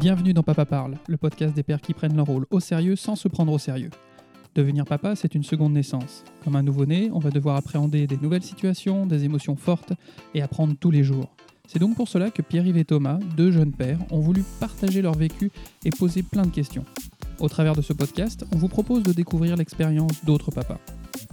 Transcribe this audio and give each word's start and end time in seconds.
Bienvenue 0.00 0.32
dans 0.32 0.44
Papa 0.44 0.64
Parle, 0.64 0.96
le 1.08 1.16
podcast 1.16 1.56
des 1.56 1.64
pères 1.64 1.80
qui 1.80 1.92
prennent 1.92 2.14
leur 2.14 2.26
rôle 2.26 2.46
au 2.50 2.60
sérieux 2.60 2.94
sans 2.94 3.16
se 3.16 3.26
prendre 3.26 3.50
au 3.50 3.58
sérieux. 3.58 3.90
Devenir 4.54 4.84
papa, 4.84 5.16
c'est 5.16 5.34
une 5.34 5.42
seconde 5.42 5.72
naissance. 5.72 6.22
Comme 6.44 6.54
un 6.54 6.62
nouveau-né, 6.62 7.10
on 7.12 7.18
va 7.18 7.30
devoir 7.30 7.56
appréhender 7.56 8.06
des 8.06 8.16
nouvelles 8.16 8.44
situations, 8.44 9.06
des 9.06 9.24
émotions 9.24 9.56
fortes 9.56 9.92
et 10.34 10.40
apprendre 10.40 10.76
tous 10.78 10.92
les 10.92 11.02
jours. 11.02 11.34
C'est 11.66 11.80
donc 11.80 11.96
pour 11.96 12.06
cela 12.06 12.30
que 12.30 12.42
Pierre-Yves 12.42 12.76
et 12.76 12.84
Thomas, 12.84 13.18
deux 13.36 13.50
jeunes 13.50 13.72
pères, 13.72 13.98
ont 14.12 14.20
voulu 14.20 14.44
partager 14.60 15.02
leur 15.02 15.14
vécu 15.16 15.50
et 15.84 15.90
poser 15.90 16.22
plein 16.22 16.42
de 16.42 16.52
questions. 16.52 16.84
Au 17.40 17.48
travers 17.48 17.74
de 17.74 17.82
ce 17.82 17.92
podcast, 17.92 18.46
on 18.54 18.56
vous 18.56 18.68
propose 18.68 19.02
de 19.02 19.12
découvrir 19.12 19.56
l'expérience 19.56 20.24
d'autres 20.24 20.52
papas. 20.52 20.78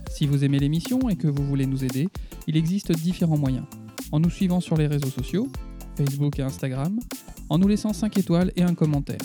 Si 0.10 0.26
vous 0.26 0.44
aimez 0.44 0.58
l'émission 0.58 1.08
et 1.08 1.18
que 1.18 1.28
vous 1.28 1.46
voulez 1.46 1.68
nous 1.68 1.84
aider, 1.84 2.10
il 2.48 2.58
existe 2.58 2.92
différents 2.94 3.38
moyens. 3.38 3.66
En 4.12 4.20
nous 4.20 4.32
suivant 4.32 4.60
sur 4.60 4.76
les 4.76 4.88
réseaux 4.88 5.12
sociaux, 5.12 5.50
Facebook 5.98 6.40
et 6.40 6.42
Instagram, 6.42 7.00
en 7.50 7.58
nous 7.58 7.68
laissant 7.68 7.94
5 7.94 8.18
étoiles 8.18 8.52
et 8.56 8.64
un 8.64 8.74
commentaire. 8.74 9.18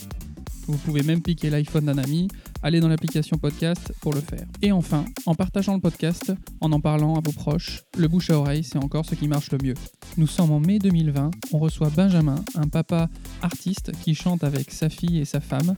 Vous 0.66 0.78
pouvez 0.78 1.02
même 1.02 1.20
piquer 1.20 1.50
l'iPhone 1.50 1.86
d'un 1.86 1.98
ami, 1.98 2.28
aller 2.62 2.78
dans 2.78 2.88
l'application 2.88 3.38
podcast 3.38 3.92
pour 4.00 4.12
le 4.12 4.20
faire. 4.20 4.46
Et 4.62 4.70
enfin, 4.70 5.04
en 5.26 5.34
partageant 5.34 5.74
le 5.74 5.80
podcast, 5.80 6.32
en 6.60 6.70
en 6.70 6.80
parlant 6.80 7.16
à 7.16 7.20
vos 7.20 7.32
proches, 7.32 7.82
le 7.96 8.06
bouche 8.06 8.30
à 8.30 8.38
oreille, 8.38 8.62
c'est 8.62 8.78
encore 8.78 9.04
ce 9.04 9.14
qui 9.16 9.26
marche 9.26 9.50
le 9.50 9.58
mieux. 9.62 9.74
Nous 10.16 10.28
sommes 10.28 10.52
en 10.52 10.60
mai 10.60 10.78
2020, 10.78 11.30
on 11.52 11.58
reçoit 11.58 11.90
Benjamin, 11.90 12.44
un 12.54 12.68
papa 12.68 13.08
artiste 13.42 13.92
qui 14.02 14.14
chante 14.14 14.44
avec 14.44 14.70
sa 14.70 14.88
fille 14.88 15.18
et 15.18 15.24
sa 15.24 15.40
femme. 15.40 15.74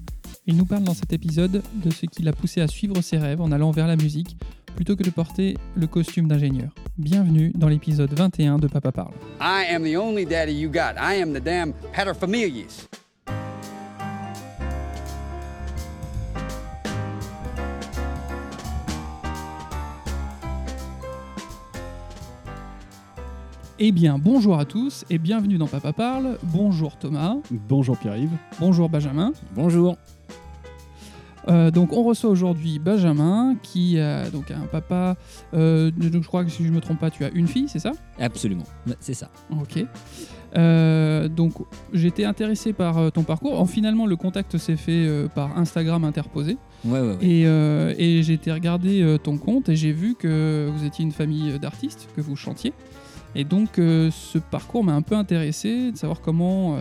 Il 0.47 0.57
nous 0.57 0.65
parle 0.65 0.83
dans 0.83 0.95
cet 0.95 1.13
épisode 1.13 1.63
de 1.75 1.91
ce 1.91 2.07
qui 2.07 2.23
l'a 2.23 2.33
poussé 2.33 2.61
à 2.61 2.67
suivre 2.67 3.01
ses 3.01 3.17
rêves 3.19 3.41
en 3.41 3.53
allant 3.53 3.71
vers 3.71 3.87
la 3.87 3.97
musique 3.97 4.37
plutôt 4.75 4.97
que 4.97 5.03
de 5.05 5.11
porter 5.11 5.57
le 5.77 5.87
costume 5.87 6.27
d'ingénieur. 6.27 6.71
Bienvenue 6.99 7.53
dans 7.55 7.69
l'épisode 7.69 8.13
21 8.13 8.59
de 8.59 8.67
Papa 8.67 8.91
Parle. 8.91 9.15
I 9.41 9.67
am 9.73 9.85
the 9.85 9.97
only 9.97 10.25
daddy 10.27 10.53
you 10.53 10.69
got. 10.69 10.95
I 10.99 11.21
am 11.23 11.33
the 11.33 11.43
damn 11.43 11.73
paterfamilias. 11.95 12.89
Eh 23.79 23.91
bien, 23.91 24.19
bonjour 24.19 24.59
à 24.59 24.65
tous 24.65 25.05
et 25.11 25.19
bienvenue 25.19 25.59
dans 25.59 25.67
Papa 25.67 25.93
Parle. 25.93 26.39
Bonjour 26.45 26.97
Thomas, 26.97 27.37
Bonjour 27.69 27.99
Pierre-Yves. 27.99 28.31
bonjour 28.61 28.89
Benjamin. 28.89 29.33
Bonjour. 29.55 29.97
Euh, 31.49 31.71
donc 31.71 31.93
on 31.93 32.03
reçoit 32.05 32.31
aujourd'hui 32.31 32.79
Benjamin 32.79 33.57
qui 33.63 33.99
a 33.99 34.31
donc 34.31 34.51
un 34.51 34.67
papa, 34.67 35.17
euh, 35.55 35.91
donc 35.91 36.23
je 36.23 36.29
crois 36.29 36.45
que 36.45 36.51
si 36.51 36.65
je 36.65 36.71
me 36.71 36.81
trompe 36.81 37.01
pas, 37.01 37.11
tu 37.11 37.25
as 37.25 37.31
une 37.31 37.49
fille, 37.49 37.69
c'est 37.69 37.79
ça? 37.81 37.93
Absolument, 38.19 38.65
c'est 39.01 39.15
ça. 39.15 39.29
Ok. 39.51 39.85
Euh, 40.55 41.29
donc 41.29 41.55
j'étais 41.93 42.25
intéressé 42.25 42.73
par 42.73 43.11
ton 43.11 43.23
parcours. 43.23 43.59
En, 43.59 43.67
finalement, 43.67 44.07
le 44.07 44.17
contact 44.17 44.59
s'est 44.59 44.77
fait 44.77 45.09
par 45.35 45.59
Instagram 45.59 46.05
interposé. 46.05 46.59
Ouais, 46.85 47.01
ouais, 47.01 47.17
ouais. 47.17 47.25
Et, 47.25 47.43
et 47.43 48.23
j'ai 48.23 48.35
été 48.35 48.53
regarder 48.53 49.03
euh, 49.03 49.19
ton 49.19 49.39
compte 49.39 49.69
et 49.69 49.77
j'ai 49.77 49.93
vu 49.93 50.15
que 50.15 50.69
vous 50.73 50.85
étiez 50.85 51.05
une 51.05 51.13
famille 51.13 51.59
d'artistes, 51.59 52.09
que 52.15 52.21
vous 52.21 52.37
chantiez. 52.37 52.73
Et 53.35 53.45
donc 53.45 53.71
ce 53.77 54.39
parcours 54.39 54.85
m'a 54.85 54.93
un 54.93 55.01
peu 55.01 55.17
intéressé 55.17 55.91
de 55.91 55.97
savoir 55.97 56.21
comment, 56.21 56.77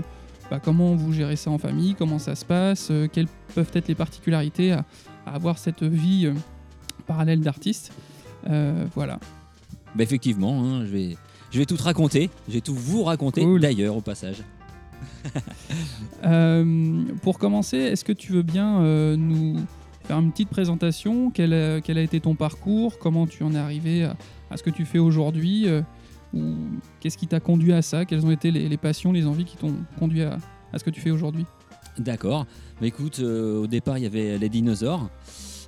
bah, 0.52 0.60
comment 0.62 0.94
vous 0.96 1.14
gérez 1.14 1.38
ça 1.38 1.50
en 1.50 1.58
famille, 1.58 1.96
comment 1.96 2.20
ça 2.20 2.36
se 2.36 2.44
passe, 2.44 2.90
euh, 2.92 3.08
quelles 3.12 3.30
peuvent 3.56 3.72
être 3.74 3.88
les 3.88 3.96
particularités 3.96 4.74
à, 4.74 4.84
à 5.26 5.34
avoir 5.34 5.58
cette 5.58 5.82
vie 5.82 6.26
euh, 6.26 6.34
parallèle 7.08 7.40
d'artiste? 7.40 7.94
Euh, 8.50 8.86
voilà. 8.94 9.18
Bah, 9.96 10.04
effectivement, 10.04 10.62
hein, 10.62 10.86
je, 10.86 10.92
vais, 10.92 11.18
je 11.52 11.58
vais 11.60 11.66
tout 11.66 11.78
te 11.78 11.84
raconter. 11.84 12.30
Je 12.50 12.56
vais 12.56 12.62
tout 12.62 12.76
vous 12.76 13.04
raconter 13.04 13.42
Cool. 13.44 13.62
d'ailleurs 13.62 13.96
au 13.96 14.02
passage. 14.02 14.44
Euh, 16.24 17.04
pour 17.24 17.40
commencer, 17.40 17.78
est-ce 17.78 18.06
que 18.06 18.12
tu 18.14 18.32
veux 18.32 18.44
bien 18.44 18.82
euh, 18.82 19.16
nous 19.18 19.56
faire 20.04 20.20
une 20.20 20.32
petite 20.32 20.50
présentation? 20.50 21.32
Quel 21.32 21.52
a, 21.52 21.82
quel 21.82 21.98
a 21.98 22.02
été 22.04 22.20
ton 22.20 22.36
parcours? 22.36 23.00
Comment 23.00 23.26
tu 23.26 23.42
en 23.44 23.56
es 23.56 23.58
arrivé 23.58 24.04
à, 24.04 24.16
à 24.52 24.58
ce 24.58 24.62
que 24.62 24.70
tu 24.70 24.86
fais 24.86 25.00
aujourd'hui? 25.00 25.68
Ou 25.68 25.82
Qu'est-ce 27.00 27.18
qui 27.18 27.28
t'a 27.28 27.40
conduit 27.40 27.74
à 27.74 27.82
ça? 27.82 28.06
Quelles 28.06 28.26
ont 28.26 28.32
été 28.32 28.52
les, 28.52 28.70
les 28.70 28.78
passions, 28.78 29.12
les 29.12 29.26
envies 29.26 29.46
qui 29.46 29.58
t'ont 29.58 29.76
conduit 30.00 30.24
à, 30.24 30.38
à 30.72 30.80
ce 30.80 30.84
que 30.84 30.90
tu 30.90 31.02
fais 31.02 31.12
aujourd'hui? 31.12 31.46
D'accord. 32.00 32.46
Mais 32.80 32.88
écoute, 32.88 33.20
euh, 33.20 33.62
au 33.64 33.68
départ, 33.68 33.98
il 33.98 34.04
y 34.04 34.08
avait 34.08 34.38
les 34.38 34.50
dinosaures. 34.50 35.10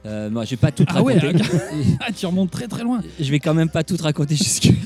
Euh, 0.06 0.30
moi, 0.30 0.44
je 0.46 0.52
vais 0.52 0.58
pas 0.58 0.72
tout 0.72 0.86
Ah 0.88 1.02
ouais, 1.04 1.18
raconter. 1.18 1.44
Ah, 2.00 2.12
tu 2.12 2.26
remontes 2.26 2.52
très 2.52 2.68
très 2.68 2.84
loin 2.84 3.02
je 3.20 3.30
vais 3.32 3.40
quand 3.40 3.54
même 3.54 3.70
pas 3.70 3.84
tout 3.84 3.98
te 3.98 4.04
raconter 4.04 4.36
jusque. 4.36 4.70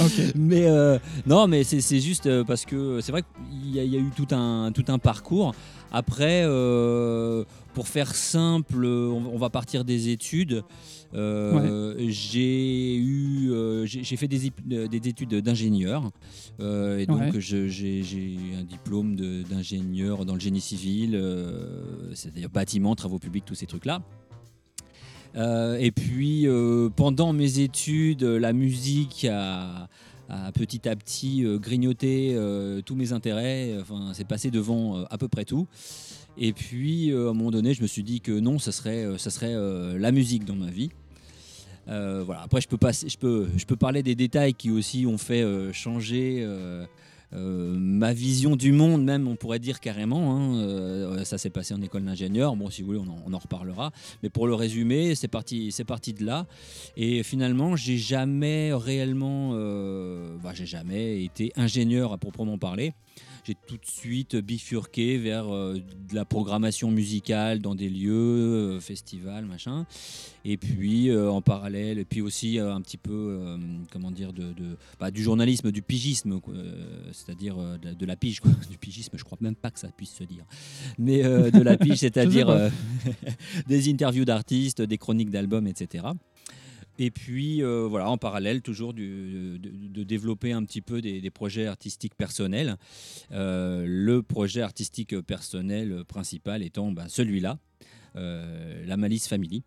Ok. 0.00 0.32
mais 0.34 0.66
euh, 0.66 0.98
non, 1.26 1.46
mais 1.46 1.62
c'est 1.62 2.00
juste 2.00 2.24
euh, 2.26 2.42
parce 2.42 2.64
que 2.64 3.00
c'est 3.02 3.12
vrai 3.12 3.22
qu'il 3.22 3.70
y, 3.74 3.78
a- 3.78 3.84
il 3.84 3.92
y 3.92 3.96
a 3.96 3.98
eu 4.00 4.10
tout 4.16 4.26
un, 4.34 4.72
tout 4.72 4.84
un 4.88 4.98
parcours. 4.98 5.54
Après, 5.92 6.42
euh, 6.44 7.44
pour 7.74 7.86
faire 7.86 8.14
simple, 8.14 8.84
on, 8.86 9.22
on 9.34 9.36
va 9.36 9.50
partir 9.50 9.84
des 9.84 10.08
études. 10.08 10.62
Euh, 11.14 11.94
J'ai 12.08 12.96
eu, 12.96 13.50
euh, 13.52 13.86
j'ai 13.86 14.16
fait 14.16 14.26
des, 14.28 14.50
euh, 14.72 14.88
des 14.88 15.08
études 15.08 15.34
d'ingénieur 15.40 16.10
Euh, 16.60 16.98
et 16.98 17.06
donc 17.06 17.20
Ouais. 17.34 17.40
j'ai 17.40 18.36
un 18.58 18.64
diplôme 18.64 19.16
d'ingénieur 19.48 20.24
dans 20.24 20.34
le 20.34 20.40
génie 20.40 20.60
civil, 20.60 21.20
c'est-à-dire 22.14 22.48
bâtiment, 22.48 22.94
travaux 22.94 23.18
publics, 23.18 23.44
tous 23.44 23.54
ces 23.56 23.66
trucs-là. 23.66 24.02
Et 25.80 25.90
puis 25.90 26.46
pendant 26.96 27.32
mes 27.32 27.58
études, 27.58 28.22
la 28.22 28.52
musique 28.52 29.26
a, 29.30 29.88
a 30.28 30.52
petit 30.52 30.88
à 30.88 30.94
petit 30.96 31.44
grignoté 31.60 32.36
tous 32.86 32.94
mes 32.94 33.12
intérêts. 33.12 33.76
Enfin, 33.80 34.12
c'est 34.14 34.26
passé 34.28 34.50
devant 34.50 35.04
à 35.04 35.18
peu 35.18 35.28
près 35.28 35.44
tout. 35.44 35.66
Et 36.36 36.52
puis 36.52 37.12
euh, 37.12 37.28
à 37.28 37.30
un 37.30 37.34
moment 37.34 37.50
donné, 37.52 37.74
je 37.74 37.82
me 37.82 37.86
suis 37.86 38.02
dit 38.02 38.20
que 38.20 38.32
non, 38.32 38.58
ça 38.58 38.72
serait, 38.72 39.06
ça 39.18 39.30
serait 39.30 39.54
euh, 39.54 39.96
la 39.98 40.10
musique 40.10 40.44
dans 40.44 40.56
ma 40.56 40.68
vie. 40.70 40.90
Euh, 41.88 42.22
voilà. 42.24 42.42
Après, 42.42 42.60
je 42.60 42.68
peux, 42.68 42.78
je, 42.80 43.16
peux, 43.16 43.48
je 43.56 43.64
peux 43.64 43.76
parler 43.76 44.02
des 44.02 44.14
détails 44.14 44.54
qui 44.54 44.70
aussi 44.70 45.06
ont 45.06 45.18
fait 45.18 45.42
euh, 45.42 45.72
changer 45.72 46.38
euh, 46.40 46.86
ma 47.32 48.12
vision 48.12 48.56
du 48.56 48.72
monde, 48.72 49.04
même, 49.04 49.26
on 49.26 49.36
pourrait 49.36 49.58
dire 49.58 49.80
carrément. 49.80 50.36
hein. 50.36 51.24
Ça 51.24 51.36
s'est 51.36 51.50
passé 51.50 51.74
en 51.74 51.82
école 51.82 52.04
d'ingénieur. 52.04 52.54
Bon, 52.56 52.70
si 52.70 52.82
vous 52.82 52.86
voulez, 52.86 53.00
on 53.26 53.34
en, 53.34 53.38
reparlera. 53.38 53.90
Mais 54.22 54.30
pour 54.30 54.46
le 54.46 54.54
résumer, 54.54 55.14
c'est 55.14 55.28
parti, 55.28 55.72
c'est 55.72 55.84
parti 55.84 56.12
de 56.12 56.24
là. 56.24 56.46
Et 56.96 57.22
finalement, 57.22 57.74
j'ai 57.74 57.98
jamais 57.98 58.72
réellement, 58.72 59.50
bah, 60.42 60.52
j'ai 60.54 60.66
jamais 60.66 61.24
été 61.24 61.52
ingénieur 61.56 62.12
à 62.12 62.18
proprement 62.18 62.56
parler. 62.56 62.94
J'ai 63.46 63.54
tout 63.66 63.76
de 63.76 63.84
suite 63.84 64.36
bifurqué 64.36 65.18
vers 65.18 65.52
euh, 65.54 65.74
de 65.74 66.14
la 66.14 66.24
programmation 66.24 66.90
musicale 66.90 67.58
dans 67.58 67.74
des 67.74 67.90
lieux, 67.90 68.12
euh, 68.14 68.80
festivals, 68.80 69.44
machin. 69.44 69.84
Et 70.46 70.56
puis 70.56 71.10
euh, 71.10 71.30
en 71.30 71.42
parallèle, 71.42 71.98
et 71.98 72.06
puis 72.06 72.22
aussi 72.22 72.58
un 72.58 72.80
petit 72.80 72.96
peu, 72.96 73.58
comment 73.90 74.10
dire, 74.10 74.32
de, 74.32 74.52
de- 74.54 74.76
bah, 74.98 75.10
du 75.10 75.22
journalisme, 75.22 75.70
du 75.72 75.82
pigisme, 75.82 76.40
c'est-à-dire 77.12 77.56
de, 77.82 77.92
de 77.92 78.06
la 78.06 78.16
pige, 78.16 78.40
quoi. 78.40 78.50
du 78.70 78.78
pigisme. 78.78 79.18
Je 79.18 79.24
crois 79.24 79.38
même 79.42 79.56
pas 79.56 79.70
que 79.70 79.78
ça 79.78 79.88
puisse 79.88 80.14
se 80.14 80.24
dire, 80.24 80.44
mais 80.98 81.22
de 81.22 81.60
la 81.62 81.76
pige, 81.76 81.96
c'est-à-dire 81.98 82.48
des 83.66 83.90
interviews 83.90 84.24
d'artistes, 84.24 84.80
des 84.80 84.96
chroniques 84.98 85.30
d'albums, 85.30 85.66
etc. 85.66 86.04
Et 86.98 87.10
puis 87.10 87.62
euh, 87.62 87.86
voilà, 87.88 88.08
en 88.08 88.16
parallèle, 88.18 88.62
toujours 88.62 88.94
du- 88.94 89.58
de, 89.58 89.68
de 89.88 90.02
développer 90.04 90.52
un 90.52 90.64
petit 90.64 90.80
peu 90.80 91.00
des, 91.00 91.20
des 91.20 91.30
projets 91.30 91.66
artistiques 91.66 92.14
personnels. 92.14 92.76
Euh, 93.32 93.84
le 93.88 94.22
projet 94.22 94.60
artistique 94.62 95.20
personnel 95.22 96.04
principal 96.06 96.62
étant 96.62 96.92
bah, 96.92 97.06
celui-là, 97.08 97.58
euh, 98.16 98.84
la 98.86 98.96
Malice 98.96 99.26
Family, 99.26 99.64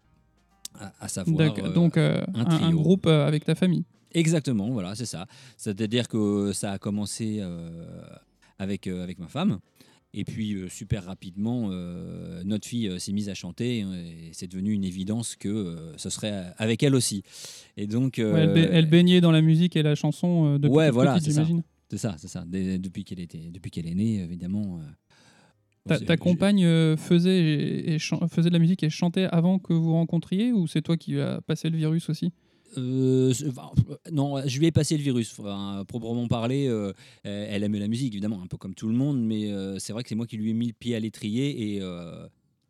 à, 0.79 0.93
à 1.01 1.07
savoir. 1.09 1.53
Donc 1.73 1.97
un 1.97 2.23
un, 2.33 2.41
un 2.41 2.45
trio. 2.45 2.77
groupe 2.79 3.07
avec 3.07 3.43
ta 3.43 3.55
famille. 3.55 3.83
Exactement, 4.13 4.69
voilà, 4.69 4.95
c'est 4.95 5.05
ça. 5.05 5.27
C'est-à-dire 5.57 6.07
que 6.07 6.53
ça 6.53 6.71
a 6.71 6.77
commencé 6.79 7.41
avec, 8.57 8.87
avec 8.87 9.19
ma 9.19 9.27
femme. 9.27 9.59
Et 10.13 10.23
puis, 10.23 10.53
euh, 10.55 10.69
super 10.69 11.03
rapidement, 11.05 11.69
euh, 11.71 12.41
notre 12.43 12.67
fille 12.67 12.87
euh, 12.87 12.97
s'est 12.97 13.11
mise 13.11 13.29
à 13.29 13.33
chanter 13.33 13.81
hein, 13.81 13.93
et 13.93 14.29
c'est 14.33 14.47
devenu 14.47 14.71
une 14.71 14.83
évidence 14.83 15.35
que 15.35 15.93
ce 15.97 16.09
serait 16.09 16.53
avec 16.57 16.81
elle 16.81 16.95
aussi. 16.95 17.23
Et 17.75 17.87
donc, 17.87 18.15
Ouais, 18.17 18.41
elle, 18.41 18.53
ba- 18.53 18.59
elle 18.71 18.89
baignait 18.89 19.21
dans 19.21 19.31
la 19.31 19.41
musique 19.41 19.75
et 19.75 19.83
la 19.83 19.95
chanson 19.95 20.57
depuis 20.57 20.69
Ouais, 20.75 20.91
voilà, 20.91 21.19
c'est 21.19 21.31
ça. 21.31 21.45
c'est 21.89 21.97
ça, 21.97 22.15
ça. 22.17 22.45
Dès- 22.47 22.79
depuis 22.79 23.03
qu'elle 23.03 23.19
était, 23.19 23.51
depuis 23.51 23.69
qu'elle 23.69 23.87
est 23.87 23.95
née, 23.95 24.21
évidemment. 24.21 24.79
Ta, 25.87 26.17
compagne 26.17 26.65
faisait, 26.97 27.95
et, 27.95 27.97
faisait 27.99 28.49
de 28.49 28.53
la 28.53 28.59
musique 28.59 28.83
et 28.83 28.89
chantait 28.89 29.27
avant 29.31 29.57
que 29.59 29.71
vous 29.71 29.93
rencontriez 29.93 30.51
ou 30.51 30.67
c'est 30.67 30.81
toi 30.81 30.97
qui 30.97 31.17
as 31.19 31.39
passé 31.41 31.69
le 31.69 31.77
virus 31.77 32.09
aussi? 32.09 32.33
Euh, 32.77 33.33
non, 34.11 34.41
je 34.45 34.59
lui 34.59 34.65
ai 34.67 34.71
passé 34.71 34.97
le 34.97 35.03
virus. 35.03 35.33
Enfin, 35.39 35.83
proprement 35.87 36.27
parler, 36.27 36.67
euh, 36.67 36.91
elle 37.23 37.63
aimait 37.63 37.79
la 37.79 37.87
musique, 37.87 38.13
évidemment, 38.13 38.41
un 38.41 38.47
peu 38.47 38.57
comme 38.57 38.73
tout 38.75 38.87
le 38.87 38.93
monde, 38.95 39.19
mais 39.23 39.51
euh, 39.51 39.79
c'est 39.79 39.93
vrai 39.93 40.03
que 40.03 40.09
c'est 40.09 40.15
moi 40.15 40.27
qui 40.27 40.37
lui 40.37 40.51
ai 40.51 40.53
mis 40.53 40.67
le 40.67 40.73
pied 40.73 40.95
à 40.95 40.99
l'étrier 40.99 41.75
et, 41.77 41.81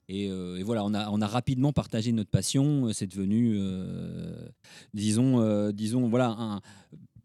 et, 0.09 0.25
et 0.27 0.63
voilà, 0.63 0.85
on 0.85 0.93
a, 0.93 1.09
on 1.09 1.21
a 1.21 1.27
rapidement 1.27 1.73
partagé 1.73 2.11
notre 2.11 2.29
passion. 2.29 2.89
C'est 2.93 3.07
devenu, 3.07 3.59
disons, 4.93 5.71
disons, 5.71 6.07
voilà, 6.07 6.29
un, 6.37 6.61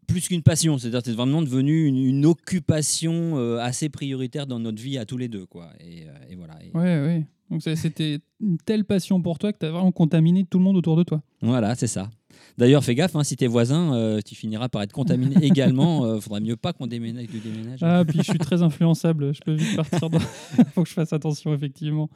plus 0.07 0.27
qu'une 0.27 0.43
passion, 0.43 0.77
c'est-à-dire 0.77 1.01
c'est 1.03 1.13
vraiment 1.13 1.41
devenu 1.41 1.85
une, 1.85 1.97
une 1.97 2.25
occupation 2.25 3.37
assez 3.59 3.89
prioritaire 3.89 4.47
dans 4.47 4.59
notre 4.59 4.81
vie 4.81 4.97
à 4.97 5.05
tous 5.05 5.17
les 5.17 5.27
deux, 5.27 5.45
quoi. 5.45 5.69
Et, 5.79 6.03
et 6.29 6.35
voilà. 6.35 6.55
Et- 6.63 6.75
Ouais, 6.77 7.01
ouais. 7.05 7.25
Donc 7.49 7.61
c'était 7.61 8.19
une 8.39 8.57
telle 8.57 8.83
passion 8.83 9.21
pour 9.21 9.37
toi 9.37 9.53
que 9.53 9.59
tu 9.59 9.65
as 9.65 9.71
vraiment 9.71 9.91
contaminé 9.91 10.43
tout 10.43 10.57
le 10.57 10.63
monde 10.63 10.75
autour 10.77 10.95
de 10.95 11.03
toi. 11.03 11.21
Voilà, 11.41 11.75
c'est 11.75 11.87
ça. 11.87 12.09
D'ailleurs, 12.57 12.83
fais 12.83 12.93
gaffe, 12.95 13.15
hein, 13.15 13.23
si 13.23 13.35
t'es 13.35 13.47
voisin, 13.47 13.95
euh, 13.95 14.19
tu 14.23 14.35
finiras 14.35 14.69
par 14.69 14.81
être 14.83 14.91
contaminé 14.91 15.35
également. 15.45 16.05
Euh, 16.05 16.19
faudrait 16.19 16.41
mieux 16.41 16.55
pas 16.55 16.73
qu'on 16.73 16.87
déménage 16.87 17.27
du 17.27 17.39
déménage. 17.39 17.79
Ah, 17.81 18.03
puis 18.07 18.19
je 18.19 18.23
suis 18.23 18.37
très 18.37 18.61
influençable, 18.61 19.33
je 19.33 19.41
peux 19.41 19.53
vite 19.53 19.75
partir 19.75 20.09
dans... 20.09 20.19
faut 20.75 20.83
que 20.83 20.89
je 20.89 20.93
fasse 20.93 21.13
attention, 21.13 21.53
effectivement. 21.53 22.09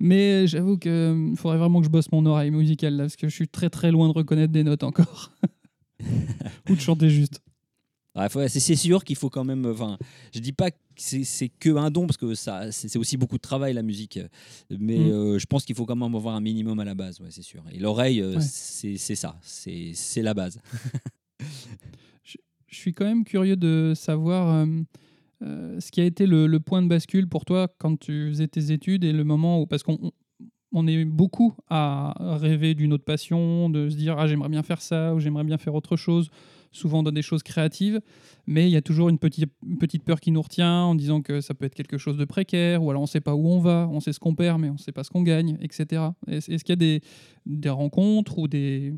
Mais 0.00 0.46
j'avoue 0.46 0.78
qu'il 0.78 1.34
faudrait 1.36 1.58
vraiment 1.58 1.80
que 1.80 1.86
je 1.86 1.90
bosse 1.90 2.10
mon 2.10 2.24
oreille 2.26 2.50
musicale, 2.50 2.96
là, 2.96 3.04
parce 3.04 3.16
que 3.16 3.28
je 3.28 3.34
suis 3.34 3.48
très 3.48 3.68
très 3.68 3.90
loin 3.90 4.08
de 4.08 4.14
reconnaître 4.14 4.52
des 4.52 4.64
notes 4.64 4.82
encore. 4.82 5.30
Ou 6.70 6.74
de 6.74 6.80
chanter 6.80 7.10
juste. 7.10 7.40
C'est 8.14 8.48
c'est 8.60 8.76
sûr 8.76 9.04
qu'il 9.04 9.16
faut 9.16 9.30
quand 9.30 9.44
même. 9.44 9.64
Enfin, 9.66 9.96
je 10.34 10.40
dis 10.40 10.52
pas 10.52 10.70
que 10.70 10.76
c'est 10.96 11.48
que 11.48 11.76
un 11.76 11.90
don 11.90 12.06
parce 12.06 12.16
que 12.16 12.34
ça, 12.34 12.70
c'est 12.72 12.96
aussi 12.98 13.16
beaucoup 13.16 13.36
de 13.36 13.42
travail 13.42 13.72
la 13.74 13.82
musique. 13.82 14.18
Mais 14.70 14.98
Mm. 14.98 15.10
euh, 15.12 15.38
je 15.38 15.46
pense 15.46 15.64
qu'il 15.64 15.74
faut 15.74 15.86
quand 15.86 15.96
même 15.96 16.14
avoir 16.14 16.34
un 16.34 16.40
minimum 16.40 16.78
à 16.80 16.84
la 16.84 16.94
base, 16.94 17.20
ouais, 17.20 17.28
c'est 17.30 17.42
sûr. 17.42 17.62
Et 17.72 17.78
l'oreille, 17.78 18.20
euh, 18.20 18.36
Ouais. 18.36 18.40
c'est 18.40 18.96
ça, 19.16 19.38
c'est 19.42 20.22
la 20.22 20.34
base. 20.34 20.60
Je 22.24 22.78
suis 22.78 22.92
quand 22.94 23.04
même 23.04 23.24
curieux 23.24 23.56
de 23.56 23.92
savoir 23.94 24.48
euh, 24.54 24.66
euh, 25.42 25.78
ce 25.80 25.90
qui 25.90 26.00
a 26.00 26.04
été 26.04 26.26
le, 26.26 26.46
le 26.46 26.58
point 26.60 26.80
de 26.80 26.88
bascule 26.88 27.28
pour 27.28 27.44
toi 27.44 27.68
quand 27.78 27.98
tu 27.98 28.28
faisais 28.30 28.48
tes 28.48 28.72
études 28.72 29.04
et 29.04 29.12
le 29.12 29.24
moment 29.24 29.60
où. 29.60 29.66
Parce 29.66 29.82
qu'on 29.82 29.98
on- 30.02 30.12
on 30.74 30.86
est 30.86 31.04
beaucoup 31.04 31.52
à 31.68 32.14
rêver 32.38 32.74
d'une 32.74 32.94
autre 32.94 33.04
passion, 33.04 33.68
de 33.68 33.90
se 33.90 33.94
dire 33.96 34.18
ah, 34.18 34.26
j'aimerais 34.26 34.48
bien 34.48 34.62
faire 34.62 34.80
ça 34.80 35.14
ou 35.14 35.20
j'aimerais 35.20 35.44
bien 35.44 35.58
faire 35.58 35.74
autre 35.74 35.96
chose, 35.96 36.30
souvent 36.72 37.02
dans 37.02 37.12
des 37.12 37.22
choses 37.22 37.42
créatives, 37.42 38.00
mais 38.46 38.68
il 38.68 38.72
y 38.72 38.76
a 38.76 38.82
toujours 38.82 39.08
une 39.08 39.18
petite, 39.18 39.50
une 39.66 39.78
petite 39.78 40.02
peur 40.02 40.20
qui 40.20 40.32
nous 40.32 40.42
retient 40.42 40.82
en 40.82 40.94
disant 40.94 41.22
que 41.22 41.40
ça 41.40 41.54
peut 41.54 41.66
être 41.66 41.74
quelque 41.74 41.98
chose 41.98 42.16
de 42.16 42.24
précaire 42.24 42.82
ou 42.82 42.90
alors 42.90 43.02
on 43.02 43.04
ne 43.04 43.08
sait 43.08 43.20
pas 43.20 43.34
où 43.34 43.46
on 43.46 43.60
va, 43.60 43.88
on 43.92 44.00
sait 44.00 44.12
ce 44.12 44.20
qu'on 44.20 44.34
perd 44.34 44.60
mais 44.60 44.70
on 44.70 44.74
ne 44.74 44.78
sait 44.78 44.92
pas 44.92 45.04
ce 45.04 45.10
qu'on 45.10 45.22
gagne, 45.22 45.58
etc. 45.60 46.02
Est-ce 46.26 46.46
qu'il 46.46 46.70
y 46.70 46.72
a 46.72 46.76
des, 46.76 47.00
des 47.46 47.68
rencontres 47.68 48.38
ou 48.38 48.48
des, 48.48 48.94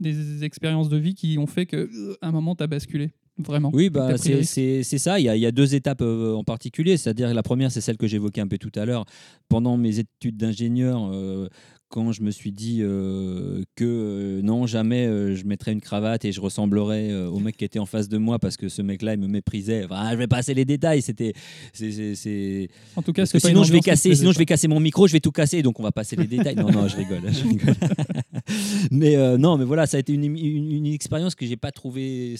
des 0.00 0.44
expériences 0.44 0.88
de 0.88 0.96
vie 0.96 1.14
qui 1.14 1.38
ont 1.38 1.46
fait 1.46 1.66
que 1.66 1.76
euh, 1.76 2.16
un 2.22 2.32
moment 2.32 2.54
tu 2.54 2.64
as 2.64 2.66
basculé 2.66 3.12
Vraiment? 3.38 3.70
Oui, 3.72 3.88
bah, 3.88 4.18
c'est 4.18 4.82
ça. 4.82 5.20
Il 5.20 5.24
y, 5.24 5.28
a, 5.28 5.36
il 5.36 5.40
y 5.40 5.46
a 5.46 5.52
deux 5.52 5.76
étapes 5.76 6.02
euh, 6.02 6.34
en 6.34 6.42
particulier. 6.42 6.96
C'est-à-dire 6.96 7.32
la 7.32 7.42
première, 7.44 7.70
c'est 7.70 7.80
celle 7.80 7.96
que 7.96 8.08
j'évoquais 8.08 8.40
un 8.40 8.48
peu 8.48 8.58
tout 8.58 8.72
à 8.74 8.84
l'heure. 8.84 9.04
Pendant 9.48 9.76
mes 9.76 10.00
études 10.00 10.36
d'ingénieur, 10.36 11.08
euh, 11.12 11.48
quand 11.90 12.12
je 12.12 12.22
me 12.22 12.30
suis 12.30 12.52
dit 12.52 12.78
euh, 12.82 13.62
que 13.74 13.84
euh, 13.84 14.42
non, 14.42 14.66
jamais 14.66 15.06
euh, 15.06 15.34
je 15.34 15.44
mettrais 15.44 15.72
une 15.72 15.80
cravate 15.80 16.24
et 16.26 16.32
je 16.32 16.40
ressemblerais 16.40 17.14
au 17.14 17.38
mec 17.38 17.56
qui 17.56 17.64
était 17.64 17.78
en 17.78 17.86
face 17.86 18.08
de 18.08 18.18
moi 18.18 18.38
parce 18.38 18.56
que 18.56 18.68
ce 18.68 18.82
mec-là, 18.82 19.14
il 19.14 19.20
me 19.20 19.26
méprisait. 19.26 19.84
Enfin, 19.84 20.10
je 20.12 20.16
vais 20.16 20.26
passer 20.26 20.52
les 20.54 20.64
détails. 20.64 21.00
C'était, 21.02 21.32
c'est- 21.72 22.68
En 22.96 23.02
tout 23.02 23.12
cas, 23.12 23.22
parce 23.22 23.32
que 23.32 23.38
sinon 23.38 23.64
je 23.64 23.72
vais 23.72 23.80
casser, 23.80 24.14
sinon 24.14 24.32
je 24.32 24.38
vais 24.38 24.44
casser 24.46 24.68
mon 24.68 24.80
micro, 24.80 25.06
je 25.06 25.12
vais 25.14 25.20
tout 25.20 25.32
casser, 25.32 25.62
donc 25.62 25.80
on 25.80 25.82
va 25.82 25.92
passer 25.92 26.16
les 26.16 26.26
détails. 26.26 26.56
Non, 26.56 26.70
non, 26.70 26.88
je 26.88 26.96
rigole, 26.96 27.22
je 27.32 27.42
rigole. 27.48 27.74
mais 28.90 29.38
non, 29.38 29.56
mais 29.56 29.64
voilà, 29.64 29.86
ça 29.86 29.96
a 29.96 30.00
été 30.00 30.12
une, 30.12 30.24
une, 30.24 30.72
une 30.72 30.86
expérience 30.86 31.34
que 31.34 31.46
j'ai 31.46 31.56
pas 31.56 31.72
trouvée 31.72 32.36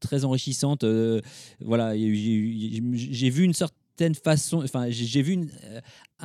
très 0.00 0.24
enrichissante. 0.24 0.84
voilà, 1.60 1.96
j'ai 1.96 3.30
vu 3.30 3.44
une 3.44 3.52
certaine 3.54 4.14
façon, 4.14 4.62
enfin, 4.64 4.86
j'ai 4.90 5.04
j'ai 5.04 5.22
vu 5.22 5.34
une- 5.34 5.50
euh, 5.64 5.80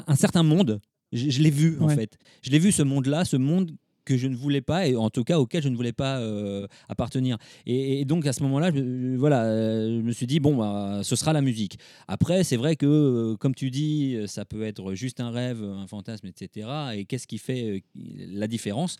un 0.08 0.16
certain 0.16 0.42
monde. 0.44 0.80
Je, 1.12 1.30
je 1.30 1.42
l'ai 1.42 1.50
vu 1.52 1.78
en 1.80 1.88
fait. 1.96 2.18
Je 2.42 2.50
l'ai 2.52 2.60
vu 2.60 2.72
ce 2.72 2.84
monde-là, 2.84 3.26
ce 3.26 3.38
monde 3.38 3.72
que 4.06 4.18
je 4.18 4.28
ne 4.28 4.36
voulais 4.36 4.62
pas 4.62 4.88
et 4.88 4.96
en 4.96 5.12
tout 5.12 5.24
cas 5.24 5.38
auquel 5.38 5.62
je 5.62 5.70
ne 5.70 5.76
voulais 5.76 5.94
pas 5.94 6.20
euh, 6.20 6.66
appartenir. 6.88 7.38
Et, 7.68 8.02
et 8.02 8.06
donc 8.06 8.26
à 8.26 8.34
ce 8.34 8.42
moment-là, 8.44 8.72
je, 8.74 9.16
voilà, 9.18 9.44
euh, 9.46 10.00
je 10.00 10.02
me 10.02 10.12
suis 10.12 10.26
dit 10.26 10.40
bon, 10.40 10.56
bah, 10.58 11.02
ce 11.04 11.16
sera 11.16 11.32
la 11.32 11.42
musique. 11.42 11.78
Après, 12.08 12.44
c'est 12.44 12.58
vrai 12.58 12.76
que 12.76 12.88
euh, 12.88 13.36
comme 13.38 13.54
tu 13.54 13.70
dis, 13.70 14.18
ça 14.26 14.46
peut 14.46 14.64
être 14.64 14.96
juste 14.96 15.20
un 15.20 15.30
rêve, 15.30 15.64
un 15.64 15.86
fantasme, 15.86 16.26
etc. 16.26 16.68
Et 16.96 17.06
qu'est-ce 17.06 17.28
qui 17.28 17.38
fait 17.38 17.84
la 17.96 18.48
différence? 18.48 18.98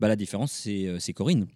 Bah, 0.00 0.08
La 0.08 0.16
différence, 0.16 0.52
c'est 0.52 1.12
Corinne. 1.12 1.46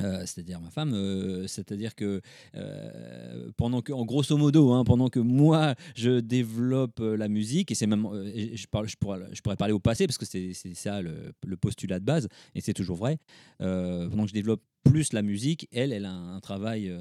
Euh, 0.00 0.20
c'est-à-dire 0.20 0.60
ma 0.60 0.70
femme, 0.70 0.94
euh, 0.94 1.46
c'est-à-dire 1.46 1.94
que 1.94 2.20
euh, 2.54 3.50
pendant 3.56 3.82
que, 3.82 3.92
en 3.92 4.04
grosso 4.04 4.36
modo, 4.36 4.72
hein, 4.72 4.84
pendant 4.84 5.08
que 5.08 5.20
moi 5.20 5.74
je 5.94 6.20
développe 6.20 7.00
la 7.00 7.28
musique, 7.28 7.70
et 7.70 7.74
c'est 7.74 7.86
même, 7.86 8.08
je, 8.12 8.66
pourrais, 8.68 8.88
je 9.32 9.40
pourrais 9.42 9.56
parler 9.56 9.74
au 9.74 9.78
passé 9.78 10.06
parce 10.06 10.18
que 10.18 10.24
c'est 10.24 10.54
ça 10.74 11.02
le, 11.02 11.32
postulat 11.60 12.00
de 12.00 12.04
base, 12.04 12.28
et 12.54 12.60
c'est 12.60 12.72
toujours 12.72 12.96
vrai. 12.96 13.18
Pendant 13.58 14.22
que 14.22 14.28
je 14.28 14.34
développe 14.34 14.62
plus 14.84 15.12
la 15.12 15.22
musique, 15.22 15.68
elle, 15.72 15.92
elle 15.92 16.06
a 16.06 16.12
un 16.12 16.40
travail 16.40 16.92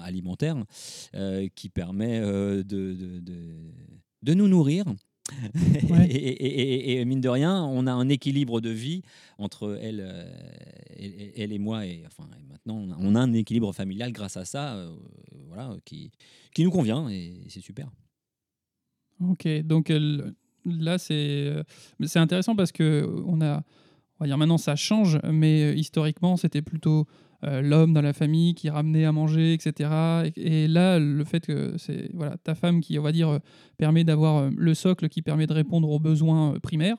alimentaire 0.00 0.56
qui 1.54 1.68
permet 1.68 2.20
de- 2.20 2.92
de 4.22 4.34
nous 4.34 4.48
nourrir. 4.48 4.84
Ouais. 5.90 6.06
et, 6.10 6.16
et- 6.16 6.92
et- 6.92 7.00
et 7.00 7.04
mine 7.04 7.20
de 7.20 7.28
rien, 7.28 7.62
on 7.64 7.86
a 7.86 7.92
un 7.92 8.08
équilibre 8.08 8.60
de 8.60 8.70
vie 8.70 9.02
entre 9.38 9.78
elle, 9.82 10.00
euh, 10.00 10.30
elle, 10.98 11.32
elle 11.36 11.52
et 11.52 11.58
moi. 11.58 11.84
Et, 11.86 12.04
enfin, 12.06 12.28
maintenant, 12.48 12.76
on 12.76 12.90
a, 12.92 12.96
on 13.00 13.14
a 13.14 13.20
un 13.20 13.32
équilibre 13.32 13.72
familial 13.72 14.12
grâce 14.12 14.36
à 14.36 14.44
ça, 14.44 14.76
euh, 14.76 14.94
voilà, 15.48 15.74
qui, 15.84 16.10
qui 16.54 16.62
nous 16.64 16.70
convient 16.70 17.08
et 17.08 17.34
c'est 17.48 17.60
super. 17.60 17.88
Ok, 19.26 19.48
donc 19.64 19.90
euh, 19.90 20.30
là 20.66 20.98
c'est 20.98 21.50
c'est 22.04 22.18
intéressant 22.18 22.54
parce 22.54 22.70
que 22.70 23.08
on 23.26 23.40
a, 23.40 23.58
on 24.18 24.24
va 24.24 24.26
dire 24.26 24.36
maintenant 24.36 24.58
ça 24.58 24.76
change, 24.76 25.18
mais 25.32 25.74
historiquement 25.74 26.36
c'était 26.36 26.60
plutôt 26.62 27.06
euh, 27.44 27.60
l'homme 27.60 27.92
dans 27.92 28.02
la 28.02 28.12
famille 28.12 28.54
qui 28.54 28.70
ramenait 28.70 29.04
à 29.04 29.12
manger, 29.12 29.52
etc. 29.52 29.90
Et, 30.36 30.64
et 30.64 30.68
là 30.68 30.98
le 30.98 31.24
fait 31.24 31.46
que 31.46 31.74
c'est 31.78 32.10
voilà 32.14 32.36
ta 32.38 32.54
femme 32.54 32.80
qui 32.80 32.98
on 32.98 33.02
va 33.02 33.12
dire 33.12 33.28
euh, 33.28 33.38
permet 33.76 34.04
d'avoir 34.04 34.36
euh, 34.36 34.50
le 34.56 34.74
socle 34.74 35.08
qui 35.08 35.22
permet 35.22 35.46
de 35.46 35.52
répondre 35.52 35.88
aux 35.90 35.98
besoins 35.98 36.58
primaires, 36.62 36.96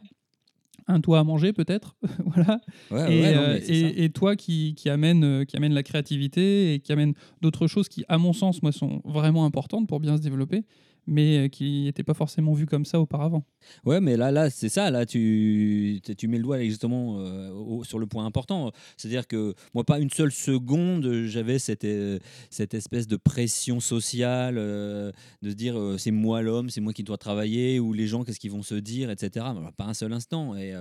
un 0.87 1.01
toit 1.01 1.19
à 1.19 1.23
manger 1.23 1.53
peut-être, 1.53 1.95
voilà. 2.25 2.59
Ouais, 2.91 3.13
et, 3.13 3.21
ouais, 3.21 3.35
non, 3.35 3.41
euh, 3.41 3.53
mais 3.53 3.61
c'est 3.61 3.81
ça. 3.81 3.87
et, 3.87 4.03
et 4.05 4.09
toi 4.09 4.35
qui, 4.35 4.73
qui, 4.75 4.89
amène, 4.89 5.45
qui 5.45 5.57
amène 5.57 5.73
la 5.73 5.83
créativité 5.83 6.73
et 6.73 6.79
qui 6.79 6.91
amène 6.91 7.13
d'autres 7.41 7.67
choses 7.67 7.89
qui, 7.89 8.05
à 8.07 8.17
mon 8.17 8.33
sens, 8.33 8.61
moi, 8.63 8.71
sont 8.71 9.01
vraiment 9.03 9.45
importantes 9.45 9.87
pour 9.87 9.99
bien 9.99 10.17
se 10.17 10.21
développer, 10.21 10.63
mais 11.07 11.37
euh, 11.37 11.47
qui 11.47 11.83
n'étaient 11.83 12.03
pas 12.03 12.13
forcément 12.13 12.53
vues 12.53 12.65
comme 12.65 12.85
ça 12.85 12.99
auparavant. 12.99 13.45
Ouais, 13.85 14.01
mais 14.01 14.17
là, 14.17 14.31
là 14.31 14.49
c'est 14.49 14.69
ça. 14.69 14.91
Là, 14.91 15.05
tu, 15.05 16.01
tu- 16.17 16.27
mets 16.27 16.37
le 16.37 16.43
doigt 16.43 16.61
justement 16.63 17.19
euh, 17.19 17.83
sur 17.83 17.97
le 17.97 18.05
point 18.05 18.25
important. 18.25 18.71
C'est-à-dire 18.97 19.25
que 19.25 19.53
moi, 19.73 19.85
pas 19.85 19.99
une 19.99 20.09
seule 20.09 20.31
seconde, 20.31 21.23
j'avais 21.23 21.59
cette, 21.59 21.85
euh, 21.85 22.19
cette 22.49 22.73
espèce 22.73 23.07
de 23.07 23.15
pression 23.15 23.79
sociale 23.79 24.55
de 24.55 25.13
se 25.43 25.53
dire 25.53 25.95
c'est 25.97 26.11
moi 26.11 26.41
l'homme, 26.41 26.69
c'est 26.69 26.81
moi 26.81 26.91
qui 26.91 27.03
dois 27.03 27.17
travailler, 27.17 27.79
ou 27.79 27.93
les 27.93 28.07
gens, 28.07 28.23
qu'est-ce 28.23 28.39
qu'ils 28.39 28.51
vont 28.51 28.63
se 28.63 28.75
dire, 28.75 29.09
etc. 29.09 29.45
Pas 29.77 29.85
un 29.85 29.93
seul 29.93 30.11
instant. 30.11 30.55
Et, 30.55 30.73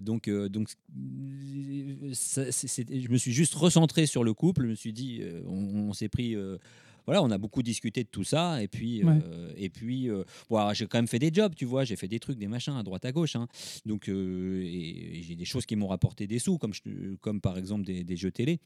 donc, 0.00 0.30
donc 0.30 0.68
je 2.12 3.08
me 3.10 3.16
suis 3.16 3.32
juste 3.32 3.54
recentré 3.54 4.06
sur 4.06 4.22
le 4.22 4.32
couple. 4.32 4.62
Je 4.62 4.68
me 4.68 4.74
suis 4.74 4.92
dit, 4.92 5.20
on 5.46 5.92
s'est 5.92 6.08
pris. 6.08 6.36
Voilà, 7.06 7.22
on 7.22 7.30
a 7.30 7.38
beaucoup 7.38 7.62
discuté 7.62 8.02
de 8.04 8.08
tout 8.08 8.24
ça, 8.24 8.62
et 8.62 8.68
puis, 8.68 9.04
Ouais. 9.04 9.18
euh, 9.24 9.52
et 9.56 9.68
puis, 9.70 10.08
euh, 10.10 10.24
bon, 10.50 10.72
j'ai 10.72 10.86
quand 10.86 10.98
même 10.98 11.06
fait 11.08 11.18
des 11.18 11.30
jobs, 11.32 11.54
tu 11.54 11.64
vois, 11.64 11.84
j'ai 11.84 11.96
fait 11.96 12.08
des 12.08 12.18
trucs, 12.20 12.38
des 12.38 12.48
machins 12.48 12.74
à 12.76 12.82
droite 12.82 13.04
à 13.04 13.12
gauche, 13.12 13.36
hein. 13.36 13.46
donc 13.86 14.08
euh, 14.08 14.62
et, 14.64 15.18
et 15.18 15.22
j'ai 15.22 15.36
des 15.36 15.44
choses 15.44 15.66
qui 15.66 15.76
m'ont 15.76 15.88
rapporté 15.88 16.26
des 16.26 16.38
sous, 16.38 16.58
comme, 16.58 16.72
je- 16.74 17.14
comme 17.20 17.40
par 17.40 17.58
exemple 17.58 17.84
des, 17.84 18.04
des 18.04 18.16
jeux 18.16 18.30
télé. 18.32 18.58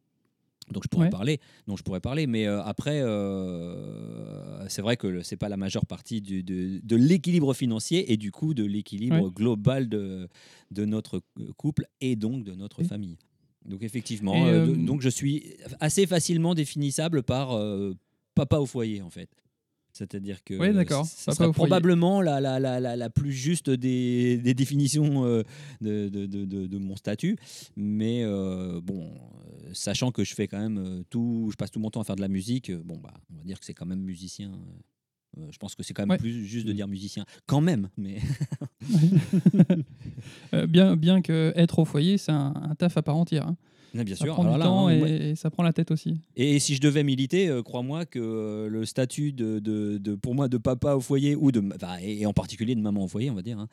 Donc 0.71 0.83
je 0.85 0.89
pourrais 0.89 1.07
Ouais. 1.07 1.11
parler, 1.11 1.41
dont 1.67 1.77
je 1.79 1.83
pourrais 1.83 2.01
parler, 2.01 2.27
mais 2.27 2.47
euh, 2.47 2.63
après, 2.63 3.01
euh, 3.01 4.69
c'est 4.69 4.83
vrai 4.83 4.97
que 4.97 5.23
c'est 5.23 5.37
pas 5.37 5.49
la 5.49 5.57
majeure 5.57 5.87
partie 5.87 6.21
du- 6.21 6.43
de, 6.43 6.81
de 6.83 6.97
l'équilibre 6.97 7.55
financier 7.55 8.13
et 8.13 8.17
du 8.17 8.31
coup 8.31 8.55
de 8.55 8.65
l'équilibre 8.65 9.23
Ouais. 9.25 9.31
global 9.31 9.89
de, 9.89 10.29
de 10.71 10.85
notre 10.85 11.23
couple 11.57 11.87
et 12.01 12.17
donc 12.17 12.45
de 12.45 12.53
notre 12.55 12.83
famille. 12.85 13.17
Donc 13.65 13.83
effectivement, 13.83 14.47
euh, 14.47 14.75
donc 14.77 15.01
je 15.03 15.09
suis 15.09 15.55
assez 15.81 16.07
facilement 16.07 16.55
définissable 16.55 17.23
par 17.23 17.53
papa 18.39 18.59
au 18.59 18.67
foyer 18.67 19.03
en 19.03 19.11
fait. 19.11 19.29
C'est-à-dire 19.93 20.45
que 20.45 20.55
c- 21.05 21.11
ça 21.17 21.33
papa 21.33 21.37
sera 21.37 21.49
au 21.49 21.53
foyer. 21.53 21.69
probablement 21.69 22.23
la, 22.23 22.41
la, 22.41 22.61
la, 22.61 22.79
la, 22.79 22.95
la 22.95 23.11
plus 23.11 23.33
juste 23.33 23.69
des, 23.71 24.39
des 24.39 24.55
définitions 24.55 25.25
euh, 25.25 25.43
de, 25.81 26.09
de, 26.09 26.27
de, 26.27 26.45
de- 26.67 26.79
mon 26.79 26.95
statut. 26.95 27.37
Mais 27.77 28.23
euh, 28.23 28.81
bon, 28.81 29.07
euh, 29.11 29.71
sachant 29.73 30.13
que 30.13 30.23
je 30.23 30.35
fais 30.35 30.47
quand 30.47 30.61
même 30.61 30.79
euh, 30.79 31.03
tout, 31.11 31.49
je 31.51 31.57
passe 31.57 31.71
tout 31.73 31.81
mon 31.81 31.91
temps 31.91 32.01
à 32.01 32.05
faire 32.05 32.17
de 32.17 32.21
la 32.21 32.29
musique, 32.29 32.71
bon, 32.85 32.97
bah, 32.99 33.13
on 33.33 33.39
va 33.39 33.45
dire 33.45 33.59
que 33.59 33.65
c'est 33.67 33.75
quand 33.75 33.87
même 33.87 34.01
musicien. 34.03 34.53
euh, 35.39 35.47
je 35.51 35.59
pense 35.59 35.75
que 35.75 35.83
c'est 35.83 35.95
quand 35.95 36.03
même 36.03 36.11
Ouais. 36.11 36.19
plus 36.19 36.45
juste 36.47 36.67
de 36.67 36.73
dire 36.73 36.87
musicien. 36.89 37.25
Quand 37.47 37.61
même, 37.61 37.89
mais 37.97 38.19
bien, 40.69 40.97
bien 40.97 41.23
que 41.23 41.53
être 41.57 41.79
au 41.79 41.85
foyer, 41.85 42.19
c'est 42.19 42.33
un, 42.33 42.55
un 42.57 42.75
taf 42.75 42.97
à 42.97 43.03
part 43.03 43.17
entière. 43.17 43.47
hein. 43.49 43.57
Bien 43.95 44.15
Ça 44.15 44.25
sûr. 44.25 44.35
prend 44.35 44.43
alors 44.43 44.55
du 44.55 44.59
là, 44.61 44.65
temps 44.67 44.87
hein, 44.89 45.07
et, 45.07 45.35
ça 45.35 45.51
prend 45.51 45.63
la 45.63 45.73
tête 45.73 45.91
aussi. 45.91 46.21
Et 46.37 46.59
si 46.59 46.75
je 46.75 46.81
devais 46.81 47.03
militer, 47.05 47.49
euh, 47.49 47.63
crois-moi 47.63 48.05
que 48.05 48.19
euh, 48.19 48.69
le 48.69 48.85
statut 48.85 49.33
de, 49.33 49.59
de, 49.59 49.99
de- 49.99 50.15
pour 50.15 50.35
moi 50.35 50.49
de 50.49 50.59
papa 50.59 50.95
au 50.95 51.01
foyer 51.01 51.35
ou 51.37 51.51
de 51.53 51.63
enfin, 51.75 51.97
et, 52.03 52.21
et 52.23 52.27
en 52.27 52.33
particulier 52.33 52.75
de 52.75 52.81
maman 52.81 53.05
au 53.05 53.09
foyer, 53.09 53.31
on 53.31 53.35
va 53.35 53.43
dire. 53.43 53.59
hein, 53.59 53.69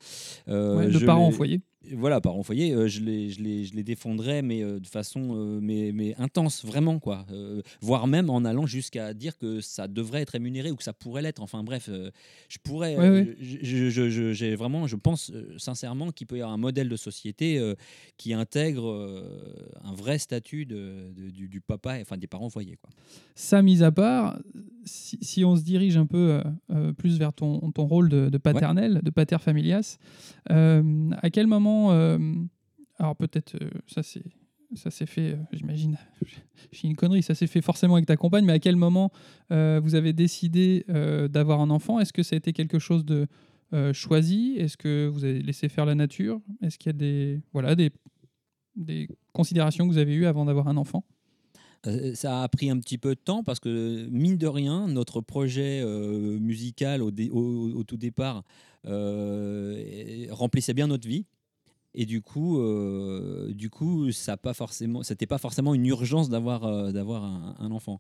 euh, 0.48 0.77
Ouais, 0.77 0.86
de 0.88 0.91
je 0.91 1.05
parents 1.05 1.27
au 1.27 1.31
l'ai- 1.31 1.36
foyer. 1.36 1.62
Voilà, 1.94 2.22
parents 2.22 2.44
foyer, 2.44 2.74
euh, 2.74 2.88
je, 2.88 3.01
les, 3.01 3.30
je, 3.30 3.42
les, 3.42 3.65
je 3.65 3.74
les 3.75 3.84
défendrais, 3.84 4.42
mais 4.42 4.63
euh, 4.63 4.80
de 4.80 4.88
façon 4.88 5.36
euh, 5.36 5.60
mais, 5.62 5.92
mais 5.94 6.15
intense, 6.18 6.65
vraiment, 6.65 7.00
quoi. 7.00 7.25
Euh, 7.32 7.62
voire 7.82 8.08
même 8.08 8.30
en 8.30 8.44
allant 8.46 8.65
jusqu'à 8.65 9.13
dire 9.13 9.38
que 9.38 9.62
ça 9.62 9.88
devrait 9.88 10.22
être 10.22 10.32
rémunéré 10.32 10.72
ou 10.72 10.75
que 10.75 10.84
ça 10.84 10.94
pourrait 10.94 11.22
l'être. 11.22 11.42
Enfin 11.42 11.63
bref, 11.63 11.89
je 12.50 12.58
pourrais. 12.63 12.96
Ouais. 12.98 13.36
je- 13.42 14.34
j'ai 14.34 14.56
vraiment, 14.56 14.88
je 14.88 14.96
pense 14.96 15.32
sincèrement 15.58 16.12
qu'il 16.12 16.27
peut 16.27 16.38
y 16.38 16.42
avoir 16.42 16.54
un 16.54 16.58
modèle 16.58 16.89
de 16.89 16.96
société 16.96 17.62
qui 18.18 18.34
intègre 18.34 19.24
un 19.84 19.94
vrai 19.94 20.18
statut 20.18 20.65
de, 20.65 21.12
de- 21.15 21.30
du, 21.30 21.48
du 21.48 21.62
papa, 21.62 21.98
enfin 22.01 22.18
des 22.18 22.27
parents 22.27 22.50
foyer, 22.50 22.77
quoi. 22.82 22.89
Ça, 23.36 23.62
mis 23.62 23.84
à 23.84 23.92
part, 23.92 24.39
si, 24.86 25.18
si 25.22 25.44
on 25.44 25.56
se 25.56 25.63
dirige 25.63 25.98
un 25.98 26.06
peu 26.06 26.42
plus 26.98 27.18
vers 27.20 27.34
ton, 27.34 27.60
ton 27.72 27.86
rôle 27.86 28.10
de, 28.10 28.30
de 28.30 28.38
paternel, 28.38 29.01
de 29.04 29.10
pater 29.10 29.38
familias, 29.39 29.98
à 30.50 31.30
quel 31.32 31.48
moment, 31.48 31.75
euh, 31.91 32.17
alors 32.98 33.15
peut-être 33.15 33.55
euh, 33.62 33.70
ça 33.88 34.01
ça 34.74 34.89
s'est 34.91 35.05
fait, 35.05 35.34
euh, 35.34 35.38
j'imagine, 35.53 35.98
je 36.72 36.77
suis 36.77 36.88
une 36.88 36.96
connerie, 36.96 37.24
ça 37.24 37.36
s'est 37.36 37.48
fait 37.48 37.62
forcément 37.62 37.96
avec 37.96 38.08
ta 38.08 38.17
compagne, 38.17 38.46
mais 38.46 38.53
à 38.53 38.60
quel 38.60 38.75
moment 38.75 39.12
euh, 39.51 39.79
vous 39.82 39.96
avez 39.96 40.12
décidé 40.12 40.86
d'avoir 41.29 41.62
un 41.62 41.70
enfant? 41.70 42.00
Est-ce 42.00 42.13
que 42.13 42.24
ça 42.24 42.36
a 42.36 42.38
été 42.38 42.53
quelque 42.53 42.79
chose 42.79 43.05
de 43.05 43.27
choisi? 43.94 44.55
Est-ce 44.58 44.77
que 44.77 45.08
vous 45.08 45.25
avez 45.25 45.41
laissé 45.41 45.70
faire 45.70 45.86
la 45.86 45.96
nature? 45.96 46.39
Est-ce 46.62 46.77
qu'il 46.77 46.89
y 46.89 46.96
a 46.96 46.98
des, 46.98 47.41
voilà, 47.51 47.75
des, 47.75 47.91
des 48.75 49.10
considérations 49.34 49.86
que 49.86 49.91
vous 49.91 49.98
avez 49.98 50.13
eues 50.15 50.25
avant 50.25 50.46
d'avoir 50.46 50.67
un 50.67 50.77
enfant? 50.77 51.03
Ça 52.13 52.41
a 52.41 52.48
pris 52.48 52.72
un 52.72 52.79
petit 52.79 52.98
peu 52.98 53.13
de 53.13 53.20
temps 53.20 53.44
parce 53.44 53.60
que, 53.60 54.08
mine 54.10 54.38
de 54.38 54.48
rien, 54.48 54.88
notre 54.88 55.22
projet 55.22 55.84
musical 56.39 57.01
au, 57.03 57.12
tout 57.84 57.98
départ 57.98 58.44
remplissait 60.32 60.74
bien 60.74 60.88
notre 60.88 61.08
vie. 61.08 61.25
Et 61.97 62.05
du 62.05 62.21
coup, 62.21 62.59
euh, 62.59 63.53
du 63.53 63.69
coup, 63.69 64.11
ça 64.11 64.35
pas 64.35 64.53
forcément, 64.53 65.01
c'était 65.01 65.25
pas 65.25 65.37
forcément 65.37 65.73
une 65.73 65.85
urgence 65.85 66.29
d'avoir 66.29 66.65
euh, 66.65 66.91
d'avoir 66.91 67.23
un, 67.23 67.71
enfant. 67.71 67.99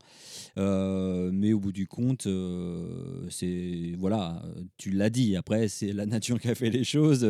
Euh, 0.57 1.31
mais 1.33 1.53
au 1.53 1.59
bout 1.59 1.71
du 1.71 1.87
compte, 1.87 2.27
euh, 2.27 3.25
c'est 3.29 3.93
voilà, 3.97 4.43
tu 4.77 4.91
l'as 4.91 5.09
dit. 5.09 5.37
Après, 5.37 5.69
c'est 5.69 5.93
la 5.93 6.05
nature 6.05 6.41
qui 6.41 6.49
a 6.49 6.55
fait 6.55 6.69
les 6.69 6.83
choses. 6.83 7.25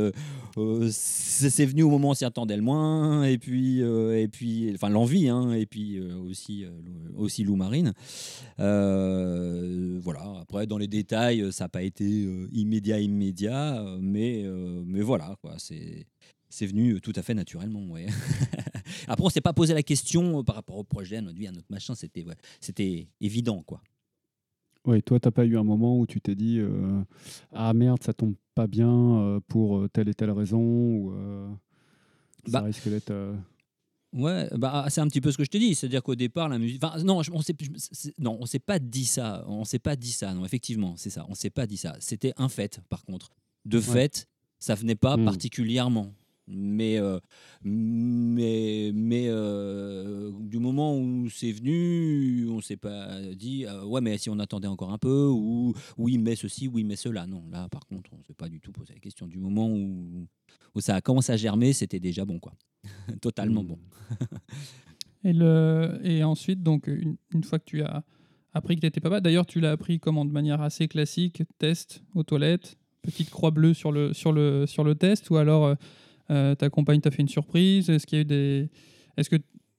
C'est 0.89 1.65
venu 1.65 1.84
au 1.84 1.89
moment 1.89 2.10
où 2.10 2.12
on 2.12 2.15
s'y 2.15 2.25
attendait 2.25 2.57
le 2.57 2.63
moins. 2.63 3.24
Et 3.25 3.38
puis, 3.38 3.81
et 3.81 4.27
puis, 4.27 4.72
enfin 4.74 4.89
l'envie, 4.89 5.29
hein, 5.29 5.53
et 5.53 5.67
puis 5.67 6.01
aussi 6.01 6.65
aussi 7.15 7.43
Lou 7.43 7.55
Marine. 7.55 7.93
Voilà. 8.57 10.39
Après, 10.41 10.65
dans 10.65 10.79
les 10.79 10.88
détails, 10.88 11.53
ça 11.53 11.65
n'a 11.65 11.69
pas 11.69 11.84
été 11.84 12.05
immédiat, 12.53 13.00
immédiat, 13.00 13.86
mais 14.01 14.43
mais 14.88 15.01
voilà, 15.01 15.36
quoi. 15.41 15.53
C'est 15.57 16.07
c'est 16.50 16.66
venu 16.68 17.00
tout 17.02 17.14
à 17.16 17.22
fait 17.22 17.34
naturellement. 17.34 17.86
Ouais. 17.92 18.08
Après, 19.08 19.25
on 19.25 19.30
s'est 19.30 19.42
pas 19.42 19.54
posé 19.54 19.74
la 19.74 19.84
question 19.84 20.40
euh, 20.40 20.44
par 20.44 20.56
rapport 20.56 20.78
au 20.78 20.84
projet, 20.84 21.18
à 21.18 21.22
notre 21.22 21.38
vie, 21.38 21.48
à 21.48 21.52
notre 21.52 21.72
machin. 21.72 21.96
C'était 21.96 22.24
ouais, 22.24 22.36
c'était 22.60 23.08
évident, 23.22 23.62
quoi. 23.64 23.82
Ouais, 24.86 25.02
toi, 25.02 25.20
t'as 25.20 25.32
pas 25.32 25.46
eu 25.46 25.58
un 25.58 25.64
moment 25.64 26.00
où 26.00 26.06
tu 26.06 26.22
t'es 26.22 26.36
dit 26.36 26.60
euh, 26.60 27.02
Ah 27.52 27.74
merde, 27.74 28.04
ça 28.04 28.14
tombe 28.14 28.36
pas 28.54 28.68
bien 28.68 28.90
euh, 29.20 29.40
pour 29.48 29.78
euh, 29.80 29.90
telle 29.90 30.10
et 30.10 30.14
telle 30.14 30.30
raison 30.32 30.60
ou 30.62 31.12
euh, 31.14 31.50
ça 32.46 32.60
Bah, 32.60 32.62
risque 32.62 32.88
d'être. 32.88 33.10
euh, 33.12 33.36
Ouais, 34.14 34.48
bah, 34.56 34.86
c'est 34.90 35.02
un 35.02 35.08
petit 35.08 35.20
peu 35.20 35.30
ce 35.32 35.38
que 35.38 35.44
je 35.44 35.50
te 35.50 35.58
dis, 35.58 35.75
c'est-à-dire 35.75 36.02
qu'au 36.02 36.16
départ 36.16 36.48
la 36.48 36.58
musique, 36.58 36.82
enfin 36.82 37.04
non, 37.04 37.22
on 37.34 37.42
s'est, 37.42 37.56
non, 38.18 38.38
on 38.40 38.46
s'est 38.46 38.60
pas 38.60 38.80
dit 38.80 39.04
ça, 39.04 39.44
on 39.48 39.66
s'est 39.66 39.80
pas 39.80 39.98
dit 39.98 40.12
ça, 40.14 40.34
non, 40.34 40.46
effectivement, 40.46 40.96
c'est 40.96 41.10
ça, 41.10 41.25
on 41.28 41.34
s'est 41.36 41.50
pas 41.50 41.68
dit 41.68 41.75
ça. 41.75 41.98
C'était 42.00 42.32
un 42.38 42.48
fait, 42.48 42.80
par 42.88 43.04
contre, 43.04 43.32
de 43.66 43.82
fait, 43.82 44.28
ça 44.58 44.74
venait 44.75 44.96
pas 44.96 45.18
Hmm. 45.18 45.25
particulièrement, 45.25 46.14
mais 46.48 47.00
euh, 47.00 47.20
mais 47.64 48.92
mais 48.94 49.25
euh, 49.28 50.32
du 50.40 50.60
moment 50.60 50.98
où 50.98 51.30
c'est 51.30 51.52
venu, 51.52 52.48
on 52.50 52.62
s'est 52.62 52.78
pas 52.78 53.20
dit 53.34 53.66
euh, 53.66 53.84
ouais 53.86 54.02
mais 54.02 54.18
si 54.18 54.30
on 54.30 54.40
attendait 54.40 54.68
encore 54.68 54.92
un 54.92 54.98
peu 54.98 55.28
ou 55.28 55.74
oui 55.98 56.18
mais 56.18 56.36
ceci, 56.36 56.68
oui 56.68 56.84
mais 56.84 56.96
cela, 56.96 57.25
non, 57.25 57.44
là 57.52 57.68
par 57.70 57.86
contre 57.86 58.12
on 58.14 58.24
s'est 58.24 58.34
pas 58.34 58.50
du 58.50 58.60
tout 58.60 58.72
posé 58.72 58.94
la 58.94 59.00
question. 59.00 59.28
Du 59.28 59.38
moment 59.38 59.68
où 59.70 60.28
où 60.75 60.82
ça 60.82 60.96
a 60.96 61.02
commencé 61.02 61.32
à 61.32 61.38
germer, 61.38 61.74
c'était 61.74 62.00
déjà 62.00 62.25
bon 62.25 62.40
quoi, 62.40 62.54
totalement 63.22 63.64
hmm. 63.64 63.68
bon. 63.68 63.80
Et, 65.28 65.34
le, 65.34 66.00
et 66.04 66.24
ensuite, 66.24 66.62
donc, 66.62 66.86
une, 66.86 67.16
une 67.34 67.44
fois 67.44 67.58
que 67.58 67.64
tu 67.66 67.82
as 67.82 68.04
appris 68.54 68.75
que 68.75 68.82
tu 68.82 68.86
étais 68.86 69.00
papa, 69.00 69.22
d'ailleurs, 69.22 69.48
tu 69.48 69.60
l'as 69.60 69.72
appris 69.72 70.00
comment? 70.00 70.24
De 70.24 70.32
manière 70.32 70.62
assez 70.62 70.88
classique, 70.88 71.42
test 71.58 72.04
aux 72.14 72.22
toilettes, 72.22 72.78
petite 73.02 73.32
croix 73.32 73.50
bleue 73.50 73.74
sur 73.74 73.92
le, 73.92 74.14
sur 74.14 74.32
le, 74.32 74.68
sur 74.68 74.84
le 74.84 74.94
test, 74.94 75.32
ou 75.32 75.38
alors 75.38 75.75
ta 76.27 76.70
compagne 76.70 77.01
t'a 77.01 77.12
fait 77.12 77.22
une 77.22 77.27
surprise 77.29 77.89
Est-ce 77.89 78.05
qu'il 78.08 78.17
y 78.17 78.20
a 78.20 78.22
eu 78.22 78.25
des. 78.25 78.70
Est-ce 79.17 79.29
que 79.29 79.38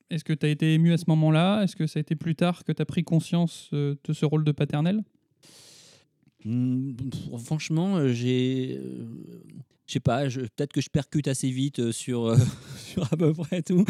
est-ce 0.09 0.23
que 0.23 0.33
tu 0.33 0.47
as 0.47 0.49
été 0.51 0.73
ému 0.75 0.93
à 0.93 0.99
ce 0.99 1.05
moment-là? 1.09 1.63
Est-ce 1.65 1.75
que 1.75 1.87
ça 1.89 1.99
a 1.99 2.01
été 2.01 2.15
plus 2.15 2.37
tard 2.37 2.63
que 2.65 2.71
tu 2.73 2.81
as 2.81 2.85
pris 2.87 3.03
conscience 3.03 3.71
euh, 3.73 3.97
de 4.05 4.13
ce 4.13 4.25
rôle 4.25 4.45
de 4.45 4.53
paternel? 4.53 5.03
Pff, 6.43 7.43
Franchement, 7.45 7.97
euh, 7.97 8.13
j'ai. 8.13 8.79
euh, 8.81 9.07
Je 9.87 9.93
sais 9.95 10.01
pas, 10.01 10.27
peut-être 10.29 10.73
que 10.73 10.81
je 10.81 10.91
percute 10.91 11.27
assez 11.29 11.51
vite 11.51 11.81
euh, 11.81 11.91
sur, 11.93 12.27
euh, 12.27 12.37
à 13.11 13.17
peu 13.17 13.33
près 13.33 13.63
tout. 13.63 13.85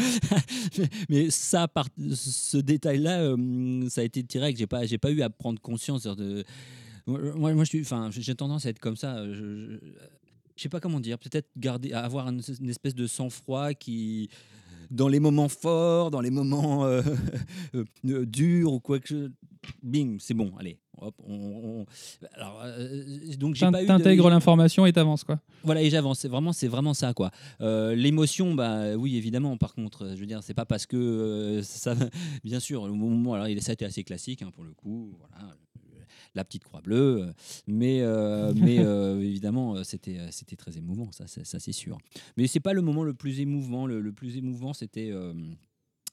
Mais- 1.11 1.31
ça, 1.31 1.69
ce 2.15 2.57
détail-là, 2.57 3.21
euh, 3.21 3.89
ça 3.91 4.01
a 4.01 4.05
été 4.05 4.23
direct. 4.23 4.59
J'ai 4.59 4.67
pas, 4.67 4.87
j'ai 4.87 4.99
pas 4.99 5.11
eu 5.11 5.21
à 5.23 5.29
prendre 5.31 5.61
conscience 5.61 6.05
de. 6.05 6.45
Moi, 7.07 7.53
moi 7.55 7.65
suis, 7.65 7.81
enfin, 7.83 8.09
j'ai 8.11 8.35
tendance 8.35 8.67
à 8.67 8.71
être 8.71 8.81
comme 8.81 8.97
ça. 8.97 9.23
Je 10.57 10.63
sais 10.63 10.69
pas 10.69 10.81
comment 10.81 11.01
dire. 11.01 11.19
Peut-être 11.19 11.49
garder, 11.57 11.93
avoir 11.93 12.29
une, 12.29 12.41
une 12.61 12.69
espèce 12.71 12.95
de 12.95 13.07
sang-froid 13.07 13.75
qui, 13.75 14.29
dans 14.91 15.09
les 15.09 15.21
moments 15.21 15.49
forts, 15.49 16.11
dans 16.11 16.21
les 16.21 16.31
moments 16.31 16.85
euh, 16.85 17.03
euh, 17.75 18.27
durs 18.27 18.73
ou 18.73 18.81
quoi 18.81 18.99
que 18.99 19.09
je, 19.09 19.29
bing, 19.83 20.19
c'est 20.21 20.35
bon. 20.35 20.53
Allez, 20.59 20.79
hop, 20.99 21.15
on. 21.27 21.35
on- 21.35 21.87
Alors, 22.35 22.61
euh, 22.65 23.05
donc 23.37 23.55
j'ai 23.57 23.69
pas 23.71 23.83
de- 23.83 23.87
T'intègres 23.87 24.31
l'information 24.31 24.87
et 24.87 24.93
t'avances, 24.93 25.25
quoi. 25.25 25.41
voilà, 25.65 25.83
et 25.83 25.91
j'avance. 25.91 26.21
C'est 26.21 26.29
vraiment, 26.29 26.53
c'est 26.53 26.69
vraiment 26.69 26.95
ça, 26.95 27.13
quoi. 27.15 27.31
Euh, 27.61 27.95
L'émotion, 27.95 28.55
bah 28.55 28.95
oui, 28.97 29.17
évidemment. 29.17 29.57
Par 29.57 29.75
contre, 29.75 30.05
euh, 30.05 30.15
je 30.15 30.21
veux 30.21 30.27
dire, 30.27 30.43
c'est 30.43 30.55
pas 30.55 30.65
parce 30.67 30.87
que 30.87 30.97
euh, 30.97 31.63
ça, 31.63 31.95
bien 32.45 32.61
sûr, 32.61 32.87
le 32.87 32.93
moment, 32.93 33.35
alors 33.35 33.49
il 33.49 33.61
ça 33.63 33.73
a 33.73 33.75
été 33.75 33.85
assez 33.85 34.05
classique 34.05 34.43
hein, 34.43 34.51
pour 34.55 34.63
le 34.65 34.73
coup. 34.73 35.17
Voilà, 35.19 35.53
la 36.37 36.45
petite 36.45 36.65
croix 36.65 36.81
bleue, 36.81 37.23
euh, 37.23 37.33
mais 37.67 38.03
euh, 38.03 38.53
mais 38.57 38.79
euh, 38.79 39.21
évidemment, 39.21 39.83
c'était 39.83 40.31
c'était 40.31 40.57
très 40.57 40.77
émouvant, 40.79 41.11
ça, 41.13 41.27
ça, 41.27 41.45
ça, 41.45 41.59
c'est 41.59 41.73
sûr. 41.73 41.99
Mais 42.37 42.47
c'est 42.47 42.61
pas 42.61 42.73
le 42.73 42.83
moment 42.83 43.03
le 43.03 43.15
plus 43.15 43.41
émouvant. 43.41 43.87
Le, 43.87 44.01
le 44.01 44.13
plus 44.13 44.37
émouvant, 44.37 44.73
c'était 44.73 45.13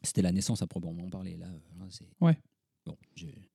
c'était 0.01 0.21
la 0.21 0.31
naissance 0.31 0.61
à 0.61 0.67
proprement 0.67 1.09
parler. 1.09 1.37
Là, 1.37 1.47
c'est 1.89 2.07
Ouais. 2.19 2.37
Bon, 2.85 2.97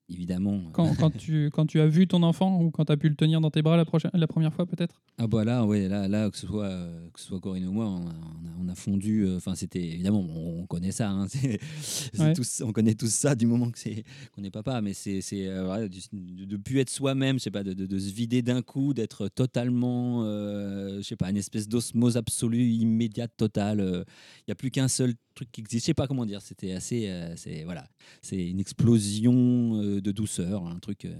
évidemment. 0.08 0.62
Quand, 0.72 0.94
quand, 0.98 1.10
tu, 1.10 1.50
quand 1.52 1.66
tu 1.66 1.80
as 1.80 1.86
vu 1.86 2.06
ton 2.06 2.22
enfant 2.22 2.60
ou 2.62 2.70
quand 2.70 2.84
tu 2.86 2.92
as 2.92 2.96
pu 2.96 3.08
le 3.08 3.14
tenir 3.14 3.40
dans 3.40 3.50
tes 3.50 3.62
bras 3.62 3.76
la, 3.76 3.84
prochaine, 3.84 4.10
la 4.14 4.26
première 4.26 4.52
fois, 4.52 4.66
peut-être? 4.66 5.00
Ah 5.18 5.26
bah 5.26 5.44
là, 5.44 5.64
ouais, 5.64 5.88
là, 5.88 6.08
là, 6.08 6.30
que 6.30 6.36
ce 6.36 6.46
soit, 6.46 6.64
euh, 6.66 7.08
que 7.12 7.20
ce 7.20 7.26
soit 7.26 7.40
Corinne 7.40 7.66
ou 7.66 7.72
moi, 7.72 7.86
on 7.86 8.06
a, 8.06 8.10
on 8.10 8.46
a- 8.46 8.52
on 8.60 8.68
a 8.68 8.74
fondu. 8.74 9.24
euh, 9.26 9.36
Enfin, 9.36 9.54
c'était 9.54 9.82
évidemment, 9.82 10.20
on, 10.20 10.60
on 10.62 10.66
connaît 10.66 10.92
ça. 10.92 11.10
hein, 11.10 11.26
Ouais. 12.18 12.32
tous- 12.34 12.62
on 12.64 12.72
connaît 12.72 12.94
tous 12.94 13.12
ça 13.12 13.34
du 13.34 13.46
moment 13.46 13.70
que 13.70 13.78
c'est 13.78 14.04
qu'on 14.32 14.42
n'est 14.42 14.50
papa. 14.50 14.80
Mais 14.80 14.94
c'est, 14.94 15.20
euh, 15.32 15.88
de, 15.88 16.44
de 16.44 16.56
plus 16.56 16.78
être 16.78 16.90
soi-même, 16.90 17.38
pas, 17.52 17.62
de- 17.62 17.72
de 17.72 17.98
se 17.98 18.12
vider 18.12 18.42
d'un 18.42 18.62
coup, 18.62 18.94
d'être 18.94 19.28
totalement, 19.28 20.24
euh, 20.24 20.98
je 20.98 21.02
sais 21.02 21.16
pas, 21.16 21.30
une 21.30 21.36
espèce 21.36 21.68
d'osmose 21.68 22.16
absolue, 22.16 22.64
immédiate, 22.64 23.32
totale. 23.36 23.80
Il 23.80 24.44
n'y 24.48 24.52
a 24.52 24.54
plus 24.54 24.70
qu'un 24.70 24.88
seul 24.88 25.14
truc 25.38 25.50
qui 25.52 25.60
existe. 25.60 25.84
Je 25.84 25.86
sais 25.86 25.94
pas 25.94 26.06
comment 26.06 26.26
dire. 26.26 26.42
C'était 26.42 26.72
assez, 26.72 27.08
euh, 27.08 27.34
c'est 27.36 27.64
voilà, 27.64 27.86
c'est 28.22 28.48
une 28.48 28.60
explosion 28.60 29.80
euh, 29.82 30.00
de 30.00 30.12
douceur, 30.12 30.66
un 30.66 30.78
truc 30.78 31.04
euh, 31.04 31.14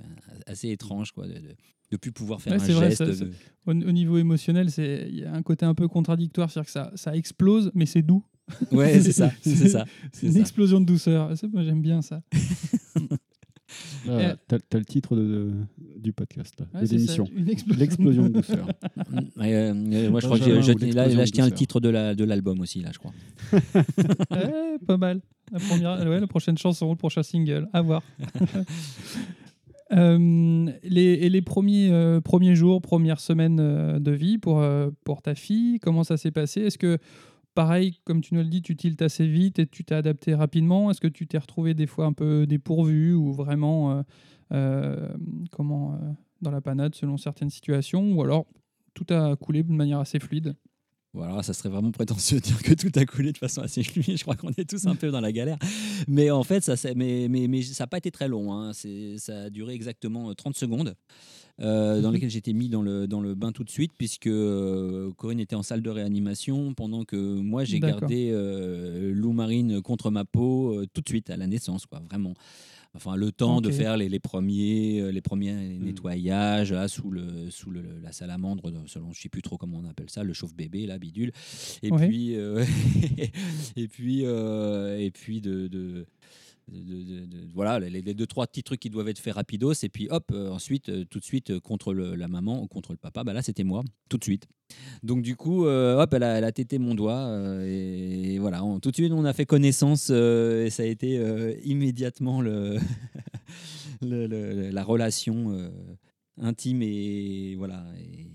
assez 0.46 0.68
étrange, 0.70 1.12
quoi, 1.12 1.26
de, 1.26 1.34
de, 1.34 1.54
de 1.90 1.96
plus 1.96 2.12
pouvoir 2.12 2.40
faire 2.42 2.52
Ouais, 2.54 2.60
un 2.60 2.64
c'est 2.64 2.72
vrai, 2.72 2.90
geste. 2.90 3.12
ça- 3.14 3.24
de- 3.24 3.30
au, 3.66 3.70
au 3.70 3.92
niveau 3.92 4.18
émotionnel, 4.18 4.70
c'est- 4.70 5.06
il 5.08 5.18
y 5.20 5.24
a 5.24 5.32
un 5.32 5.42
côté 5.42 5.64
un 5.66 5.74
peu 5.74 5.88
contradictoire, 5.88 6.50
c'est-à-dire 6.50 6.66
que 6.66 6.72
ça, 6.72 6.92
ça 6.96 7.16
explose, 7.16 7.70
mais 7.74 7.86
c'est 7.86 8.02
doux. 8.02 8.24
Ouais, 8.72 9.00
c'est 9.00 9.12
ça, 9.12 9.30
c'est 9.42 9.68
ça. 9.68 9.84
C'est 10.12 10.26
une 10.26 10.32
ça. 10.34 10.40
explosion 10.40 10.80
de 10.80 10.86
douceur. 10.86 11.32
Moi, 11.52 11.62
j'aime 11.64 11.82
bien 11.82 12.00
ça. 12.02 12.22
Euh, 14.08 14.34
t'as, 14.46 14.58
t'as 14.58 14.78
le 14.78 14.84
titre 14.84 15.14
de, 15.16 15.22
de- 15.24 15.52
du 15.98 16.12
podcast, 16.12 16.54
là, 16.58 16.66
Ouais. 16.74 16.86
L'explosion 17.76 18.24
de 18.24 18.28
douceur. 18.40 18.66
Mm, 19.10 19.40
ouais, 19.40 19.54
euh, 19.54 19.74
moi, 20.10 20.20
je 20.20 20.26
crois 20.26 20.38
que 20.38 20.44
je- 20.44 20.94
là, 20.94 21.08
je 21.08 21.30
tiens 21.32 21.44
le 21.46 21.52
titre 21.52 21.80
de 21.80 21.88
la- 21.90 22.14
de 22.14 22.24
l'album 22.24 22.60
aussi, 22.60 22.80
là, 22.80 22.90
je 22.92 22.98
crois. 22.98 23.12
Ouais, 24.30 24.78
pas 24.86 24.96
mal. 24.96 25.20
La, 25.52 25.58
première, 25.60 25.98
ouais, 26.08 26.20
la 26.20 26.26
prochaine 26.26 26.56
chanson, 26.58 26.90
le 26.90 26.96
prochain 26.96 27.22
single. 27.22 27.68
À 27.72 27.82
voir. 27.82 28.02
Euh, 29.90 30.70
les, 30.82 31.00
et 31.14 31.30
les 31.30 31.40
premiers, 31.40 31.88
euh, 31.90 32.20
premiers 32.20 32.54
jours, 32.54 32.82
premières 32.82 33.20
semaines 33.20 33.58
euh, 33.58 33.98
de 33.98 34.10
vie 34.10 34.36
pour, 34.36 34.60
euh, 34.60 34.90
pour 35.02 35.22
ta 35.22 35.34
fille, 35.34 35.78
comment 35.80 36.04
ça 36.04 36.18
s'est 36.18 36.30
passé? 36.30 36.60
Est-ce 36.60 36.76
que, 36.76 36.98
pareil, 37.58 37.98
comme 38.04 38.20
tu 38.20 38.34
nous 38.34 38.40
le 38.42 38.46
dis, 38.46 38.62
tu 38.62 38.76
tiltes 38.76 39.02
assez 39.02 39.26
vite 39.26 39.58
et 39.58 39.66
tu 39.66 39.82
t'es 39.82 39.96
adapté 39.96 40.32
rapidement 40.32 40.92
Est-ce 40.92 41.00
que 41.00 41.08
tu 41.08 41.26
t'es 41.26 41.38
retrouvé 41.38 41.74
des 41.74 41.88
fois 41.88 42.06
un 42.06 42.12
peu 42.12 42.46
dépourvu 42.46 43.14
ou 43.14 43.32
vraiment 43.32 43.90
euh, 43.90 44.02
euh, 44.52 45.08
comment, 45.50 45.94
euh, 45.94 46.12
dans 46.40 46.52
la 46.52 46.60
panade 46.60 46.94
selon 46.94 47.16
certaines 47.16 47.50
situations 47.50 48.12
Ou 48.12 48.22
alors 48.22 48.46
tout 48.94 49.06
a 49.12 49.34
coulé 49.34 49.64
de 49.64 49.72
manière 49.72 49.98
assez 49.98 50.20
fluide? 50.20 50.54
Voilà, 51.14 51.42
ça 51.42 51.52
serait 51.52 51.68
vraiment 51.68 51.90
prétentieux 51.90 52.38
de 52.38 52.44
dire 52.44 52.62
que 52.62 52.74
tout 52.74 52.96
a 52.96 53.04
coulé 53.04 53.32
de 53.32 53.38
façon 53.38 53.62
assez 53.62 53.82
fluide. 53.82 54.16
Je 54.16 54.22
crois 54.22 54.36
qu'on 54.36 54.50
est 54.50 54.68
tous 54.70 54.86
un 54.86 54.94
peu 54.94 55.10
dans 55.10 55.20
la 55.20 55.32
galère. 55.32 55.58
Mais 56.06 56.30
en 56.30 56.44
fait, 56.44 56.62
ça, 56.62 56.76
c'est- 56.76 56.94
mais, 56.94 57.26
mais, 57.28 57.48
mais 57.48 57.60
n'a 57.80 57.86
pas 57.88 57.98
été 57.98 58.12
très 58.12 58.28
long. 58.28 58.52
hein. 58.52 58.70
Ça 58.72 59.36
a 59.46 59.50
duré 59.50 59.74
exactement 59.74 60.30
euh, 60.30 60.34
30 60.34 60.56
secondes. 60.56 60.94
Euh, 61.60 62.00
dans 62.00 62.10
lesquelles 62.10 62.30
j'étais 62.30 62.52
mis 62.52 62.68
dans 62.68 62.82
le, 62.82 63.06
dans 63.08 63.20
le 63.20 63.34
bain 63.34 63.52
tout 63.52 63.64
de 63.64 63.70
suite, 63.70 63.92
puisque 63.98 64.26
euh, 64.28 65.10
Corinne 65.16 65.40
était 65.40 65.56
en 65.56 65.62
salle 65.62 65.82
de 65.82 65.90
réanimation, 65.90 66.74
pendant 66.74 67.04
que 67.04 67.16
moi 67.16 67.64
j'ai 67.64 67.78
gardé 68.00 68.30
euh, 68.32 69.12
Lou 69.14 69.32
Marine 69.32 69.82
contre 69.82 70.10
ma 70.10 70.24
peau 70.24 70.84
tout 70.94 71.00
de 71.00 71.08
suite 71.08 71.30
à 71.30 71.36
la 71.36 71.46
naissance, 71.46 71.86
quoi, 71.86 72.00
vraiment. 72.00 72.34
Enfin, 72.94 73.16
le 73.16 73.30
temps 73.32 73.60
de 73.60 73.70
faire 73.70 73.96
les, 73.98 74.08
les 74.08 74.18
premiers, 74.18 75.12
les 75.12 75.20
premiers 75.20 75.52
nettoyages 75.78 76.72
là, 76.72 76.88
sous, 76.88 77.10
le, 77.10 77.50
sous 77.50 77.70
le, 77.70 77.82
la 78.02 78.12
salamandre, 78.12 78.72
selon 78.86 79.12
je 79.12 79.20
sais 79.20 79.28
plus 79.28 79.42
trop 79.42 79.58
comment 79.58 79.78
on 79.84 79.88
appelle 79.88 80.08
ça, 80.08 80.24
le 80.24 80.32
chauffe-bébé, 80.32 80.86
la 80.86 80.98
bidule. 80.98 81.30
Et 81.82 81.92
Ouais. 81.92 82.08
puis, 82.08 82.34
euh, 82.36 82.64
et 83.76 83.88
puis, 83.88 84.22
euh, 84.24 84.98
et 84.98 85.10
puis 85.10 85.40
de, 85.40 85.68
de- 85.68 86.06
de- 86.70 87.02
de- 87.02 87.26
de- 87.26 87.48
voilà, 87.54 87.78
les, 87.80 88.02
les 88.02 88.14
deux 88.14 88.26
trois 88.26 88.46
petits 88.46 88.62
trucs 88.62 88.80
qui 88.80 88.90
doivent 88.90 89.08
être 89.08 89.18
faits 89.18 89.34
rapidos. 89.34 89.72
Et 89.82 89.88
puis 89.88 90.08
hop, 90.10 90.30
euh, 90.32 90.50
ensuite, 90.50 90.88
euh, 90.88 91.04
tout 91.04 91.18
de 91.18 91.24
suite 91.24 91.50
euh, 91.50 91.60
contre 91.60 91.92
le- 91.94 92.14
la 92.14 92.28
maman 92.28 92.62
ou 92.62 92.66
contre 92.66 92.92
le 92.92 92.98
papa. 92.98 93.24
Bah 93.24 93.32
là, 93.32 93.42
c'était 93.42 93.64
moi, 93.64 93.82
tout 94.08 94.18
de 94.18 94.24
suite. 94.24 94.46
Donc 95.02 95.22
du 95.22 95.34
coup, 95.36 95.64
hop, 95.66 96.12
elle 96.14 96.22
a, 96.22 96.38
elle 96.38 96.44
a 96.44 96.52
tété 96.52 96.78
mon 96.78 96.94
doigt 96.94 97.30
et, 97.64 98.38
voilà, 98.38 98.62
on- 98.64 98.80
tout 98.80 98.90
de 98.90 98.96
suite 98.96 99.12
on 99.12 99.24
a 99.24 99.32
fait 99.32 99.46
connaissance 99.46 100.10
et 100.10 100.68
ça 100.70 100.82
a 100.82 100.86
été 100.86 101.14
immédiatement 101.64 102.40
le, 102.42 102.76
le- 104.02 104.26
le- 104.26 104.70
la 104.70 104.84
relation 104.84 105.70
intime 106.40 106.82
et 106.82 107.54
voilà. 107.56 107.84
Et, 107.98 108.26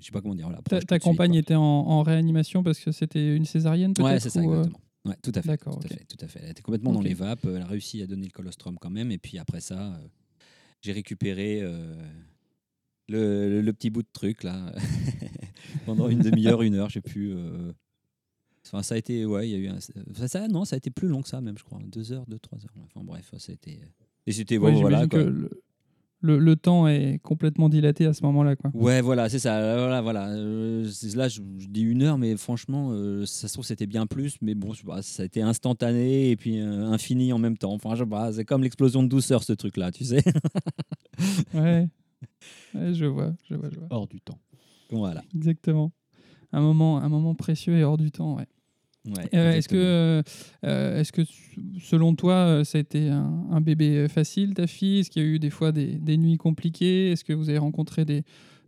je 0.00 0.04
sais 0.06 0.12
pas 0.12 0.20
comment 0.20 0.34
dire. 0.36 0.46
Voilà, 0.46 0.62
Ta, 0.62 0.78
suite, 0.78 1.02
compagne 1.02 1.34
était 1.34 1.56
en, 1.56 1.60
en 1.62 2.02
réanimation 2.02 2.62
parce 2.62 2.78
que 2.78 2.92
c'était 2.92 3.34
une 3.34 3.44
césarienne 3.44 3.94
peut-être 3.94 4.06
Ouais, 4.06 4.20
c'est 4.20 4.30
ça, 4.30 4.42
exactement. 4.42 4.78
Ouais, 5.08 5.16
tout 5.22 5.32
à 5.34 5.42
fait. 5.42 5.48
D'accord, 5.48 5.78
tout, 5.78 5.86
ok. 5.86 5.92
à 5.92 5.96
fait 5.96 6.04
tout 6.04 6.16
à 6.24 6.28
fait. 6.28 6.40
Elle 6.42 6.50
était 6.50 6.62
complètement 6.62 6.92
dans 6.92 7.00
les 7.00 7.14
vapes. 7.14 7.44
Elle 7.44 7.62
a 7.62 7.66
réussi 7.66 8.02
à 8.02 8.06
donner 8.06 8.26
le 8.26 8.30
colostrum 8.32 8.78
quand 8.78 8.90
même. 8.90 9.10
Et 9.10 9.18
puis 9.18 9.38
après 9.38 9.60
ça, 9.60 9.94
euh, 9.94 9.98
j'ai 10.82 10.92
récupéré 10.92 11.60
euh, 11.62 11.94
le, 13.08 13.48
le- 13.48 13.60
le 13.62 13.72
petit 13.72 13.90
bout 13.90 14.02
de 14.02 14.08
truc 14.12 14.42
là 14.42 14.72
pendant 15.86 16.08
une 16.08 16.20
demi-heure, 16.20 16.62
une 16.62 16.74
heure, 16.74 16.88
plus. 17.04 17.32
euh. 17.34 17.72
Enfin, 18.66 18.82
ça 18.82 18.96
a 18.96 18.98
été, 18.98 19.24
ouais, 19.24 19.48
il 19.48 19.52
y 19.52 19.54
a 19.54 19.58
eu 19.58 19.68
un. 19.68 19.78
Ça, 19.80 20.28
ça- 20.28 20.48
non, 20.48 20.64
ça 20.64 20.76
a 20.76 20.78
été 20.78 20.90
plus 20.90 21.08
long 21.08 21.22
que 21.22 21.28
ça 21.28 21.40
même, 21.40 21.56
je 21.56 21.64
crois, 21.64 21.80
deux 21.86 22.12
heures, 22.12 22.26
deux, 22.26 22.38
trois 22.38 22.58
heures. 22.58 22.74
Enfin 22.84 23.02
bref, 23.02 23.32
ça 23.38 23.50
a 23.52 23.54
été. 23.54 23.80
Et 24.26 24.32
c'était 24.32 24.58
ouais, 24.58 24.72
voilà. 24.72 25.06
quoi. 25.08 25.20
que 25.20 25.24
le, 25.28 25.62
le- 26.20 26.38
le 26.38 26.56
temps 26.56 26.86
est 26.88 27.18
complètement 27.22 27.68
dilaté 27.68 28.06
à 28.06 28.12
ce 28.12 28.22
moment-là. 28.24 28.56
Quoi. 28.56 28.70
Ouais, 28.74 29.00
voilà, 29.00 29.28
c'est 29.28 29.38
ça. 29.38 29.76
Voilà, 29.78 30.00
voilà. 30.02 30.28
Euh, 30.30 30.88
là, 31.14 31.28
je, 31.28 31.40
je 31.58 31.66
dis 31.68 31.82
une 31.82 32.02
heure, 32.02 32.18
mais 32.18 32.36
franchement, 32.36 32.90
euh, 32.92 33.24
ça 33.26 33.46
se 33.48 33.52
trouve, 33.54 33.64
c'était 33.64 33.86
bien 33.86 34.06
plus. 34.06 34.36
Mais 34.42 34.54
bon, 34.54 34.72
ça 35.02 35.22
a 35.22 35.26
été 35.26 35.42
instantané 35.42 36.30
et 36.30 36.36
puis 36.36 36.58
euh, 36.60 36.86
infini 36.86 37.32
en 37.32 37.38
même 37.38 37.56
temps. 37.56 37.72
Enfin, 37.72 37.94
je 37.94 38.04
pas, 38.04 38.32
c'est 38.32 38.44
comme 38.44 38.62
l'explosion 38.62 39.02
de 39.02 39.08
douceur, 39.08 39.42
ce 39.44 39.52
truc-là, 39.52 39.90
tu 39.92 40.04
sais. 40.04 40.22
Ouais. 41.54 41.88
Ouais, 42.74 42.94
je 42.94 43.04
vois, 43.06 43.34
je 43.48 43.54
vois, 43.54 43.70
je 43.70 43.78
vois. 43.78 43.88
Hors 43.90 44.06
du 44.08 44.20
temps. 44.20 44.38
voilà. 44.90 45.22
Exactement. 45.34 45.92
Un 46.52 46.60
moment, 46.60 46.98
un 46.98 47.08
moment 47.08 47.34
précieux 47.34 47.76
et 47.76 47.84
hors 47.84 47.96
du 47.98 48.10
temps. 48.10 48.36
Ouais. 48.36 48.46
Ouais, 49.16 49.28
Euh, 49.34 49.52
est-ce 49.52 49.68
que, 49.68 50.22
euh, 50.64 51.00
est-ce 51.00 51.12
que 51.12 51.22
selon 51.82 52.14
toi, 52.14 52.34
euh, 52.34 52.64
ça 52.64 52.78
a 52.78 52.80
été 52.80 53.08
un, 53.08 53.46
un 53.50 53.60
bébé 53.60 54.06
facile, 54.08 54.54
ta 54.54 54.66
fille? 54.66 55.00
Est-ce 55.00 55.10
qu'il 55.10 55.22
y 55.22 55.24
a 55.24 55.28
eu 55.28 55.38
des 55.38 55.50
fois 55.50 55.72
des, 55.72 55.86
des 55.86 56.16
nuits 56.16 56.36
compliquées? 56.36 57.10
Est-ce 57.12 57.24
que 57.24 57.32
vous 57.32 57.48
avez 57.48 57.58
rencontré 57.58 58.04
des, 58.04 58.22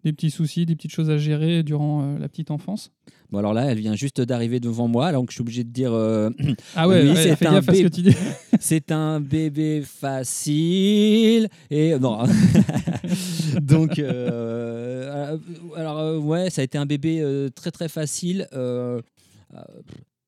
des 0.05 0.13
petits 0.13 0.31
soucis, 0.31 0.67
des 0.67 0.75
petites 0.77 0.93
choses 0.93 1.11
à 1.11 1.19
gérer 1.19 1.63
durant 1.63 2.03
euh, 2.03 2.19
la 2.19 2.29
petite 2.29 2.51
enfance? 2.51 2.91
Bon, 3.31 3.39
alors 3.39 3.55
là, 3.55 3.67
elle 3.71 3.79
vient 3.79 3.95
juste 3.95 4.21
d'arriver 4.21 4.59
devant 4.59 4.89
moi, 4.89 5.13
donc 5.13 5.31
je 5.31 5.35
suis 5.35 5.43
obligé 5.43 5.63
de 5.63 5.69
dire 5.71 5.93
euh, 5.93 6.31
Ah 6.75 6.89
ouais, 6.89 7.03
Oui, 7.03 7.11
ouais, 7.11 7.37
c'est 7.37 7.47
un 7.47 7.61
bébé. 7.61 8.13
c'est 8.61 8.91
un 8.91 9.21
bébé 9.21 9.83
facile. 9.85 11.49
Et 11.71 11.97
non. 11.99 12.25
Donc, 13.63 13.99
euh, 13.99 15.37
alors, 15.77 16.25
ouais, 16.25 16.51
ça 16.51 16.61
a 16.63 16.65
été 16.65 16.77
un 16.79 16.87
bébé 16.87 17.25
très 17.55 17.71
très 17.71 17.89
facile. 17.89 18.49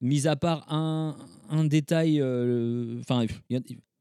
Mis 0.03 0.27
à 0.27 0.37
part 0.37 0.67
un, 0.71 1.17
détail, 1.65 2.21
euh, 2.21 3.01
enfin, 3.01 3.25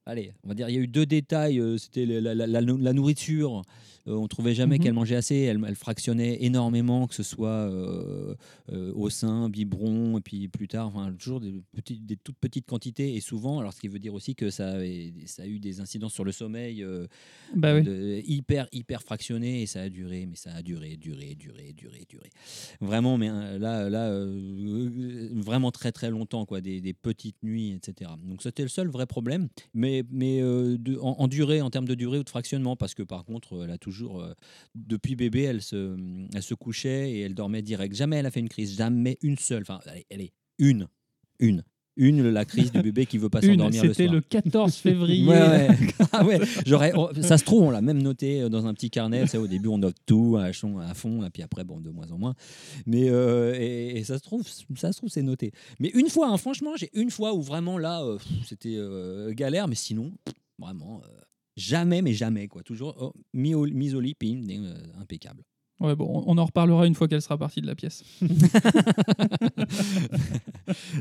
allez, 0.06 0.34
on 0.44 0.50
va 0.50 0.54
dire, 0.56 0.68
il 0.68 0.76
y 0.76 0.78
a 0.78 0.82
eu 0.82 0.88
deux 0.88 1.06
détails. 1.06 1.60
euh, 1.60 1.78
C'était 1.78 2.06
la 2.06 2.94
nourriture. 2.94 3.62
Euh, 4.08 4.14
on 4.16 4.28
trouvait 4.28 4.54
jamais 4.56 4.78
Mhm. 4.78 4.84
qu'elle 4.84 4.94
mangeait 4.94 5.16
assez. 5.16 5.36
Elle, 5.36 5.64
elle 5.68 5.76
fractionnait 5.76 6.44
énormément, 6.44 7.08
que 7.08 7.14
ce 7.16 7.24
soit 7.24 7.48
euh, 7.50 8.36
euh, 8.72 8.92
au 8.96 9.10
sein, 9.10 9.50
biberon, 9.50 10.18
et 10.18 10.22
puis 10.22 10.48
plus 10.48 10.68
tard, 10.68 10.88
enfin, 10.88 11.12
toujours 11.18 11.40
des, 11.40 11.54
petites, 11.74 12.06
des 12.06 12.16
toutes 12.18 12.38
petites 12.38 12.66
quantités. 12.66 13.16
Et 13.16 13.20
souvent, 13.22 13.60
alors 13.60 13.74
ce 13.74 13.80
qui 13.82 13.88
veut 13.88 14.00
dire 14.00 14.14
aussi 14.14 14.36
que 14.36 14.50
ça, 14.50 14.70
avait- 14.72 15.14
ça 15.26 15.44
a 15.44 15.48
eu 15.48 15.60
des 15.60 15.80
incidences 15.82 16.14
sur 16.14 16.24
le 16.24 16.32
sommeil 16.32 16.84
euh, 16.84 17.06
bah 17.56 17.76
oui. 17.76 17.84
de- 17.84 18.22
hyper, 18.26 18.68
hyper 18.72 19.02
fractionné. 19.04 19.62
Et 19.62 19.66
ça 19.66 19.82
a 19.82 19.90
duré, 19.90 20.26
mais 20.26 20.36
ça 20.36 20.52
a 20.54 20.62
duré, 20.62 20.98
duré, 20.98 21.36
duré, 21.36 21.74
duré, 21.74 22.06
duré. 22.10 22.30
Vraiment, 22.80 23.18
mais 23.18 23.28
hein, 23.28 23.58
là, 23.60 23.90
là 23.90 24.10
euh, 24.10 25.30
vraiment 25.34 25.72
très, 25.72 25.92
très 25.92 26.10
longtemps, 26.10 26.46
quoi, 26.46 26.62
des, 26.62 26.82
des 26.82 26.94
petites 26.94 27.42
nuits, 27.44 27.72
etc. 27.72 28.12
Donc 28.28 28.42
c'était 28.42 28.64
le 28.64 28.70
seul 28.70 28.88
vrai 28.88 29.06
problème, 29.06 29.48
mais, 29.74 30.04
mais 30.12 30.42
euh, 30.42 30.78
de- 30.78 30.98
en, 30.98 31.16
en 31.20 31.28
durée, 31.28 31.62
en 31.62 31.70
termes 31.70 31.88
de 31.88 31.96
durée 31.96 32.20
ou 32.20 32.24
de 32.24 32.30
fractionnement, 32.30 32.76
parce 32.76 32.94
que 32.94 33.04
par 33.04 33.26
contre, 33.26 33.64
elle 33.64 33.72
a 33.72 33.78
toujours, 33.78 33.91
euh, 34.02 34.34
depuis 34.76 35.16
bébé, 35.16 35.44
elle 35.44 35.62
se, 35.62 35.98
elle 36.34 36.44
se 36.44 36.54
couchait 36.54 37.12
et 37.12 37.22
elle 37.22 37.34
dormait 37.36 37.62
direct. 37.62 37.96
Jamais 37.96 38.18
elle 38.18 38.26
a 38.26 38.32
fait 38.32 38.40
une 38.40 38.50
crise, 38.50 38.76
jamais 38.76 39.18
une 39.22 39.38
seule. 39.38 39.62
Enfin, 39.62 39.80
allez, 39.86 40.06
elle 40.10 40.22
est 40.22 40.34
une, 40.58 40.88
une. 41.40 41.64
Une, 41.98 42.30
la 42.30 42.46
crise 42.46 42.72
du 42.72 42.82
bébé 42.84 43.06
qui 43.06 43.18
veut 43.18 43.30
pas 43.30 43.42
s'endormir 43.42 43.84
le 43.84 43.90
c'était 43.90 44.06
soir. 44.06 44.16
le 44.16 44.22
14 44.22 44.76
février. 44.78 45.28
Ouais, 45.28 45.40
ouais. 45.40 45.78
Ah 46.14 46.26
ouais. 46.26 46.40
J'aurais, 46.66 46.94
ça 47.22 47.38
se 47.38 47.44
trouve, 47.44 47.64
on 47.64 47.70
l'a 47.70 47.82
même 47.82 48.02
noté 48.02 48.42
euh, 48.42 48.50
dans 48.50 48.66
un 48.66 48.74
petit 48.74 48.90
carnet. 48.90 49.28
Sais, 49.28 49.38
au 49.38 49.48
début, 49.48 49.68
on 49.68 49.78
note 49.78 49.98
tout 50.06 50.38
à 50.40 50.52
fond, 50.54 50.80
à 50.80 50.94
fond, 50.94 51.24
et 51.26 51.30
puis 51.30 51.44
après, 51.44 51.64
bon, 51.66 51.82
de 51.82 51.90
moins 51.90 52.10
en 52.12 52.18
moins. 52.18 52.34
Mais 52.86 53.10
euh, 53.10 53.54
et, 53.60 53.98
et 53.98 54.04
ça 54.06 54.18
se 54.18 54.24
trouve, 54.24 54.48
ça 54.76 54.94
se 54.94 54.98
trouve, 54.98 55.10
c'est 55.10 55.22
noté. 55.22 55.52
Mais 55.80 55.90
une 55.90 56.10
fois, 56.10 56.30
hein, 56.30 56.38
franchement, 56.38 56.72
j'ai 56.78 56.90
une 56.94 57.12
fois 57.12 57.34
où 57.34 57.42
vraiment 57.42 57.78
là, 57.78 58.02
euh, 58.04 58.18
c'était 58.46 58.76
euh, 58.78 59.34
galère, 59.34 59.68
mais 59.68 59.76
sinon, 59.76 60.14
vraiment, 60.60 61.02
jamais, 61.56 62.02
mais 62.02 62.14
jamais, 62.14 62.48
quoi. 62.48 62.64
Toujours 62.64 62.96
oh, 63.00 63.14
mis, 63.34 63.54
au, 63.56 63.66
mis 63.66 63.94
au 63.96 64.00
lit, 64.00 64.16
euh, 64.24 64.74
impeccable. 65.00 65.44
Ouais, 65.80 65.96
bon, 65.96 66.24
on 66.28 66.38
en 66.38 66.46
reparlera 66.46 66.86
une 66.86 66.94
fois 66.94 67.08
qu'elle 67.08 67.24
sera 67.24 67.40
partie 67.40 67.60
de 67.60 67.66
la 67.66 67.74
pièce. 67.74 68.04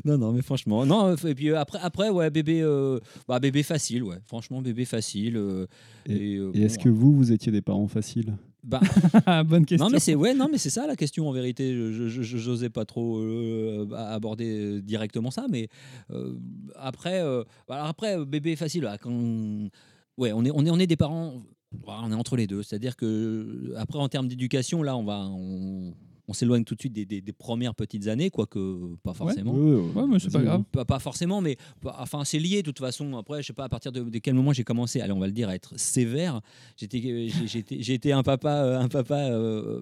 non, 0.06 0.16
non, 0.16 0.32
mais 0.32 0.40
franchement, 0.40 0.86
non. 0.86 1.14
Et 1.16 1.34
puis 1.34 1.50
euh, 1.50 1.60
après, 1.60 1.78
après, 1.82 2.08
ouais, 2.08 2.30
bébé, 2.30 2.62
euh, 2.62 2.98
bah, 3.28 3.38
bébé 3.38 3.62
facile, 3.62 4.02
ouais. 4.04 4.16
Franchement, 4.24 4.62
bébé 4.62 4.86
facile. 4.86 5.36
euh, 5.36 5.66
Et- 6.06 6.36
euh, 6.36 6.50
Et 6.54 6.62
est-ce 6.62 6.78
bon, 6.78 6.84
que 6.84 6.88
vous, 6.88 7.14
vous 7.14 7.30
étiez 7.30 7.52
des 7.52 7.60
parents 7.60 7.88
faciles? 7.88 8.36
Bah, 8.64 8.80
Ah, 9.26 9.44
Bonne 9.44 9.66
question. 9.66 9.86
Non 9.86 9.92
mais 9.92 10.00
c'est 10.00 10.14
ouais 10.14 10.34
non 10.34 10.46
mais 10.50 10.58
c'est 10.58 10.68
ça 10.68 10.86
la 10.86 10.94
question 10.94 11.26
en 11.26 11.32
vérité 11.32 11.72
je 11.74 12.08
j'osais 12.08 12.68
pas 12.68 12.84
trop 12.84 13.18
euh, 13.18 13.88
aborder 13.94 14.50
euh, 14.76 14.80
directement 14.82 15.30
ça 15.30 15.46
mais 15.48 15.68
euh, 16.10 16.34
après 16.76 17.22
euh, 17.22 17.42
alors 17.70 17.86
après 17.86 18.18
euh, 18.18 18.26
bébé 18.26 18.56
facile 18.56 18.82
là, 18.82 18.98
quand 18.98 19.10
ouais 20.18 20.32
on 20.32 20.44
est 20.44 20.50
on 20.52 20.64
est 20.66 20.70
on 20.70 20.78
est 20.78 20.86
des 20.86 20.96
parents 20.96 21.40
on 21.86 22.10
est 22.10 22.14
entre 22.14 22.36
les 22.36 22.46
deux 22.46 22.62
c'est 22.62 22.76
à 22.76 22.78
dire 22.78 22.96
que 22.96 23.72
après 23.76 23.98
en 23.98 24.08
termes 24.08 24.28
d'éducation 24.28 24.82
là 24.82 24.96
on 24.96 25.04
va 25.04 25.20
on, 25.28 25.94
on 26.28 26.32
s'éloigne 26.32 26.62
tout 26.64 26.74
de 26.76 26.80
suite 26.80 26.92
des, 26.92 27.04
des- 27.06 27.20
des 27.20 27.32
premières 27.32 27.74
petites 27.74 28.06
années 28.06 28.30
quoique 28.30 28.94
pas 29.02 29.14
forcément 29.14 29.52
Ouais, 29.54 29.80
Ouais, 29.94 30.06
mais 30.06 30.18
c'est 30.20 30.30
pas 30.32 30.42
grave. 30.42 30.62
pas, 30.70 30.84
pas 30.84 30.98
forcément, 31.00 31.40
mais 31.40 31.56
pas- 31.80 31.96
enfin 31.98 32.24
c'est 32.24 32.38
lié 32.38 32.62
de 32.62 32.66
toute 32.70 32.78
façon. 32.78 33.16
Après, 33.16 33.42
je 33.42 33.48
sais 33.48 33.52
pas 33.52 33.64
à 33.64 33.68
partir 33.68 33.90
de, 33.90 34.00
de 34.04 34.18
quel 34.18 34.34
moment 34.34 34.52
j'ai 34.52 34.62
commencé. 34.62 35.00
Allez, 35.00 35.12
on 35.12 35.18
va 35.18 35.26
le 35.26 35.32
dire 35.32 35.48
à 35.48 35.56
être 35.56 35.76
sévère. 35.76 36.40
J'étais, 36.76 37.00
j'ai, 37.00 37.46
j'ai 37.48 37.58
été, 37.58 37.82
j'ai 37.82 37.94
été 37.94 38.12
un 38.12 38.22
papa, 38.22 38.62
euh, 38.62 38.78
un 38.78 38.86
papa 38.88 39.16
euh, 39.30 39.80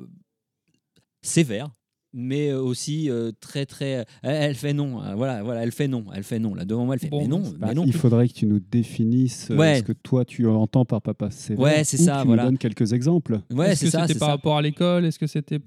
sévère, 1.22 1.68
mais 2.12 2.52
aussi 2.52 3.10
euh, 3.10 3.32
très 3.40 3.66
très. 3.66 4.04
Elle, 4.22 4.36
elle 4.36 4.54
fait 4.54 4.72
non. 4.72 5.02
euh, 5.02 5.14
Voilà, 5.14 5.42
voilà, 5.42 5.62
elle 5.62 5.72
fait 5.72 5.88
non. 5.88 6.04
Elle 6.14 6.24
fait 6.24 6.38
non. 6.38 6.54
Là 6.54 6.64
devant 6.64 6.84
moi, 6.84 6.94
elle 6.94 7.00
fait 7.00 7.08
Bon, 7.08 7.20
mais 7.20 7.28
non, 7.28 7.42
c'est 7.44 7.58
mais 7.58 7.74
non. 7.74 7.84
il 7.86 7.92
faudrait 7.92 8.28
que 8.28 8.34
tu 8.34 8.46
nous 8.46 8.60
définisses 8.60 9.50
euh, 9.50 9.56
Ouais. 9.56 9.78
ce 9.78 9.82
que 9.82 9.92
toi 9.92 10.24
tu 10.24 10.46
entends 10.46 10.84
par 10.84 11.02
papa 11.02 11.30
sévère. 11.30 11.60
Ouais, 11.64 11.84
c'est 11.84 12.00
ou 12.00 12.04
ça, 12.04 12.16
que 12.16 12.20
Tu 12.22 12.26
voilà. 12.28 12.42
nous 12.44 12.48
donnes 12.50 12.58
quelques 12.58 12.92
exemples. 12.92 13.40
Ouais, 13.52 13.70
Est-ce 13.72 13.80
c'est 13.80 13.86
que 13.86 13.92
ça. 13.92 14.00
c'était 14.02 14.14
c'est 14.14 14.18
par 14.18 14.28
ça. 14.28 14.32
rapport 14.36 14.56
à 14.56 14.62
l'école? 14.62 15.04
Est-ce 15.04 15.18
que 15.18 15.26
c'était. 15.26 15.58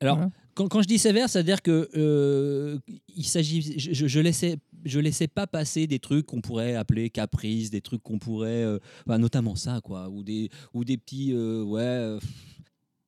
Alors, 0.00 0.16
Voilà. 0.16 0.30
quand, 0.54 0.68
quand 0.68 0.82
je 0.82 0.88
dis 0.88 0.98
sévère, 0.98 1.28
c'est-à-dire 1.28 1.62
que 1.62 1.88
euh, 1.96 2.78
il 3.16 3.24
s'agit, 3.24 3.62
je, 3.78 3.92
je- 3.94 4.06
je 4.06 4.20
laissais, 4.20 4.56
je 4.84 4.98
laissais 5.00 5.28
pas 5.28 5.46
passer 5.46 5.86
des 5.86 5.98
trucs 5.98 6.26
qu'on 6.26 6.40
pourrait 6.40 6.74
appeler 6.74 7.08
caprices, 7.10 7.70
des 7.70 7.80
trucs 7.80 8.02
qu'on 8.02 8.18
pourrait, 8.18 8.64
euh, 8.64 8.78
bah, 9.06 9.16
notamment 9.18 9.54
ça, 9.54 9.80
quoi, 9.82 10.10
ou 10.10 10.22
des, 10.22 10.50
ou 10.74 10.84
des 10.84 10.98
petits, 10.98 11.32
euh, 11.32 11.62
ouais. 11.62 12.18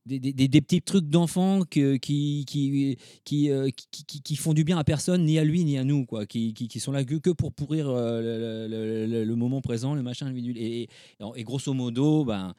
Euh, 0.07 0.19
des, 0.19 0.33
des- 0.33 0.49
des- 0.49 0.61
petits 0.61 0.83
trucs 0.83 1.09
d'enfants 1.09 1.63
qui, 1.63 1.99
qui, 2.01 2.45
qui, 3.25 3.51
euh, 3.51 3.69
qui, 3.71 4.05
qui- 4.05 4.23
qui 4.23 4.37
font 4.37 4.55
du 4.55 4.65
bien 4.65 4.79
à 4.79 4.85
personne, 4.85 5.25
ni 5.25 5.39
à 5.39 5.45
lui, 5.45 5.65
ni 5.65 5.79
à 5.79 5.85
nous, 5.85 6.05
quoi, 6.07 6.27
qui, 6.27 6.53
sont 6.81 6.93
là 6.93 7.05
que, 7.05 7.31
pour 7.31 7.53
pourrir 7.53 7.89
euh, 7.89 8.69
le, 8.69 8.69
le- 8.69 9.07
le- 9.07 9.25
le 9.25 9.37
moment 9.37 9.61
présent, 9.61 9.95
le 9.95 10.03
machin, 10.03 10.29
le 10.29 10.35
bidule. 10.35 10.59
Et, 10.59 10.83
et, 10.83 10.89
et 11.37 11.45
grosso 11.45 11.73
modo, 11.73 12.25
ben, 12.25 12.55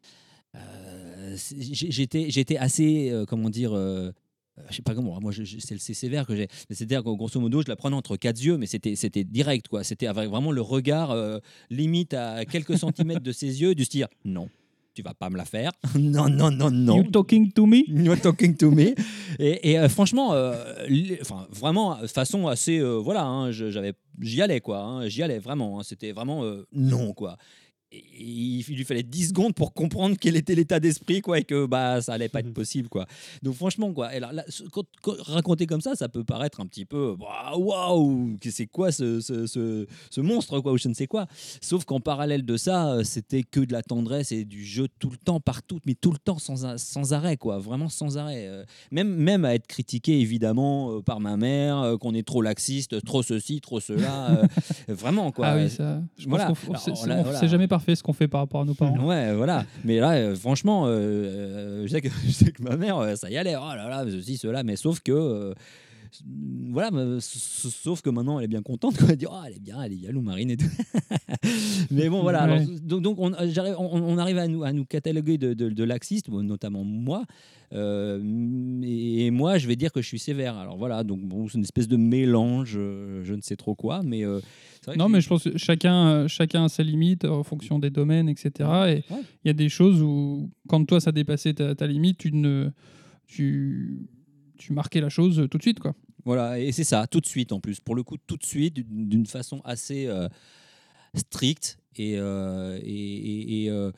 euh, 0.55 1.35
j'étais, 1.59 2.57
assez, 2.57 3.09
euh, 3.11 3.25
comment 3.25 3.49
dire, 3.49 3.73
euh, 3.73 4.11
euh, 4.57 4.61
je 4.69 4.75
sais 4.77 4.81
pas 4.81 4.95
comment, 4.95 5.19
moi 5.21 5.31
c'est 5.33 5.77
c'est 5.77 5.93
sévère 5.93 6.25
que 6.25 6.35
j'ai. 6.35 6.47
C'est-à-dire 6.69 7.03
que 7.03 7.09
grosso 7.15 7.39
modo, 7.39 7.61
je 7.61 7.67
la 7.67 7.75
prenais 7.75 7.95
entre 7.95 8.17
quatre 8.17 8.41
yeux, 8.43 8.57
mais 8.57 8.65
c'était 8.65 9.23
direct 9.23 9.67
quoi. 9.67 9.83
C'était 9.83 10.07
vraiment 10.07 10.51
le 10.51 10.61
regard 10.61 11.11
euh, 11.11 11.37
limite 11.69 12.13
à 12.15 12.43
quelques 12.45 12.77
centimètres 12.77 13.21
de 13.21 13.31
ses 13.31 13.61
yeux, 13.61 13.75
du 13.75 13.85
style 13.85 14.07
non, 14.25 14.49
tu 14.97 15.03
vas 15.03 15.13
pas 15.13 15.29
me 15.29 15.37
la 15.37 15.45
faire. 15.45 15.71
non, 15.95 16.27
non, 16.27 16.49
non, 16.49 16.71
non. 16.71 16.97
You 16.97 17.11
talking 17.11 17.51
to 17.51 17.67
me? 17.67 17.83
You're 17.87 18.19
talking 18.19 18.55
to 18.57 18.71
me. 18.71 18.95
Et, 19.37 19.71
et, 19.71 19.77
euh, 19.77 19.87
franchement, 19.89 20.33
euh, 20.33 20.55
enfin 21.21 21.45
vraiment, 21.51 22.01
de 22.01 22.07
façon 22.07 22.47
assez, 22.47 22.79
euh, 22.79 22.95
voilà, 22.97 23.23
hein, 23.25 23.51
j'avais, 23.51 23.93
j'y 24.19 24.41
allais 24.41 24.59
quoi, 24.59 24.79
hein, 24.79 25.07
j'y 25.07 25.21
allais 25.21 25.37
vraiment. 25.37 25.79
hein, 25.79 25.83
C'était 25.83 26.13
vraiment 26.13 26.43
euh, 26.43 26.65
non 26.73 27.13
quoi. 27.13 27.37
Et 27.89 28.03
il, 28.19 28.63
lui 28.75 28.83
fallait 28.83 29.01
10 29.03 29.29
secondes 29.29 29.53
pour 29.55 29.73
comprendre 29.73 30.17
quel 30.19 30.35
était 30.35 30.55
l'état 30.55 30.77
d'esprit 30.81 31.21
quoi 31.21 31.39
et 31.39 31.43
que 31.45 31.65
bah 31.65 32.01
ça 32.01 32.13
allait 32.13 32.27
pas 32.27 32.41
être 32.41 32.53
possible 32.53 32.89
quoi. 32.89 33.05
Donc 33.43 33.55
franchement 33.55 33.93
quoi. 33.93 34.07
Alors, 34.07 34.33
là, 34.33 34.43
ce- 34.49 34.63
quand- 34.63 34.83
quand- 35.01 35.15
raconter 35.21 35.67
comme 35.67 35.79
ça, 35.79 35.95
ça 35.95 36.09
peut 36.09 36.25
paraître 36.25 36.59
un 36.59 36.65
petit 36.65 36.83
peu 36.83 37.15
bah, 37.17 37.55
waouh, 37.57 38.35
c'est 38.51 38.67
quoi 38.67 38.91
ce, 38.91 39.21
ce, 39.21 39.45
ce- 39.47 39.87
ce 40.09 40.19
monstre 40.21 40.59
quoi 40.59 40.73
ou 40.73 40.77
je 40.77 40.89
ne 40.89 40.93
sais 40.93 41.07
quoi. 41.07 41.27
Sauf 41.61 41.85
qu'en 41.85 42.01
parallèle 42.01 42.43
de 42.45 42.57
ça, 42.57 42.91
euh, 42.91 43.03
c'était 43.05 43.43
que 43.43 43.61
de 43.61 43.71
la 43.71 43.83
tendresse 43.83 44.33
et 44.33 44.43
du 44.43 44.65
jeu 44.65 44.87
tout 44.99 45.09
le 45.09 45.17
temps, 45.17 45.39
partout, 45.39 45.79
mais 45.85 45.93
tout 45.95 46.11
le 46.11 46.17
temps 46.17 46.39
sans, 46.39 46.77
sans 46.77 47.13
arrêt, 47.13 47.37
quoi, 47.37 47.57
vraiment 47.59 47.87
sans 47.87 48.17
arrêt. 48.17 48.47
Euh, 48.47 48.65
Même, 48.91 49.15
même 49.15 49.45
à 49.45 49.55
être 49.55 49.67
critiqué 49.67 50.19
évidemment 50.19 50.91
euh, 50.97 51.01
par 51.01 51.21
ma 51.21 51.37
mère, 51.37 51.95
qu'on 52.01 52.13
est 52.13 52.27
trop 52.27 52.41
laxiste, 52.41 53.01
trop 53.05 53.23
ceci, 53.23 53.61
trop 53.61 53.79
cela, 53.79 54.41
vraiment 54.89 55.31
quoi. 55.31 55.47
Ah 55.47 55.55
oui, 55.55 55.69
ça. 55.69 56.01
Je 56.17 56.27
Voilà. 56.27 56.47
pense 56.47 56.59
qu'on 56.65 56.95
c'est- 56.95 57.07
là, 57.07 57.23
parfait 57.77 57.95
ce 57.95 58.01
qu'on 58.01 58.13
fait 58.13 58.27
par 58.27 58.41
rapport 58.41 58.61
à 58.61 58.65
nos 58.65 58.73
parents. 58.73 58.97
Ouais, 59.05 59.33
voilà. 59.35 59.63
Mais 59.85 59.99
là, 59.99 60.13
euh, 60.13 60.35
franchement, 60.35 60.87
euh, 60.87 60.89
euh, 60.89 61.83
je, 61.83 61.91
sais 61.91 62.01
que, 62.01 62.09
je 62.25 62.31
sais 62.31 62.51
que 62.51 62.63
ma 62.63 62.75
mère, 62.75 63.15
ça 63.15 63.29
y 63.29 63.37
allait. 63.37 63.55
Oh 63.55 63.75
là 63.75 63.87
là, 63.87 64.03
ceci, 64.09 64.37
cela. 64.37 64.63
Mais 64.63 64.75
sauf 64.75 64.99
que. 64.99 65.53
Euh, 66.25 66.69
voilà, 66.71 67.17
s- 67.17 67.67
sauf 67.83 68.01
que 68.01 68.09
maintenant 68.09 68.39
elle 68.39 68.45
est 68.45 68.49
bien 68.49 68.61
contente, 68.61 68.97
quoi. 68.97 69.07
Elle 69.11 69.17
dit, 69.17 69.25
oh, 69.29 69.35
elle 69.45 69.55
est 69.55 69.59
bien, 69.59 69.81
elle 69.81 69.93
est 69.93 69.97
bien, 69.97 70.11
Lou 70.11 70.21
Marine 70.21 70.51
et 70.51 70.57
tout. 70.57 70.65
mais 71.91 72.09
bon, 72.09 72.21
voilà. 72.21 72.41
alors, 72.43 72.59
donc, 72.83 73.01
donc 73.01 73.19
on, 73.19 73.31
j'arrive- 73.49 73.75
on, 73.79 73.85
on 74.03 74.17
arrive 74.17 74.37
à 74.37 74.47
nous, 74.47 74.63
à 74.63 74.73
nous 74.73 74.85
cataloguer 74.85 75.37
de, 75.37 75.53
de, 75.53 75.69
de 75.69 75.83
laxistes, 75.83 76.29
notamment 76.29 76.83
moi. 76.83 77.25
Euh, 77.73 78.21
et, 78.83 79.25
et 79.25 79.31
moi, 79.31 79.57
je 79.57 79.67
vais 79.67 79.75
dire 79.75 79.91
que 79.91 80.01
je 80.01 80.07
suis 80.07 80.19
sévère. 80.19 80.55
Alors 80.57 80.77
voilà, 80.77 81.03
donc 81.03 81.21
bon, 81.21 81.47
c'est 81.47 81.57
une 81.57 81.63
espèce 81.63 81.87
de 81.87 81.97
mélange, 81.97 82.75
euh, 82.77 83.21
je 83.23 83.33
ne 83.33 83.41
sais 83.41 83.55
trop 83.57 83.75
quoi, 83.75 84.03
mais. 84.03 84.23
euh, 84.25 84.39
vrai 84.85 84.95
Non, 84.95 85.09
mais 85.09 85.19
je 85.19 85.27
pense 85.27 85.43
que 85.43 85.57
chacun, 85.57 86.07
euh, 86.07 86.27
chacun 86.29 86.63
a 86.65 86.69
ses 86.69 86.83
limites 86.85 87.25
en 87.25 87.43
fonction 87.43 87.77
des 87.79 87.89
domaines, 87.89 88.29
etc. 88.29 88.51
Et 88.59 89.13
Ouais. 89.13 89.21
il 89.43 89.47
y 89.47 89.49
a 89.49 89.53
des 89.53 89.67
choses 89.69 90.01
où, 90.01 90.49
quand 90.69 90.85
toi, 90.85 91.01
ça 91.01 91.11
dépassait 91.11 91.53
ta, 91.55 91.75
ta 91.75 91.87
limite, 91.87 92.17
tu, 92.19 92.31
ne, 92.31 92.69
tu, 93.27 94.07
tu 94.57 94.71
marquais 94.71 95.01
la 95.01 95.09
chose 95.09 95.45
tout 95.51 95.57
de 95.57 95.63
suite. 95.63 95.79
Quoi. 95.81 95.93
Voilà, 96.27 96.59
et 96.59 96.73
c'est 96.73 96.83
ça, 96.83 97.07
tout 97.07 97.21
de 97.21 97.25
suite 97.25 97.53
en 97.53 97.61
plus. 97.61 97.79
Pour 97.79 97.95
le 97.95 98.03
coup, 98.03 98.17
tout 98.17 98.35
de 98.35 98.45
suite, 98.45 98.73
d'une 98.75 99.25
façon 99.25 99.61
assez 99.63 100.07
euh, 100.07 100.27
stricte. 101.15 101.77
Et, 101.95 102.15
euh, 102.17 102.77
et, 102.83 103.67
euh, 103.69 103.93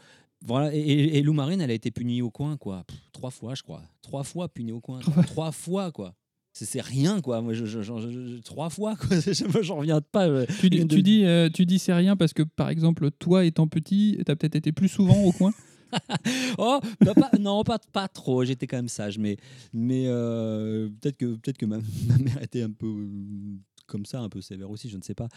voilà, 0.45 0.69
et, 0.71 1.23
Lou 1.23 1.33
Marine, 1.33 1.59
elle 1.59 1.71
a 1.71 1.73
été 1.73 1.89
punie 1.89 2.21
au 2.21 2.29
coin, 2.29 2.55
quoi. 2.55 2.83
Pff, 2.87 2.97
trois 3.13 3.31
fois, 3.31 3.55
je 3.55 3.63
crois. 3.63 3.81
Trois 4.03 4.23
fois 4.23 4.47
punie 4.47 4.71
au 4.71 4.79
coin. 4.79 4.99
quoi. 5.01 5.23
trois 5.23 5.51
fois, 5.51 5.91
quoi. 5.91 6.13
C'est- 6.53 6.81
rien, 6.81 7.19
quoi. 7.19 7.41
Moi, 7.41 7.55
je, 7.55 8.41
trois 8.41 8.69
fois, 8.69 8.95
quoi. 8.95 9.17
J'en 9.63 9.77
reviens 9.77 9.99
pas. 9.99 10.45
Tu, 10.45 10.69
tu 10.69 11.01
dis, 11.01 11.25
tu 11.51 11.65
dis 11.65 11.79
c'est 11.79 11.93
rien 11.93 12.15
parce 12.15 12.33
que, 12.33 12.43
par 12.43 12.69
exemple, 12.69 13.09
toi 13.09 13.43
étant 13.43 13.67
petit, 13.67 14.19
tu 14.23 14.31
as 14.31 14.35
peut-être 14.35 14.55
été 14.55 14.71
plus 14.71 14.87
souvent 14.87 15.19
au 15.23 15.31
coin? 15.31 15.51
Oh, 16.57 16.79
bah, 17.01 17.13
pas- 17.13 17.37
non, 17.39 17.63
pas, 17.63 17.79
pas 17.91 18.07
trop. 18.07 18.43
J'étais 18.43 18.67
quand 18.67 18.77
même 18.77 18.89
sage, 18.89 19.17
mais, 19.17 19.37
mais 19.73 20.05
euh, 20.07 20.89
peut-être 21.01 21.17
que, 21.17 21.35
peut 21.35 21.57
que 21.57 21.65
ma, 21.65 21.77
mère 22.17 22.41
était 22.41 22.63
un 22.63 22.71
peu 22.71 22.87
euh, 22.87 23.57
comme 23.89 24.05
ça, 24.05 24.19
un 24.21 24.29
peu 24.29 24.39
sévère 24.41 24.69
aussi, 24.69 24.87
je 24.89 24.95
ne 24.97 25.01
sais 25.01 25.15
pas. 25.15 25.27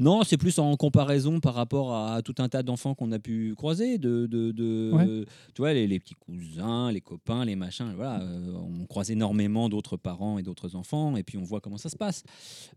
Non, 0.00 0.22
c'est 0.24 0.36
plus 0.36 0.58
en 0.58 0.74
comparaison 0.76 1.38
par 1.38 1.54
rapport 1.54 1.94
à 1.94 2.22
tout 2.22 2.34
un 2.38 2.48
tas 2.48 2.62
d'enfants 2.64 2.94
qu'on 2.94 3.12
a 3.12 3.18
pu 3.20 3.54
croiser, 3.56 3.98
de, 3.98 4.26
de, 4.26 4.50
de- 4.50 4.90
Ouais. 4.92 5.24
tu 5.54 5.62
vois, 5.62 5.72
les, 5.74 5.86
les 5.86 6.00
petits 6.00 6.14
cousins, 6.16 6.90
les 6.90 7.00
copains, 7.00 7.44
les 7.44 7.54
machins. 7.56 7.92
Voilà, 7.94 8.22
euh, 8.22 8.52
on 8.80 8.86
croise 8.86 9.10
énormément 9.10 9.68
d'autres 9.68 9.96
parents 9.96 10.38
et 10.38 10.42
d'autres 10.42 10.74
enfants, 10.74 11.16
et 11.16 11.22
puis 11.22 11.38
on 11.38 11.44
voit 11.44 11.60
comment 11.60 11.78
ça 11.78 11.88
se 11.90 11.96
passe. 11.96 12.24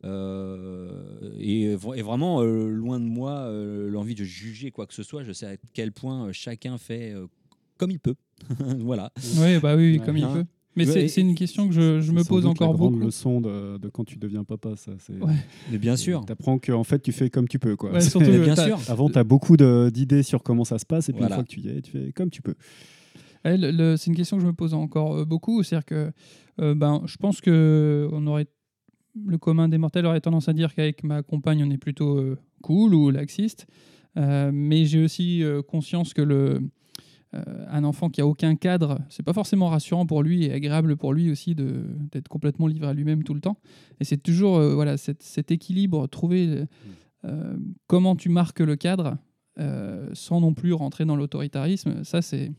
Euh, 0.03 1.31
et, 1.39 1.75
vra- 1.75 1.97
et 1.97 2.01
vraiment, 2.01 2.41
euh, 2.41 2.67
loin 2.69 2.99
de 2.99 3.05
moi, 3.05 3.49
l'envie 3.89 4.15
de 4.15 4.23
juger 4.23 4.71
quoi 4.71 4.85
que 4.85 4.93
ce 4.93 5.03
soit. 5.03 5.23
Je 5.23 5.31
sais 5.31 5.45
à 5.45 5.55
quel 5.73 5.91
point 5.91 6.31
chacun 6.31 6.77
fait 6.77 7.13
comme 7.77 7.91
il 7.91 7.99
peut. 7.99 8.15
voilà. 8.79 9.11
Oui, 9.39 9.59
bah 9.59 9.75
oui, 9.75 9.97
Ouais. 9.99 10.05
comme 10.05 10.17
il 10.17 10.23
Hein. 10.23 10.33
peut. 10.33 10.45
Mais 10.75 10.85
Ouais, 10.87 10.93
c'est 10.93 11.07
c'est 11.09 11.21
une 11.21 11.35
question 11.35 11.67
que 11.67 11.73
je, 11.73 11.99
je 11.99 12.11
me 12.13 12.19
C'est 12.23 12.29
pose 12.29 12.45
encore 12.45 12.71
la 12.71 12.77
grande 12.77 12.93
beaucoup. 12.93 13.05
leçon 13.05 13.41
de, 13.41 13.77
de 13.77 13.89
quand 13.89 14.05
tu 14.05 14.17
deviens 14.17 14.43
papa, 14.45 14.75
ça. 14.77 14.91
C'est, 14.99 15.13
Ouais. 15.21 15.33
Mais 15.71 15.77
bien 15.77 15.95
sûr. 15.97 16.23
Tu 16.25 16.31
apprends 16.31 16.59
qu'en 16.59 16.83
fait, 16.85 16.99
tu 17.01 17.11
fais 17.11 17.29
comme 17.29 17.47
tu 17.47 17.59
peux. 17.59 17.75
Quoi. 17.75 17.91
Ouais, 17.91 17.99
C'est- 18.01 18.11
surtout, 18.11 18.31
bien 18.31 18.55
sûr. 18.55 18.79
Avant, 18.89 19.09
tu 19.09 19.17
as 19.17 19.23
beaucoup 19.25 19.57
d'idées 19.57 20.23
sur 20.23 20.43
comment 20.43 20.63
ça 20.63 20.79
se 20.79 20.85
passe, 20.85 21.09
et 21.09 21.13
puis 21.13 21.19
Voilà. 21.19 21.35
une 21.35 21.39
fois 21.41 21.43
que 21.43 21.49
tu 21.49 21.59
y 21.59 21.69
es, 21.69 21.81
tu 21.81 21.91
fais 21.91 22.11
comme 22.13 22.29
tu 22.29 22.41
peux. 22.41 22.55
Le- 23.43 23.95
c'est 23.97 24.07
une 24.11 24.15
question 24.15 24.37
que 24.37 24.43
je 24.43 24.47
me 24.47 24.53
pose 24.53 24.73
encore 24.73 25.15
euh, 25.17 25.25
beaucoup. 25.25 25.61
C'est-à-dire 25.63 25.85
que 25.85 26.11
euh, 26.61 26.75
ben, 26.75 27.01
je 27.05 27.17
pense 27.17 27.41
que 27.41 28.07
on 28.13 28.25
aurait, 28.27 28.45
le 29.25 29.37
commun 29.37 29.67
des 29.67 29.77
mortels 29.79 30.05
aurait 30.05 30.21
tendance 30.21 30.47
à 30.47 30.53
dire 30.53 30.73
qu'avec 30.75 31.03
ma 31.03 31.21
compagne, 31.23 31.63
on 31.65 31.69
est 31.71 31.77
plutôt 31.77 32.17
euh, 32.17 32.37
cool 32.61 32.93
ou 32.93 33.09
laxiste. 33.09 33.65
Euh, 34.17 34.51
mais 34.53 34.85
j'ai 34.85 35.03
aussi 35.03 35.43
euh, 35.43 35.61
conscience 35.61 36.13
que 36.13 36.21
le, 36.21 36.61
euh, 37.33 37.65
un 37.69 37.83
enfant 37.83 38.09
qui 38.09 38.19
a 38.21 38.27
aucun 38.27 38.55
cadre, 38.55 38.99
c'est 39.09 39.23
pas 39.23 39.33
forcément 39.33 39.69
rassurant 39.69 40.05
pour 40.05 40.21
lui 40.23 40.43
et 40.45 40.51
agréable 40.53 40.97
pour 40.97 41.13
lui 41.13 41.31
aussi 41.31 41.55
de- 41.55 41.85
d'être 42.11 42.27
complètement 42.27 42.67
livré 42.67 42.87
à 42.87 42.93
lui-même 42.93 43.23
tout 43.23 43.33
le 43.33 43.39
temps. 43.41 43.57
Et 43.99 44.03
c'est 44.03 44.17
toujours 44.21 44.57
euh, 44.57 44.73
voilà, 44.75 44.97
cet, 44.97 45.23
cet 45.23 45.49
équilibre, 45.51 46.07
trouver 46.07 46.65
euh, 47.25 47.57
comment 47.87 48.15
tu 48.15 48.29
marques 48.29 48.59
le 48.59 48.75
cadre 48.75 49.17
sans 50.13 50.41
non 50.41 50.53
plus 50.55 50.73
rentrer 50.73 51.05
dans 51.05 51.15
l'autoritarisme. 51.15 52.03
Ça, 52.03 52.21
c'est 52.23 52.51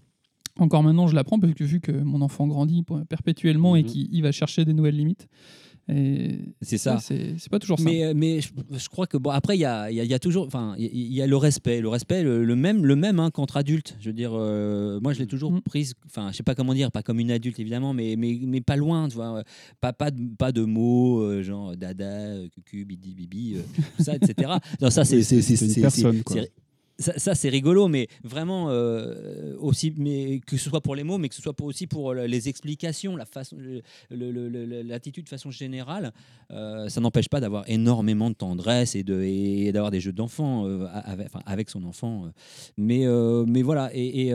encore 0.59 0.83
maintenant, 0.85 1.09
je 1.09 1.15
l'apprends 1.17 1.41
parce 1.41 1.55
que 1.55 1.65
vu 1.65 1.81
que 1.81 1.91
mon 1.91 2.21
enfant 2.21 2.47
grandit 2.47 2.85
perpétuellement 3.09 3.75
et 3.75 3.83
Mhm. 3.83 3.89
qu'il 3.89 4.15
il 4.15 4.23
va 4.23 4.31
chercher 4.31 4.65
des 4.65 4.73
nouvelles 4.75 4.97
limites. 4.97 5.27
C'est 5.89 6.79
ça. 6.79 6.99
c'est 7.01 7.35
c'est 7.39 7.51
pas 7.51 7.59
toujours 7.59 7.79
ça. 7.79 7.85
Mais, 7.85 8.05
euh, 8.05 8.13
mais 8.15 8.41
je, 8.41 8.51
je 8.79 8.89
crois 8.89 9.07
que 9.07 9.17
bon 9.17 9.31
après 9.31 9.57
il 9.57 9.61
y 9.61 9.65
a, 9.65 9.91
il 9.91 9.97
y 9.97 10.01
a- 10.01 10.05
y 10.05 10.15
a 10.15 10.19
toujours 10.19 10.47
enfin 10.47 10.75
il 10.79 10.85
y, 10.85 10.87
a- 10.87 10.91
il 10.93 11.13
y 11.13 11.23
a 11.23 11.27
le 11.27 11.37
respect 11.37 11.81
le 11.81 11.89
respect 11.89 12.23
le, 12.23 12.45
le 12.45 12.57
même 12.57 12.87
le 12.87 12.95
même 12.97 13.19
hein, 13.19 13.31
qu'entre 13.31 13.57
adultes 13.57 13.97
je 14.01 14.09
veux 14.09 14.13
dire 14.15 14.31
euh, 14.35 15.01
moi 15.03 15.13
je 15.13 15.19
l'ai 15.19 15.27
toujours 15.27 15.51
Mm. 15.53 15.61
prise 15.63 15.95
enfin 16.07 16.31
je 16.31 16.37
sais 16.37 16.43
pas 16.45 16.55
comment 16.55 16.73
dire 16.73 16.93
pas 16.93 17.03
comme 17.03 17.19
une 17.19 17.31
adulte 17.33 17.59
évidemment 17.59 17.93
mais 17.95 18.15
mais, 18.17 18.39
mais 18.43 18.61
pas 18.61 18.77
loin 18.77 19.09
tu 19.09 19.17
vois 19.17 19.43
pas 19.81 19.93
pas 19.93 20.11
de, 20.11 20.23
pas 20.39 20.53
de 20.53 20.63
mots 20.63 21.21
euh, 21.21 21.43
genre 21.43 21.77
dada 21.77 22.05
euh, 22.05 22.49
cucu 22.49 22.85
bidi 22.85 23.15
bibi 23.15 23.55
euh, 23.57 23.63
tout 23.97 24.05
ça 24.05 24.15
etc 24.15 24.53
non 24.81 24.89
ça 24.91 25.05
c'est 25.05 25.23
c'est- 25.23 25.81
personne, 25.81 26.23
quoi. 26.23 26.37
Ça, 27.03 27.35
c'est 27.35 27.49
rigolo, 27.49 27.89
mais 27.89 28.09
vraiment 28.23 28.71
euh, 28.71 29.57
aussi, 29.59 29.93
mais 29.97 30.41
que 30.41 30.57
ce 30.57 30.71
soit 30.71 30.81
pour 30.81 30.95
les 30.95 31.05
mots, 31.05 31.19
mais 31.19 31.29
que 31.29 31.35
ce 31.35 31.43
soit 31.43 31.55
aussi 31.63 31.87
pour 31.87 32.11
euh, 32.11 32.27
les 32.27 32.49
explications, 32.49 33.17
la 33.17 33.27
façon, 33.27 33.57
l'attitude 34.11 35.25
de 35.25 35.29
façon 35.29 35.51
générale. 35.51 36.13
euh, 36.51 36.89
ça 36.89 37.01
n'empêche 37.01 37.29
pas 37.29 37.41
d'avoir 37.41 37.65
énormément 37.69 38.31
de 38.31 38.35
tendresse 38.35 38.95
et 38.95 39.03
d'avoir 39.73 39.91
des 39.91 40.01
jeux 40.01 40.13
d'enfant 40.13 40.67
euh, 40.67 40.87
avec, 41.47 41.71
son 41.71 41.85
enfant. 41.85 42.31
Mais 42.77 43.07
mais 43.47 43.63
voilà 43.63 43.91
et, 43.95 44.33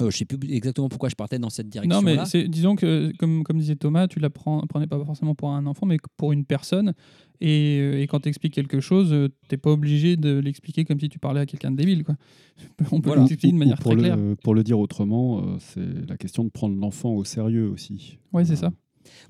euh, 0.00 0.10
je 0.10 0.16
sais 0.16 0.24
plus 0.24 0.38
exactement 0.52 0.88
pourquoi 0.88 1.08
je 1.08 1.14
partais 1.14 1.38
dans 1.38 1.50
cette 1.50 1.68
direction. 1.68 1.96
Non, 1.98 2.02
mais 2.02 2.16
là. 2.16 2.24
c'est- 2.24 2.48
disons 2.48 2.74
que, 2.76 3.12
comme, 3.18 3.44
comme 3.44 3.58
disait 3.58 3.76
Thomas, 3.76 4.08
tu 4.08 4.18
la 4.20 4.30
prends- 4.30 4.60
prenais 4.68 4.86
pas 4.86 5.02
forcément 5.04 5.34
pour 5.34 5.50
un 5.50 5.66
enfant, 5.66 5.86
mais 5.86 5.98
pour 6.16 6.32
une 6.32 6.44
personne. 6.44 6.94
Et, 7.40 7.78
euh, 7.80 8.00
et 8.00 8.06
quand 8.06 8.20
tu 8.20 8.28
expliques 8.28 8.54
quelque 8.54 8.80
chose, 8.80 9.12
euh, 9.12 9.28
t'es 9.48 9.56
pas 9.56 9.70
obligé 9.70 10.16
de 10.16 10.38
l'expliquer 10.38 10.84
comme 10.84 10.98
si 11.00 11.08
tu 11.08 11.18
parlais 11.18 11.40
à 11.40 11.46
quelqu'un 11.46 11.70
de 11.70 11.76
débile. 11.76 12.04
Quoi. 12.04 12.16
On 12.92 13.00
peut 13.00 13.08
Voilà. 13.10 13.22
l'expliquer 13.22 13.52
de 13.52 13.58
manière 13.58 13.76
pour 13.78 13.92
très 13.92 13.96
le, 13.96 14.02
claire. 14.02 14.18
Pour 14.42 14.54
le 14.54 14.62
dire 14.62 14.78
autrement, 14.78 15.40
euh, 15.40 15.56
c'est 15.58 16.08
la 16.08 16.16
question 16.16 16.44
de 16.44 16.48
prendre 16.50 16.76
l'enfant 16.76 17.10
au 17.14 17.24
sérieux 17.24 17.68
aussi. 17.68 18.18
Ouais, 18.32 18.44
c'est 18.44 18.56
ça. 18.56 18.72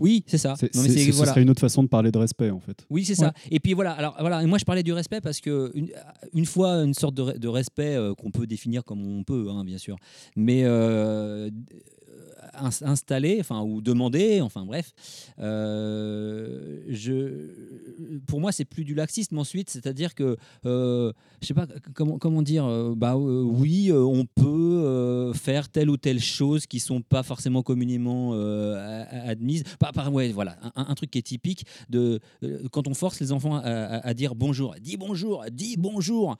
Oui, 0.01 0.23
c'est 0.27 0.39
ça. 0.39 0.55
C'est, 0.59 0.75
Non, 0.75 0.83
mais 0.83 0.89
c'est- 0.89 0.99
c'est- 1.07 1.13
ce 1.13 1.25
serait 1.27 1.43
une 1.43 1.51
autre 1.51 1.61
façon 1.61 1.83
de 1.83 1.89
parler 1.89 2.11
de 2.11 2.19
respect, 2.19 2.51
en 2.51 2.61
fait. 2.61 2.85
Oui, 2.91 3.05
c'est 3.05 3.15
ça. 3.15 3.33
Et 3.51 3.61
puis 3.61 3.73
voilà, 3.75 3.93
alors 3.93 4.17
voilà, 4.21 4.43
et 4.43 4.47
moi 4.47 4.59
je 4.59 4.65
parlais 4.65 4.83
du 4.83 4.93
respect 4.93 5.21
parce 5.21 5.41
que 5.41 5.71
une, 5.75 5.89
une 6.33 6.47
fois 6.47 6.75
une 6.85 6.95
sorte 6.95 7.15
de 7.15 7.49
respect 7.49 7.95
euh, 7.97 8.15
qu'on 8.15 8.31
peut 8.31 8.47
définir 8.47 8.85
comme 8.85 9.05
on 9.07 9.23
peut, 9.25 9.49
hein, 9.51 9.65
bien 9.65 9.79
sûr, 9.79 9.97
mais 10.37 10.63
euh, 10.65 11.51
ins- 12.59 12.83
installer, 12.85 13.39
enfin 13.41 13.63
ou 13.63 13.81
demander, 13.81 14.41
enfin 14.41 14.65
bref, 14.65 14.93
euh, 15.39 16.83
je, 16.89 18.19
pour 18.27 18.41
moi 18.41 18.53
c'est 18.53 18.65
plus 18.65 18.85
du 18.85 18.95
laxisme 18.95 19.39
ensuite, 19.39 19.71
c'est-à-dire 19.71 20.15
que 20.15 20.37
euh, 20.67 21.13
je 21.41 21.47
sais 21.47 21.55
pas 21.55 21.67
comment 21.95 22.19
comment 22.19 22.43
dire, 22.43 22.65
euh, 22.65 22.95
bah 22.97 23.15
euh, 23.15 23.43
oui, 23.43 23.91
on 23.93 24.25
peut 24.27 25.33
faire 25.35 25.69
telle 25.69 25.91
ou 25.91 25.97
telle 25.97 26.21
chose 26.21 26.67
qui 26.67 26.81
sont 26.81 27.03
pas 27.03 27.23
forcément 27.23 27.63
communément 27.63 28.33
admises. 28.35 29.65
Par, 29.79 29.93
par- 29.93 30.13
ouais, 30.13 30.33
voilà, 30.33 30.57
un, 30.77 30.95
truc 30.95 31.11
qui 31.11 31.19
est 31.19 31.23
typique 31.23 31.65
de 31.89 32.21
quand 32.73 32.89
on 32.89 32.95
force 32.95 33.21
les 33.21 33.33
enfants 33.33 33.57
à, 33.57 34.15
dire 34.15 34.35
bonjour, 34.35 34.75
dis 34.81 34.97
bonjour, 34.97 35.45
dis 35.53 35.77
bonjour. 35.77 36.37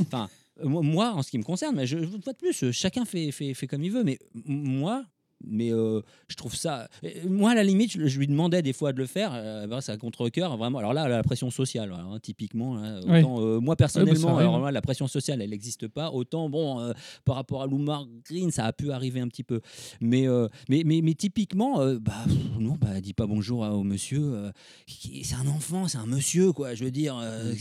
Enfin, 0.00 0.28
moi- 0.62 1.12
en 1.14 1.22
ce 1.22 1.30
qui 1.30 1.38
me 1.38 1.42
concerne, 1.44 1.76
mais 1.76 1.86
je, 1.86 1.98
une 1.98 2.22
fois 2.22 2.32
de 2.32 2.38
plus, 2.38 2.70
chacun 2.72 3.04
fait, 3.04 3.30
fait, 3.30 3.54
fait 3.54 3.66
comme 3.66 3.82
il 3.84 3.90
veut, 3.90 4.04
mais 4.04 4.18
moi, 4.44 5.04
mais 5.46 5.72
euh, 5.72 6.00
je 6.28 6.36
trouve 6.36 6.54
ça. 6.54 6.88
euh, 7.04 7.08
Moi, 7.28 7.50
à 7.50 7.54
la 7.54 7.64
limite, 7.64 7.92
je, 7.92 8.06
je 8.06 8.18
lui 8.18 8.26
demandais 8.26 8.62
des 8.62 8.72
fois 8.72 8.92
de 8.92 8.98
le 8.98 9.06
faire. 9.06 9.30
Euh, 9.34 9.66
ben, 9.66 9.80
c'est 9.80 9.92
à 9.92 9.96
contre-cœur, 9.96 10.56
vraiment. 10.56 10.78
Alors 10.78 10.92
là, 10.94 11.08
la 11.08 11.22
pression 11.22 11.50
sociale, 11.50 11.92
hein, 11.92 12.18
typiquement. 12.22 12.76
hein, 12.78 13.00
euh, 13.40 13.60
moi, 13.60 13.76
personnellement, 13.76 14.36
alors, 14.38 14.58
moi, 14.60 14.72
la 14.72 14.82
pression 14.82 15.06
sociale, 15.08 15.40
elle 15.42 15.50
n'existe 15.50 15.88
pas. 15.88 16.10
Autant, 16.10 16.48
bon, 16.48 16.80
euh, 16.80 16.92
par 17.24 17.36
rapport 17.36 17.62
à 17.62 17.66
Loumar 17.66 18.06
Green, 18.24 18.50
ça 18.50 18.64
a 18.66 18.72
pu 18.72 18.90
arriver 18.92 19.20
un 19.20 19.28
petit 19.28 19.44
peu. 19.44 19.60
Mais, 20.00 20.26
euh, 20.28 20.48
mais, 20.68 20.82
mais, 20.84 21.00
mais 21.02 21.14
typiquement, 21.14 21.80
euh, 21.80 21.98
bah, 22.00 22.12
pff, 22.24 22.36
non, 22.58 22.76
bah, 22.80 23.00
dis 23.00 23.14
pas 23.14 23.26
bonjour 23.26 23.64
à- 23.64 23.72
au 23.74 23.82
monsieur. 23.82 24.20
euh, 24.22 24.50
c'est 24.86 25.34
un 25.36 25.46
enfant, 25.48 25.88
c'est 25.88 25.98
un 25.98 26.06
monsieur, 26.06 26.52
quoi. 26.52 26.74
Je 26.74 26.84
veux 26.84 26.90
dire, 26.90 27.16
euh, 27.20 27.52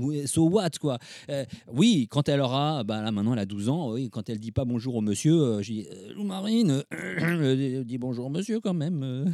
ouais, 0.00 0.26
so 0.26 0.48
what, 0.48 0.70
quoi. 0.80 0.98
Euh, 1.28 1.44
oui, 1.72 2.06
quand 2.10 2.28
elle 2.28 2.40
aura, 2.40 2.84
bah, 2.84 3.02
là 3.02 3.10
maintenant 3.12 3.32
elle 3.32 3.38
a 3.40 3.46
12 3.46 3.68
ans, 3.68 3.92
oui, 3.92 4.08
quand 4.10 4.28
elle 4.28 4.38
dit 4.38 4.52
pas 4.52 4.64
bonjour 4.64 4.94
au 4.96 5.00
monsieur, 5.00 5.34
euh, 5.40 5.62
je 5.62 5.72
dis 5.72 5.86
euh, 5.90 6.14
Lou 6.14 6.24
Marine, 6.24 6.82
dis 7.84 7.98
bonjour 7.98 8.30
monsieur 8.30 8.60
quand 8.60 8.74
même. 8.74 9.32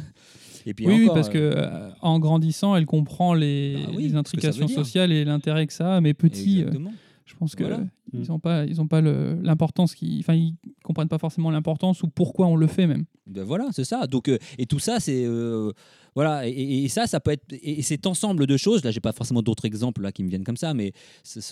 Et 0.65 0.73
puis 0.73 0.85
Oui, 0.87 1.07
parce 1.13 1.29
que 1.29 1.37
euh, 1.37 1.89
en 2.01 2.19
grandissant, 2.19 2.75
elle 2.75 2.85
comprend 2.85 3.33
les, 3.33 3.75
Bah 3.85 3.91
oui, 3.95 4.07
les 4.09 4.15
intrications 4.15 4.67
sociales 4.67 5.11
et 5.11 5.23
l'intérêt 5.23 5.65
que 5.67 5.73
ça 5.73 5.95
a. 5.97 6.01
Mais 6.01 6.13
petit, 6.13 6.57
euh, 6.57 6.67
exactement. 6.67 6.91
je 7.25 7.35
pense 7.35 7.55
que 7.55 7.63
Voilà. 7.63 7.81
ils 8.13 8.19
Mm. 8.21 8.27
n'ont 8.29 8.39
pas, 8.39 8.65
ils 8.65 8.79
ont 8.81 8.87
pas 8.87 9.01
l'importance 9.01 9.93
qui, 9.95 10.17
enfin, 10.19 10.33
ils 10.33 10.55
comprennent 10.83 11.07
pas 11.09 11.17
forcément 11.17 11.51
l'importance 11.51 12.03
ou 12.03 12.07
pourquoi 12.07 12.47
on 12.47 12.55
le 12.55 12.67
fait 12.67 12.87
même. 12.87 13.05
Ben 13.27 13.43
voilà, 13.43 13.67
c'est 13.71 13.83
ça. 13.83 14.07
Donc, 14.07 14.29
euh, 14.29 14.37
et 14.57 14.65
tout 14.65 14.79
ça, 14.79 14.99
c'est 15.01 15.25
euh, 15.25 15.71
voilà, 16.15 16.47
et, 16.47 16.51
et- 16.83 16.87
ça, 16.87 17.05
ça 17.07 17.19
peut 17.19 17.31
être, 17.31 17.43
et 17.51 17.79
et 17.79 17.81
cet 17.81 18.07
ensemble 18.07 18.47
de 18.47 18.55
choses. 18.57 18.83
Là, 18.83 18.91
j'ai 18.91 19.01
pas 19.01 19.11
forcément 19.11 19.41
d'autres 19.41 19.65
exemples 19.65 20.01
là 20.01 20.11
qui 20.13 20.23
me 20.23 20.29
viennent 20.29 20.45
comme 20.45 20.55
ça, 20.57 20.73
mais 20.73 20.93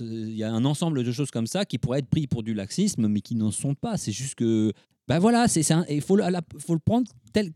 il 0.02 0.36
y 0.36 0.44
a 0.44 0.52
un 0.54 0.64
ensemble 0.66 1.04
de 1.04 1.12
choses 1.12 1.30
comme 1.32 1.48
ça 1.48 1.66
qui 1.66 1.78
pourraient 1.78 2.00
être 2.00 2.10
pris 2.10 2.28
pour 2.28 2.42
du 2.44 2.54
laxisme, 2.54 3.08
mais 3.08 3.20
qui 3.22 3.36
n'en 3.36 3.52
sont 3.52 3.76
pas. 3.76 3.98
C'est 3.98 4.14
juste 4.14 4.36
que, 4.36 4.72
ben 5.08 5.20
voilà, 5.20 5.48
c'est 5.48 5.62
il 5.90 6.02
faut 6.02 6.16
le, 6.16 6.24
la- 6.30 6.42
faut 6.60 6.74
le 6.74 6.80
prendre 6.80 7.10
tel. 7.34 7.52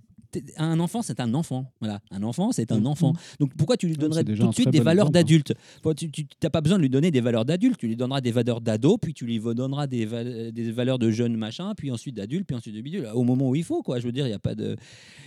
Un 0.58 0.80
enfant, 0.80 1.02
c'est 1.02 1.20
un 1.22 1.34
enfant. 1.34 1.72
Voilà, 1.82 2.02
un 2.12 2.22
enfant, 2.22 2.52
c'est 2.52 2.72
un 2.72 2.78
Mhm. 2.82 2.86
enfant. 2.86 3.14
Donc 3.40 3.52
pourquoi 3.58 3.78
tu 3.78 3.88
lui 3.88 3.96
donnerais 3.96 4.24
tout 4.24 4.32
de 4.36 4.52
suite 4.54 4.70
des 4.70 4.80
valeurs 4.80 5.08
hein. 5.08 5.10
d'adulte? 5.10 5.56
Tu 5.98 6.26
n'as 6.44 6.50
pas 6.52 6.62
besoin 6.62 6.78
de 6.78 6.84
lui 6.84 6.90
donner 6.92 7.10
des 7.10 7.20
valeurs 7.20 7.46
d'adulte. 7.46 7.80
Tu 7.80 7.88
lui 7.88 7.96
donneras 7.96 8.22
des 8.22 8.30
valeurs 8.32 8.62
d'ado, 8.62 9.00
puis 9.00 9.16
tu 9.16 9.26
lui 9.26 9.40
donneras 9.40 9.88
des, 9.88 10.06
val- 10.06 10.52
des 10.52 10.72
valeurs 10.72 11.00
de 11.00 11.10
jeune 11.10 11.36
machin, 11.36 11.74
puis 11.76 11.90
ensuite 11.90 12.16
d'adulte, 12.16 12.46
puis 12.46 12.56
ensuite 12.56 12.76
de 12.76 12.82
bidule. 12.82 13.08
Au 13.16 13.24
moment 13.24 13.50
où 13.50 13.56
il 13.56 13.64
faut, 13.64 13.82
quoi. 13.82 14.00
Je 14.00 14.06
veux 14.06 14.12
dire, 14.12 14.28
il 14.28 14.30
n'y 14.30 14.36
a 14.36 14.40
pas 14.40 14.54
de. 14.54 14.76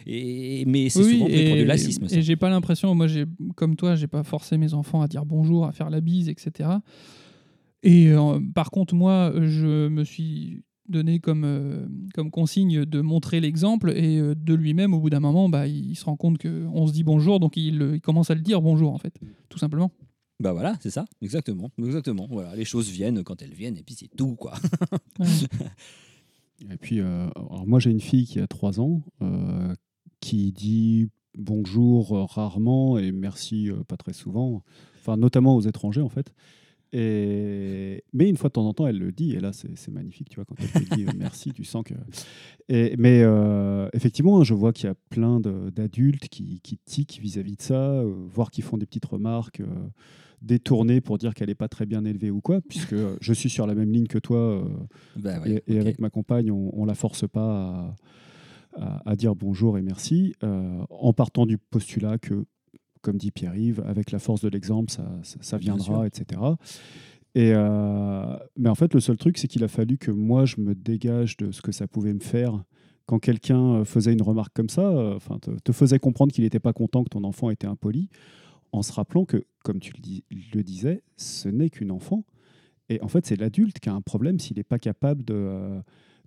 Et, 0.07 0.65
mais 0.69 0.89
c'est 0.89 1.01
Oui, 1.03 1.15
souvent 1.15 1.27
et, 1.27 1.53
du 1.57 1.65
lacisme. 1.65 2.07
ça. 2.07 2.17
et 2.17 2.23
j'ai 2.23 2.37
pas 2.37 2.49
l'impression, 2.49 2.95
moi, 2.95 3.09
j'ai, 3.09 3.25
comme 3.57 3.75
toi, 3.75 3.97
j'ai 3.97 4.07
pas 4.07 4.23
forcé 4.23 4.57
mes 4.57 4.73
enfants 4.73 5.03
à 5.03 5.09
dire 5.09 5.25
bonjour, 5.27 5.67
à 5.67 5.73
faire 5.73 5.91
la 5.91 6.01
bise, 6.01 6.29
etc. 6.29 6.69
Et 7.83 8.07
euh, 8.13 8.39
par 8.55 8.71
contre, 8.71 8.95
moi, 8.95 9.33
je 9.41 9.89
me 9.89 10.05
suis 10.05 10.63
donné 10.93 11.19
comme, 11.19 11.45
euh, 11.45 11.87
comme 12.15 12.31
consigne 12.31 12.85
de 12.85 13.01
montrer 13.01 13.41
l'exemple 13.41 13.91
et 13.91 14.19
euh, 14.19 14.35
de 14.37 14.55
lui-même, 14.55 14.95
au 14.95 15.01
bout 15.01 15.11
d'un 15.11 15.21
moment, 15.21 15.49
bah, 15.49 15.67
il, 15.67 15.97
se 15.97 16.05
rend 16.05 16.17
compte 16.17 16.39
qu'on 16.39 16.87
se 16.87 16.93
dit 16.93 17.03
bonjour, 17.03 17.41
donc 17.41 17.57
il, 17.57 17.83
euh, 17.83 17.97
il 17.97 18.01
commence 18.01 18.31
à 18.31 18.35
le 18.35 18.41
dire 18.41 18.63
bonjour, 18.63 18.93
en 18.93 18.99
fait, 18.99 19.15
tout 19.49 19.59
simplement. 19.59 19.91
Bah 20.39 20.53
voilà, 20.53 20.77
c'est 20.81 20.91
ça, 20.91 21.05
exactement, 21.21 21.71
exactement. 21.79 22.29
Voilà, 22.31 22.55
les 22.55 22.65
choses 22.65 22.89
viennent 22.89 23.23
quand 23.25 23.43
elles 23.43 23.55
viennent, 23.55 23.77
et 23.77 23.83
puis 23.83 23.95
c'est 23.95 24.11
tout, 24.17 24.37
quoi. 24.37 24.55
Et 26.71 26.77
puis, 26.77 27.01
euh, 27.01 27.29
alors 27.35 27.67
moi 27.67 27.81
j'ai 27.81 27.91
une 27.91 28.01
fille 28.01 28.27
qui 28.27 28.41
a 28.41 28.47
3 28.47 28.81
ans 28.81 29.03
euh, 29.23 29.75
qui 30.21 30.53
dit 30.53 31.09
bonjour 31.37 32.31
rarement 32.31 32.99
et 32.99 33.11
merci 33.11 33.71
euh, 33.71 33.83
pas 33.85 33.97
très 33.97 34.13
souvent, 34.13 34.63
enfin 35.01 35.17
notamment 35.17 35.57
aux 35.57 35.63
étrangers 35.63 36.03
en 36.03 36.09
fait. 36.09 36.33
Et... 36.93 38.05
Mais 38.13 38.29
une 38.29 38.37
fois 38.37 38.49
de 38.49 38.53
temps 38.53 38.67
en 38.67 38.75
temps, 38.75 38.87
elle 38.87 38.99
le 38.99 39.13
dit, 39.13 39.33
et 39.33 39.41
là 39.41 39.53
c'est 39.53 39.91
magnifique, 39.91 40.29
tu 40.29 40.37
vois, 40.37 40.45
quand 40.45 40.57
elle 40.61 40.85
te 40.85 40.95
dit 40.95 41.05
euh, 41.05 41.13
merci, 41.17 41.53
tu 41.53 41.65
sens 41.65 41.85
que. 41.85 41.95
Et, 42.69 42.95
mais 42.99 43.23
euh, 43.23 43.89
effectivement, 43.95 44.41
hein, 44.41 44.45
je 44.45 44.53
vois 44.55 44.73
qu'il 44.73 44.87
y 44.87 44.91
a 44.91 44.95
plein 45.11 45.41
d'adultes 45.41 46.29
qui, 46.29 46.61
qui 46.63 46.79
tiquent 46.85 47.19
vis-à-vis 47.23 47.57
de 47.57 47.63
ça, 47.63 47.81
euh, 47.93 48.13
voire 48.29 48.51
qui 48.51 48.61
font 48.63 48.77
des 48.77 48.85
petites 48.87 49.07
remarques 49.07 49.61
euh, 49.61 49.67
détournées 50.43 51.01
pour 51.01 51.19
dire 51.19 51.35
qu'elle 51.35 51.49
n'est 51.49 51.55
pas 51.55 51.69
très 51.69 51.87
bien 51.87 52.05
élevée 52.05 52.31
ou 52.31 52.41
quoi, 52.41 52.61
puisque 52.61 52.97
je 53.21 53.33
suis 53.33 53.49
sur 53.49 53.67
la 53.67 53.75
même 53.75 53.91
ligne 53.91 54.07
que 54.07 54.19
toi. 54.19 54.63
Bah 55.17 55.41
ouais, 55.41 55.63
et, 55.67 55.79
avec 55.79 55.99
ma 55.99 56.11
compagne, 56.11 56.51
on, 56.51 56.71
on 56.75 56.85
la 56.85 56.95
force 56.95 57.27
pas 57.29 57.95
à, 58.77 58.81
à- 58.83 59.11
à 59.11 59.17
dire 59.17 59.35
bonjour 59.35 59.79
et 59.79 59.83
merci, 59.83 60.35
en 60.43 61.13
partant 61.13 61.47
du 61.47 61.59
postulat 61.59 62.19
que, 62.19 62.45
comme 63.03 63.19
dit 63.19 63.31
Pierre-Yves, 63.31 63.83
avec 63.87 64.11
la 64.11 64.19
force 64.19 64.41
de 64.41 64.49
l'exemple, 64.49 64.91
ça, 64.91 65.05
ça, 65.23 65.59
viendra, 65.59 66.07
etc. 66.07 66.41
Et 67.35 67.53
euh, 67.55 68.37
mais 68.57 68.69
en 68.69 68.75
fait, 68.75 68.95
le 68.95 69.01
seul 69.01 69.17
truc, 69.17 69.39
c'est 69.39 69.49
qu'il 69.49 69.65
a 69.65 69.69
fallu 69.69 69.99
que 69.99 70.11
moi, 70.11 70.45
je 70.45 70.57
me 70.61 70.75
dégage 70.75 71.37
de 71.37 71.51
ce 71.51 71.63
que 71.63 71.73
ça 71.73 71.87
pouvait 71.87 72.15
me 72.15 72.21
faire 72.21 72.63
quand 73.07 73.19
quelqu'un 73.19 73.81
euh, 73.81 73.85
faisait 73.85 74.13
une 74.13 74.23
remarque 74.23 74.55
comme 74.55 74.69
ça, 74.69 74.89
euh, 74.89 75.17
enfin, 75.17 75.39
te, 75.39 75.51
te 75.51 75.73
faisait 75.73 75.99
comprendre 75.99 76.33
qu'il 76.33 76.45
n'était 76.45 76.61
pas 76.61 76.73
content 76.73 77.05
que 77.05 77.11
ton 77.11 77.25
enfant 77.25 77.51
était 77.51 77.67
impoli, 77.67 78.09
en 78.73 78.83
se 78.83 78.93
rappelant 78.93 79.25
que, 79.25 79.45
comme 79.65 79.81
tu 79.81 79.93
le, 79.93 80.01
dis- 80.01 80.25
le 80.55 80.63
disais, 80.63 81.03
ce 81.17 81.49
n'est 81.49 81.71
qu'une 81.71 81.91
enfant. 81.91 82.25
Et 82.89 83.01
en 83.03 83.09
fait, 83.09 83.27
c'est 83.27 83.37
l'adulte 83.37 83.81
qui 83.81 83.89
a 83.89 83.95
un 83.95 84.01
problème 84.01 84.39
s'il 84.39 84.57
n'est 84.57 84.63
pas 84.65 84.79
capable 84.79 85.25
de, 85.25 85.35
euh, 85.35 85.81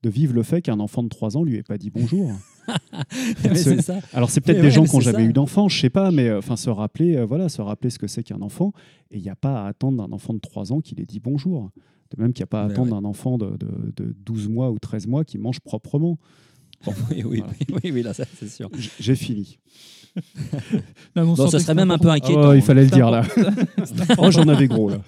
de 0.03 0.09
vivre 0.09 0.33
le 0.33 0.43
fait 0.43 0.61
qu'un 0.61 0.79
enfant 0.79 1.03
de 1.03 1.09
3 1.09 1.37
ans 1.37 1.43
lui 1.43 1.55
ait 1.57 1.63
pas 1.63 1.77
dit 1.77 1.89
bonjour. 1.89 2.31
Mais 3.43 3.55
c'est 3.55 3.81
ça. 3.81 3.99
Alors, 4.13 4.29
c'est 4.29 4.41
peut-être 4.41 4.57
des 4.57 4.63
ouais, 4.67 4.71
gens 4.71 4.85
qui 4.85 4.95
n'ont 4.95 4.99
jamais 5.01 5.19
ça. 5.19 5.23
eu 5.29 5.33
d'enfant, 5.33 5.69
je 5.69 5.79
sais 5.79 5.89
pas, 5.91 6.09
mais 6.11 6.27
euh, 6.29 6.39
enfin 6.39 6.55
se 6.55 6.69
rappeler, 6.71 7.15
euh, 7.15 7.25
voilà, 7.25 7.47
se 7.49 7.61
rappeler 7.61 7.89
ce 7.91 7.99
que 7.99 8.07
c'est 8.07 8.23
qu'un 8.23 8.41
enfant. 8.41 8.73
Et 9.11 9.17
il 9.17 9.21
n'y 9.23 9.29
a 9.29 9.35
pas 9.35 9.63
à 9.65 9.67
attendre 9.67 9.97
d'un 10.05 10.11
enfant 10.13 10.33
de 10.33 10.39
3 10.39 10.73
ans 10.73 10.81
qu'il 10.81 10.99
ait 10.99 11.05
dit 11.05 11.19
bonjour. 11.19 11.69
De 12.15 12.21
même 12.21 12.33
qu'il 12.33 12.41
n'y 12.41 12.45
a 12.45 12.47
pas 12.47 12.61
à 12.63 12.65
attendre 12.65 12.93
ouais. 12.93 13.01
d'un 13.01 13.05
enfant 13.07 13.37
de, 13.37 13.57
de- 13.57 13.93
de 14.03 14.15
12 14.25 14.47
mois 14.49 14.71
ou 14.71 14.79
13 14.79 15.07
mois 15.07 15.23
qui 15.23 15.37
mange 15.37 15.59
proprement. 15.59 16.17
Bon, 16.85 16.93
Oui, 17.11 17.23
oui, 17.23 17.37
Voilà. 17.39 17.53
oui, 17.69 17.75
oui, 17.83 17.91
oui, 17.93 18.01
là, 18.03 18.13
ça, 18.13 18.25
c'est 18.37 18.49
sûr. 18.49 18.69
J'ai 18.99 19.15
fini. 19.15 19.57
Non, 20.15 20.21
mais 21.15 21.21
on 21.23 21.25
Non, 21.25 21.35
sentait 21.35 21.51
ça 21.51 21.59
serait 21.59 21.75
même 21.75 21.91
un 21.91 21.97
peu 21.97 22.07
inquiétant. 22.09 22.49
ouais, 22.49 22.55
il 22.57 22.61
hein. 22.61 22.65
fallait 22.65 22.83
le 22.83 22.87
C'est 22.89 22.95
dire 22.95 23.11
là. 23.11 23.23
Oh, 24.17 24.31
j'en 24.31 24.47
avais 24.47 24.67
gros 24.67 24.89
là. 24.89 24.99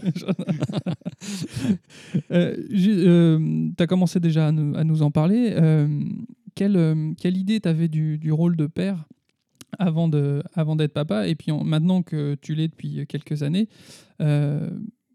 Euh, 2.32 3.70
tu 3.78 3.84
as 3.84 3.88
commencé 3.88 4.20
déjà 4.20 4.48
à 4.48 4.52
nous, 4.52 5.02
en 5.02 5.12
parler. 5.12 5.54
Euh, 5.54 5.88
quelle, 6.56 6.76
euh, 6.76 7.14
idée 7.24 7.60
tu 7.60 7.70
avais 7.70 7.88
du, 7.88 8.32
rôle 8.32 8.56
de 8.56 8.68
père 8.68 9.06
avant 9.80 10.08
d'être 10.08 10.94
papa 10.94 11.28
Et 11.28 11.36
puis 11.36 11.52
en- 11.52 11.64
maintenant 11.64 12.02
que 12.02 12.36
tu 12.42 12.56
l'es 12.56 12.68
depuis 12.68 13.06
quelques 13.08 13.44
années, 13.44 13.68
euh, 14.22 14.70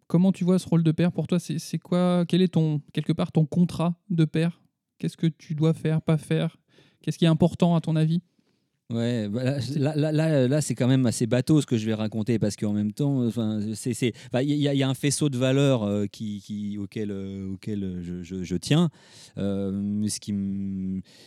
comment 0.06 0.32
tu 0.32 0.44
vois 0.44 0.58
ce 0.58 0.68
rôle 0.68 0.82
de 0.82 0.92
père 0.92 1.12
pour 1.12 1.26
toi? 1.26 1.38
C'est 1.38 1.78
quoi 1.78 2.24
Quel 2.26 2.42
est 2.42 2.52
ton, 2.52 2.80
quelque 2.92 3.12
part 3.12 3.32
ton 3.32 3.44
contrat 3.46 3.94
de 4.10 4.24
père? 4.24 4.60
Qu'est-ce 4.98 5.16
que 5.16 5.26
tu 5.26 5.54
dois 5.54 5.74
faire, 5.74 6.00
pas 6.02 6.18
faire? 6.18 6.58
Qu'est-ce 7.02 7.18
qui 7.18 7.24
est 7.24 7.28
important 7.28 7.74
à 7.74 7.80
ton 7.80 7.96
avis? 7.96 8.22
Ouais, 8.92 9.28
là, 9.76 9.96
là, 10.12 10.46
là, 10.48 10.60
c'est 10.60 10.74
quand 10.74 10.86
même 10.88 11.06
assez 11.06 11.26
bateau 11.26 11.60
ce 11.60 11.66
que 11.66 11.78
je 11.78 11.86
vais 11.86 11.94
raconter 11.94 12.38
parce 12.38 12.56
qu'en 12.56 12.72
même 12.72 12.92
temps, 12.92 13.26
il 13.28 14.44
y, 14.44 14.82
a- 14.82 14.88
un 14.88 14.94
faisceau 14.94 15.28
de 15.28 15.38
valeurs 15.38 15.84
euh, 15.84 16.06
qui, 16.06 16.76
auquel, 16.78 17.10
euh, 17.10 17.52
auquel 17.54 18.00
je, 18.02 18.22
je- 18.22 18.42
je 18.42 18.56
tiens. 18.56 18.90
Euh, 19.38 20.06
ce 20.08 20.20
qui, 20.20 20.34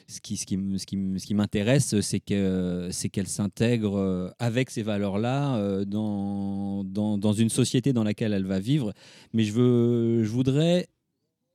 ce 0.07 0.85
qui, 0.85 1.33
m'intéresse, 1.33 1.99
c'est 2.01 2.19
que, 2.19 2.89
c'est 2.91 3.09
qu'elle 3.09 3.27
s'intègre 3.27 4.33
avec 4.39 4.69
ces 4.69 4.83
valeurs-là 4.83 5.85
dans, 5.85 6.83
dans, 6.83 7.17
dans 7.17 7.33
une 7.33 7.49
société 7.49 7.93
dans 7.93 8.03
laquelle 8.03 8.33
elle 8.33 8.45
va 8.45 8.59
vivre. 8.59 8.93
Mais 9.33 9.43
je 9.43 9.53
veux, 9.53 10.23
je 10.23 10.29
voudrais 10.29 10.87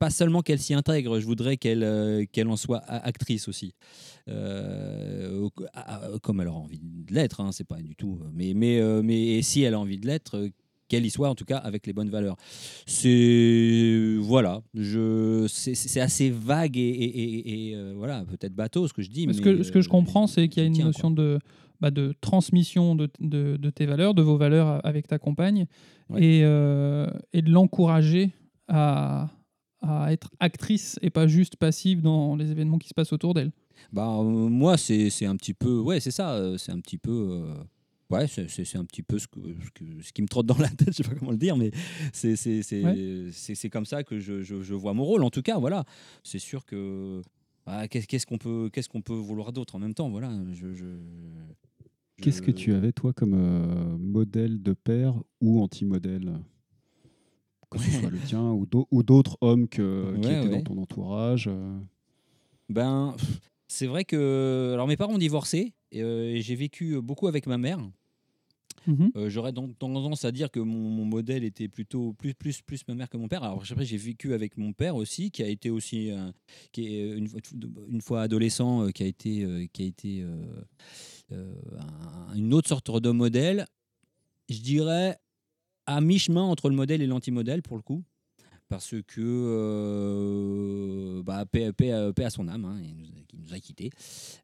pas 0.01 0.09
seulement 0.09 0.41
qu'elle 0.41 0.57
s'y 0.59 0.73
intègre, 0.73 1.19
je 1.19 1.25
voudrais 1.27 1.57
qu'elle 1.57 1.83
euh, 1.83 2.25
qu'elle 2.31 2.47
en 2.47 2.55
soit 2.55 2.79
actrice 2.87 3.47
aussi. 3.47 3.75
Euh, 4.27 5.47
comme 6.23 6.41
elle 6.41 6.47
aura 6.47 6.57
envie 6.59 6.79
de 6.81 7.13
l'être, 7.13 7.39
hein, 7.41 7.51
c'est 7.51 7.67
pas 7.67 7.79
du 7.81 7.95
tout. 7.95 8.19
Mais, 8.33 8.53
mais, 8.55 8.79
euh, 8.79 9.01
mais 9.03 9.41
si 9.43 9.61
elle 9.61 9.75
a 9.75 9.79
envie 9.79 9.99
de 9.99 10.07
l'être, 10.07 10.37
euh, 10.37 10.49
qu'elle 10.87 11.05
y 11.05 11.09
soit 11.11 11.29
en 11.29 11.35
tout 11.35 11.45
cas 11.45 11.57
avec 11.57 11.85
les 11.87 11.93
bonnes 11.93 12.09
valeurs. 12.09 12.35
C'est 12.85 14.15
voilà, 14.19 14.61
je 14.73 15.45
c'est 15.47 16.01
assez 16.01 16.29
vague 16.31 16.77
et, 16.77 16.81
et- 16.81 17.21
et- 17.23 17.69
et, 17.69 17.75
euh, 17.75 17.93
voilà 17.95 18.25
peut-être 18.25 18.53
bateau 18.55 18.87
ce 18.87 18.93
que 18.93 19.01
je 19.03 19.09
dis. 19.09 19.21
ce 19.21 19.27
mais, 19.27 19.33
que, 19.41 19.63
ce 19.63 19.71
que 19.71 19.81
je 19.81 19.87
euh, 19.87 19.91
comprends, 19.91 20.25
c'est 20.27 20.47
qu'il 20.49 20.61
y 20.61 20.65
a 20.65 20.67
une 20.67 20.73
tiens, 20.73 20.83
quoi. 20.85 20.89
notion 20.93 21.11
de, 21.11 21.39
bah, 21.79 21.91
de 21.91 22.13
transmission 22.21 22.95
de, 22.95 23.07
de- 23.19 23.55
de 23.57 23.69
tes 23.69 23.85
valeurs, 23.85 24.13
de 24.13 24.21
vos 24.21 24.35
valeurs 24.37 24.85
avec 24.85 25.07
ta 25.07 25.17
compagne, 25.19 25.65
Ouais. 26.09 26.21
et, 26.23 26.41
euh, 26.43 27.07
et 27.31 27.41
de 27.41 27.49
l'encourager 27.51 28.31
à, 28.67 29.29
à 29.81 30.11
être 30.13 30.29
actrice 30.39 30.97
et 31.01 31.09
pas 31.09 31.27
juste 31.27 31.55
passive 31.55 32.01
dans 32.01 32.35
les 32.35 32.51
événements 32.51 32.77
qui 32.77 32.87
se 32.89 32.93
passent 32.93 33.13
autour 33.13 33.33
d'elle. 33.33 33.51
Bah, 33.91 34.07
euh, 34.19 34.23
moi, 34.23 34.77
c'est 34.77 35.09
c'est 35.09 35.25
un 35.25 35.35
petit 35.35 35.53
peu. 35.53 35.79
Ouais, 35.79 35.99
c'est 35.99 36.11
ça. 36.11 36.33
euh, 36.35 36.57
C'est 36.57 36.71
un 36.71 36.79
petit 36.79 36.97
peu. 36.99 37.11
euh, 37.11 37.53
ouais, 38.11 38.27
c'est- 38.27 38.47
c'est 38.47 38.63
c'est 38.63 38.77
un 38.77 38.85
petit 38.85 39.01
peu 39.01 39.17
ce, 39.17 39.27
que, 39.27 39.39
ce, 39.39 39.71
que- 39.71 40.01
ce 40.03 40.13
qui 40.13 40.21
me 40.21 40.27
trotte 40.27 40.45
dans 40.45 40.57
la 40.57 40.69
tête. 40.69 40.89
Je 40.97 40.97
sais 40.97 41.03
pas 41.03 41.15
comment 41.15 41.31
le 41.31 41.37
dire, 41.37 41.57
mais 41.57 41.71
c'est 42.13 42.35
c'est- 42.35 42.61
c'est- 42.61 43.31
c'est- 43.31 43.55
c'est 43.55 43.69
comme 43.69 43.85
ça 43.85 44.03
que 44.03 44.19
je, 44.19 44.41
je- 44.43 44.61
je 44.61 44.73
vois 44.75 44.93
mon 44.93 45.03
rôle. 45.03 45.23
En 45.23 45.29
tout 45.31 45.41
cas, 45.41 45.57
voilà. 45.57 45.83
C'est 46.23 46.39
sûr 46.39 46.65
que. 46.65 47.21
bah, 47.65 47.87
qu'est- 47.87 48.05
Qu'est-ce 48.05 48.25
qu'on 48.27 48.37
peut, 48.37 48.69
qu'est-ce 48.71 48.89
qu'on 48.89 49.01
peut 49.01 49.13
vouloir 49.15 49.51
d'autre 49.51 49.75
en 49.75 49.79
même 49.79 49.93
temps 49.95 50.09
Voilà. 50.09 50.31
Je, 50.53 50.73
je- 50.73 50.85
Qu'est-ce 52.21 52.43
que 52.43 52.51
tu 52.51 52.73
avais, 52.75 52.91
toi, 52.91 53.13
comme 53.13 53.33
euh, 53.33 53.97
modèle 53.97 54.61
de 54.61 54.73
père 54.73 55.15
ou 55.41 55.59
anti-modèle? 55.59 56.33
Que 57.71 57.79
ce 57.79 57.91
soit 58.01 58.09
le 58.09 58.19
tien 58.19 58.51
ou 58.51 58.65
d'au- 58.65 58.87
ou 58.91 59.01
d'autres 59.01 59.37
hommes 59.41 59.67
que, 59.67 60.13
qui 60.21 60.27
étaient 60.27 60.39
ouais. 60.41 60.49
dans 60.49 60.61
ton 60.75 60.81
entourage 60.81 61.47
euh. 61.47 61.79
Ben, 62.69 63.15
c'est 63.67 63.87
vrai 63.87 64.03
que. 64.05 64.71
Alors, 64.73 64.87
mes 64.87 64.97
parents 64.97 65.13
ont 65.13 65.17
divorcé 65.17 65.73
et, 65.91 66.03
euh, 66.03 66.35
et 66.35 66.41
j'ai 66.41 66.55
vécu 66.55 66.99
beaucoup 67.01 67.27
avec 67.27 67.47
ma 67.47 67.57
mère. 67.57 67.79
Euh, 69.15 69.29
J'aurais 69.29 69.51
donc 69.51 69.77
tendance 69.77 70.25
à 70.25 70.31
dire 70.31 70.49
que 70.49 70.59
mon, 70.59 70.89
mon 70.89 71.05
modèle 71.05 71.43
était 71.43 71.67
plutôt 71.67 72.13
plus, 72.13 72.33
plus, 72.33 72.61
plus 72.63 72.81
ma 72.87 72.95
mère 72.95 73.09
que 73.09 73.17
mon 73.17 73.27
père. 73.27 73.43
Alors 73.43 73.61
après, 73.69 73.85
j'ai 73.85 73.97
vécu 73.97 74.33
avec 74.33 74.57
mon 74.57 74.73
père 74.73 74.95
aussi, 74.95 75.29
qui 75.29 75.43
a 75.43 75.47
été 75.47 75.69
aussi, 75.69 76.09
euh, 76.11 76.31
qui 76.71 76.95
est 76.95 77.03
euh, 77.11 77.17
une, 77.17 77.27
fois- 77.27 77.41
une 77.89 78.01
fois 78.01 78.21
adolescent, 78.23 78.85
euh, 78.85 78.89
qui 78.89 79.03
a 79.03 79.05
été, 79.05 79.43
euh, 79.43 79.65
qui 79.71 79.83
a 79.83 79.85
été 79.85 80.21
euh, 80.23 80.35
euh, 81.31 81.53
un- 82.31 82.35
une 82.35 82.53
autre 82.55 82.69
sorte 82.69 82.91
de 82.99 83.11
modèle. 83.11 83.65
Je 84.49 84.59
dirais 84.61 85.17
à 85.95 86.01
mi-chemin 86.01 86.43
entre 86.43 86.69
le 86.69 86.75
modèle 86.75 87.01
et 87.01 87.07
l'anti-modèle 87.07 87.61
pour 87.61 87.77
le 87.77 87.83
coup. 87.83 88.03
Parce 88.69 88.95
que, 89.05 89.19
euh, 89.19 91.21
bah, 91.23 91.45
paix, 91.45 91.73
paix 91.73 91.91
à- 91.91 92.13
paix 92.13 92.23
à 92.23 92.29
son 92.29 92.47
âme, 92.47 92.63
hein, 92.63 92.79
il, 92.81 93.39
nous 93.43 93.53
a, 93.53 93.59
quittés. 93.59 93.89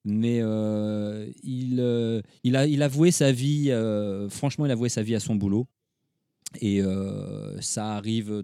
Mais 0.03 0.39
euh, 0.41 1.31
il, 1.43 1.79
euh, 1.79 2.21
il, 2.43 2.57
a, 2.57 2.67
il 2.67 2.83
a 2.83 2.89
voué 2.89 3.11
sa 3.11 3.31
vie, 3.31 3.71
euh, 3.71 4.27
franchement, 4.29 4.65
il 4.65 4.71
a 4.71 4.75
voué 4.75 4.89
sa 4.89 5.01
vie 5.01 5.15
à 5.15 5.21
son 5.21 5.35
boulot. 5.35 5.65
Et 6.59 6.81
euh, 6.81 7.59
ça 7.61 7.95
arrive 7.95 8.43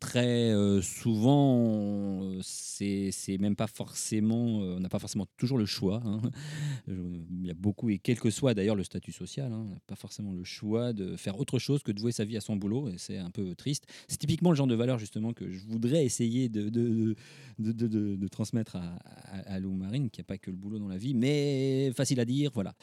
très 0.00 0.50
euh, 0.52 0.82
souvent, 0.82 2.30
c'est 2.42 3.10
même 3.40 3.56
pas 3.56 3.66
forcément, 3.66 4.62
euh, 4.62 4.76
on 4.76 4.80
n'a 4.80 4.88
pas 4.88 4.98
forcément 4.98 5.26
toujours 5.36 5.58
le 5.58 5.66
choix. 5.66 6.02
hein. 6.04 6.20
Il 6.88 7.46
y 7.46 7.50
a 7.50 7.54
beaucoup, 7.54 7.88
et 7.90 7.98
quel 7.98 8.18
que 8.20 8.30
soit 8.30 8.54
d'ailleurs 8.54 8.76
le 8.76 8.84
statut 8.84 9.12
social, 9.12 9.52
hein, 9.52 9.64
on 9.66 9.70
n'a 9.72 9.80
pas 9.86 9.96
forcément 9.96 10.32
le 10.32 10.44
choix 10.44 10.92
de 10.92 11.16
faire 11.16 11.38
autre 11.40 11.58
chose 11.58 11.82
que 11.82 11.92
de 11.92 12.00
vouer 12.00 12.12
sa 12.12 12.24
vie 12.24 12.36
à 12.36 12.40
son 12.40 12.56
boulot, 12.56 12.88
et 12.88 12.94
c'est 12.98 13.18
un 13.18 13.30
peu 13.30 13.54
triste. 13.54 13.84
C'est 14.08 14.18
typiquement 14.18 14.50
le 14.50 14.56
genre 14.56 14.66
de 14.66 14.74
valeur 14.74 14.98
justement 14.98 15.32
que 15.32 15.50
je 15.50 15.60
voudrais 15.66 16.04
essayer 16.04 16.48
de, 16.48 16.68
de, 16.68 17.16
de, 17.58 17.72
de- 17.72 17.86
de- 17.88 18.16
de 18.16 18.28
transmettre 18.28 18.76
à, 18.76 18.98
à, 19.32 19.54
à 19.54 19.58
Lou 19.60 19.72
Marine, 19.72 20.10
qui 20.10 20.20
n'y 20.20 20.22
a 20.22 20.24
pas 20.24 20.38
que 20.38 20.50
le 20.50 20.56
boulot 20.56 20.78
dans 20.78 20.88
la 20.88 20.98
vie, 20.98 21.14
mais 21.14 21.92
facile 21.96 22.20
à 22.20 22.24
dire, 22.24 22.50
voilà. 22.54 22.74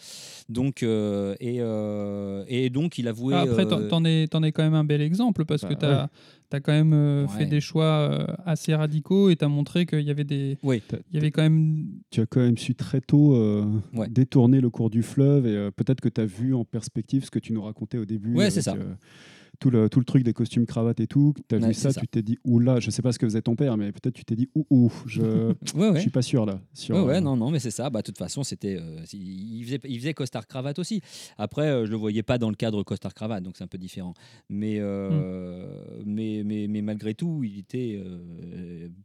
Donc, 0.50 0.84
euh, 0.84 1.36
et, 1.40 1.58
et 2.66 2.70
donc 2.70 2.98
il 2.98 3.08
a 3.08 3.12
voué. 3.12 3.34
Ah, 3.36 3.42
Après, 3.42 3.66
t'en- 3.88 4.04
es, 4.06 4.28
t'en 4.28 4.44
es 4.44 4.52
quand 4.52 4.64
même 4.64 4.74
un 4.74 4.84
bel 4.84 5.02
exemple 5.02 5.46
parce 5.46 5.64
que 5.64 5.74
Bah, 5.74 6.10
tu 6.54 6.58
as, 6.58 6.60
quand 6.62 6.72
même 6.72 6.94
euh, 6.94 7.24
Ouais. 7.24 7.38
fait 7.40 7.46
des 7.46 7.60
choix 7.62 7.86
euh, 8.12 8.26
assez 8.46 8.74
radicaux 8.76 9.30
et 9.30 9.36
tu 9.36 9.44
as 9.46 9.48
montré 9.48 9.86
qu'il 9.86 10.02
y 10.02 10.10
avait 10.12 10.24
des. 10.24 10.58
oui, 10.64 10.82
Il 11.12 11.16
y 11.16 11.18
avait 11.18 11.32
quand 11.32 11.42
même. 11.44 11.86
Tu 12.12 12.22
as 12.22 12.26
quand 12.26 12.42
même 12.42 12.58
su 12.58 12.76
très 12.76 13.02
tôt 13.02 13.36
euh, 13.36 13.66
Ouais. 13.94 14.08
détourner 14.10 14.62
le 14.62 14.70
cours 14.70 14.90
du 14.90 15.04
fleuve 15.04 15.48
et 15.48 15.56
euh, 15.56 15.72
peut-être 15.72 16.02
que 16.02 16.10
tu 16.10 16.22
as 16.22 16.26
vu 16.26 16.54
en 16.54 16.66
perspective 16.66 17.26
ce 17.26 17.32
que 17.32 17.40
tu 17.40 17.54
nous 17.54 17.62
racontais 17.62 17.98
au 17.98 18.06
début. 18.06 18.34
Ouais, 18.36 18.50
c'est 18.50 18.62
ça. 18.62 18.76
Tout, 19.60 19.70
le, 19.70 19.90
tout 19.90 20.00
le 20.00 20.06
truc 20.06 20.24
des 20.24 20.34
costumes 20.34 20.66
cravates 20.66 21.00
et 21.00 21.08
tout. 21.08 21.34
Tu 21.48 21.56
as 21.56 21.60
Ouais, 21.60 21.68
vu 21.70 21.74
ça, 21.74 21.92
ça. 21.92 22.02
tu 22.02 22.08
t'es 22.08 22.22
dit, 22.22 22.38
oula, 22.44 22.80
je 22.80 22.90
sais 22.90 23.02
pas 23.02 23.12
ce 23.12 23.20
que 23.20 23.26
faisait 23.26 23.42
ton 23.42 23.56
père, 23.56 23.78
mais 23.78 23.92
peut-être 23.92 24.14
tu 24.16 24.26
t'es 24.26 24.36
dit, 24.36 24.50
ouh, 24.56 24.66
ouh, 24.70 24.92
je, 25.06 25.22
ouais, 25.76 25.96
je 25.96 26.00
suis 26.00 26.10
pas 26.10 26.22
sûr 26.22 26.46
là. 26.46 26.60
Sur, 26.74 26.96
Ouais, 27.06 27.16
euh, 27.18 27.22
non, 27.22 27.38
non, 27.38 27.50
mais 27.52 27.60
c'est 27.60 27.72
ça. 27.72 27.90
Bah, 27.90 28.02
de 28.02 28.06
toute 28.06 28.18
façon, 28.18 28.44
c'était, 28.44 28.78
euh, 28.80 29.00
il 29.14 29.64
faisait, 29.66 29.80
il 29.88 30.00
faisait 30.00 30.14
costard 30.14 30.48
cravate 30.48 30.80
aussi. 30.80 31.02
Après, 31.38 31.68
euh, 31.68 31.86
je 31.86 31.92
le 31.92 31.98
voyais 31.98 32.24
pas 32.24 32.38
dans 32.38 32.50
le 32.50 32.56
cadre 32.56 32.84
costard 32.84 33.14
cravate, 33.14 33.44
donc 33.44 33.56
c'est 33.58 33.64
un 33.64 33.68
peu 33.68 33.78
différent. 33.78 34.14
Mais, 34.50 34.78
euh, 34.80 35.68
mais, 36.06 36.44
mais, 36.46 36.68
mais 36.68 36.82
malgré 36.82 37.14
tout, 37.14 37.44
il 37.44 37.60
était 37.60 38.02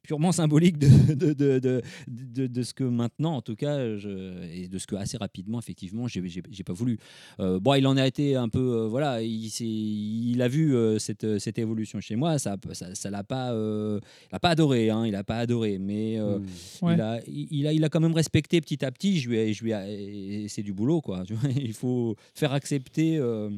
purement 0.02 0.32
symbolique 0.32 0.78
de, 0.78 1.14
de, 1.14 1.32
de, 1.32 1.58
de, 1.58 1.82
de- 2.08 2.46
de 2.46 2.62
ce 2.62 2.72
que 2.74 2.84
maintenant, 2.84 3.34
en 3.36 3.42
tout 3.42 3.56
cas, 3.56 3.96
je, 3.96 4.42
et 4.52 4.68
de 4.68 4.78
ce 4.78 4.86
que 4.86 4.96
assez 4.96 5.16
rapidement, 5.16 5.58
effectivement, 5.58 6.06
j'ai, 6.08 6.22
pas 6.64 6.72
voulu. 6.72 6.98
Bon, 7.38 7.74
il 7.74 7.86
en 7.86 7.96
a 7.96 8.06
été 8.06 8.34
un 8.36 8.48
peu, 8.48 8.86
voilà, 8.86 9.22
il, 9.22 10.37
il 10.38 10.42
a 10.42 10.48
vu 10.48 10.74
euh, 10.74 10.98
cette, 10.98 11.38
cette 11.38 11.58
évolution 11.58 12.00
chez 12.00 12.14
moi. 12.16 12.38
Ça, 12.38 12.56
ça, 12.72 12.94
ça 12.94 13.10
l'a 13.10 13.24
pas, 13.24 13.52
euh, 13.52 13.98
il 14.30 14.34
a 14.36 14.38
pas 14.38 14.50
adoré, 14.50 14.88
hein, 14.90 15.04
il 15.06 15.14
a 15.16 15.24
pas 15.24 15.38
adoré, 15.38 15.78
mais. 15.78 16.18
euh, 16.18 16.38
hmm. 16.38 16.46
Ouais. 16.86 16.94
il, 16.94 17.00
a, 17.00 17.20
il, 17.26 17.66
a, 17.66 17.72
il 17.72 17.84
a 17.84 17.88
quand 17.88 18.00
même 18.00 18.14
respecté 18.14 18.60
petit 18.60 18.84
à 18.84 18.90
petit. 18.92 19.18
Je 19.18 19.28
lui 19.28 19.36
ai, 19.38 19.52
je 19.52 19.64
lui 19.64 19.72
ai- 19.72 20.44
et 20.44 20.48
c'est 20.48 20.62
du 20.62 20.72
boulot, 20.72 21.00
quoi. 21.00 21.24
tu 21.26 21.34
vois. 21.34 21.50
Il 21.56 21.72
faut 21.74 22.14
faire 22.34 22.52
accepter 22.52 23.16
euh, 23.18 23.50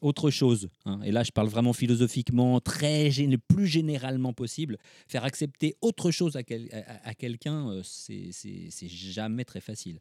autre 0.00 0.30
chose. 0.30 0.68
hein. 0.84 1.00
Et 1.04 1.10
là, 1.12 1.22
je 1.22 1.30
parle 1.32 1.48
vraiment 1.48 1.72
philosophiquement, 1.72 2.60
très 2.60 3.08
le 3.10 3.38
plus 3.38 3.66
généralement 3.66 4.32
possible. 4.34 4.76
Faire 5.08 5.24
accepter 5.24 5.76
autre 5.80 6.10
chose 6.10 6.36
à, 6.36 6.42
quel- 6.42 6.68
à- 6.72 7.08
à 7.08 7.14
quelqu'un, 7.14 7.70
euh, 7.70 7.80
c'est 7.82 8.28
c'est- 8.30 8.68
c'est 8.70 8.88
jamais 8.88 9.44
très 9.44 9.60
facile. 9.60 9.98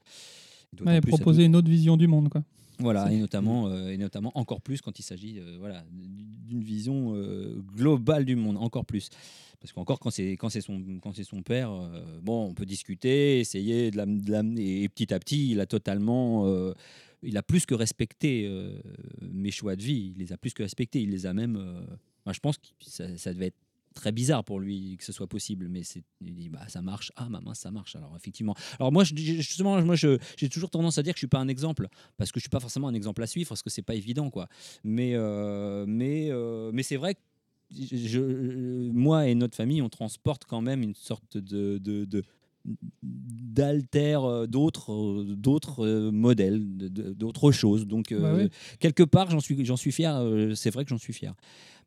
Ouais, 0.86 1.00
proposer 1.02 1.46
une 1.46 1.56
autre 1.56 1.70
vision 1.70 1.96
du 1.98 2.08
monde. 2.08 2.30
Quoi. 2.30 2.44
Voilà, 2.80 3.12
et 3.12 3.18
notamment, 3.18 3.68
euh, 3.68 3.90
et 3.90 3.98
notamment 3.98 4.32
encore 4.36 4.62
plus 4.62 4.82
quand 4.82 4.98
il 5.00 5.04
s'agit 5.04 5.40
euh, 5.40 5.58
voilà, 5.60 5.84
d'une 5.92 6.64
vision 6.64 7.16
euh, 7.16 7.62
globale 7.76 8.26
du 8.26 8.36
monde, 8.36 8.58
encore 8.58 8.86
plus. 8.86 9.10
Parce 9.60 9.72
qu'encore 9.72 10.00
quand 10.00 10.10
c'est 10.12 10.36
son 10.62 10.84
quand 11.02 11.14
son 11.24 11.42
père, 11.42 11.72
bon, 12.22 12.48
on 12.50 12.54
peut 12.54 12.66
discuter, 12.66 13.40
essayer 13.40 13.92
de 13.92 13.98
l'am- 13.98 14.20
de 14.22 14.30
l'amener. 14.30 14.84
Et 14.84 14.90
petit 14.90 15.14
à 15.14 15.20
petit, 15.20 15.52
il 15.52 15.62
a 15.62 15.66
totalement, 15.66 16.46
il 17.22 17.38
a 17.38 17.44
plus 17.44 17.66
que 17.66 17.74
respecté 17.74 18.46
euh, 18.46 18.78
mes 19.22 19.52
choix 19.52 19.78
de 19.78 19.82
vie. 19.82 20.12
Il 20.14 20.20
les 20.20 20.34
a 20.34 20.38
plus 20.38 20.54
que 20.54 20.64
respectés. 20.64 21.02
Il 21.02 21.12
les 21.12 21.26
a 21.26 21.34
même. 21.34 21.56
euh, 21.56 21.82
moi, 22.26 22.34
je 22.34 22.40
pense 22.42 22.58
que 22.58 22.68
ça, 22.82 23.18
ça 23.18 23.34
devait 23.34 23.48
être 23.48 23.56
très 23.94 24.12
bizarre 24.12 24.44
pour 24.44 24.60
lui 24.60 24.98
que 24.98 25.04
ce 25.04 25.12
soit 25.12 25.28
possible, 25.28 25.68
mais 25.70 25.82
il 26.22 26.34
dit 26.34 26.50
bah 26.50 26.68
ça 26.68 26.82
marche. 26.82 27.12
Ah 27.16 27.30
maman, 27.30 27.54
ça 27.54 27.72
marche. 27.72 27.96
Alors 27.96 28.16
effectivement. 28.16 28.56
Alors 28.80 28.92
moi, 28.92 29.04
justement, 29.04 29.82
moi, 29.84 29.96
j'ai 29.96 30.50
toujours 30.50 30.70
tendance 30.70 30.98
à 30.98 31.04
dire 31.04 31.14
que 31.14 31.18
je 31.18 31.22
suis 31.22 31.28
pas 31.28 31.40
un 31.40 31.48
exemple 31.48 31.88
parce 32.18 32.32
que 32.32 32.40
je 32.40 32.44
suis 32.44 32.50
pas 32.50 32.60
forcément 32.60 32.88
un 32.88 32.94
exemple 32.94 33.22
à 33.24 33.28
suivre 33.28 33.50
parce 33.50 33.62
que 33.62 33.70
c'est 33.70 33.82
pas 33.82 33.96
évident 33.96 34.30
quoi 34.30 34.48
mais 34.84 35.12
euh, 35.16 35.86
mais 35.88 36.30
euh, 36.32 36.72
mais 36.74 36.84
c'est 36.84 36.98
vrai 36.98 37.16
que 37.16 37.20
moi 38.92 39.28
et 39.28 39.36
notre 39.36 39.56
famille 39.56 39.82
on 39.82 39.90
transporte 39.90 40.46
quand 40.46 40.62
même 40.62 40.82
une 40.84 40.96
sorte 40.96 41.38
de- 41.38 41.78
d'alter 43.02 44.17
euh, 44.23 44.47
d'autres 44.47 44.93
euh, 44.93 45.36
d'autres 45.36 45.86
euh, 45.86 46.12
modèles 46.12 46.62
d'autres 46.65 47.52
choses. 47.52 47.88
Donc 47.88 48.12
euh, 48.12 48.47
Bah 48.47 48.49
quelque 48.80 49.04
part 49.04 49.30
j'en 49.30 49.39
suis 49.39 49.65
j'en 49.65 49.78
suis 49.78 49.91
fier 49.91 50.21
c'est 50.56 50.69
vrai 50.69 50.84
que 50.84 50.89
j'en 50.89 50.97
suis 50.97 51.13
fier. 51.13 51.34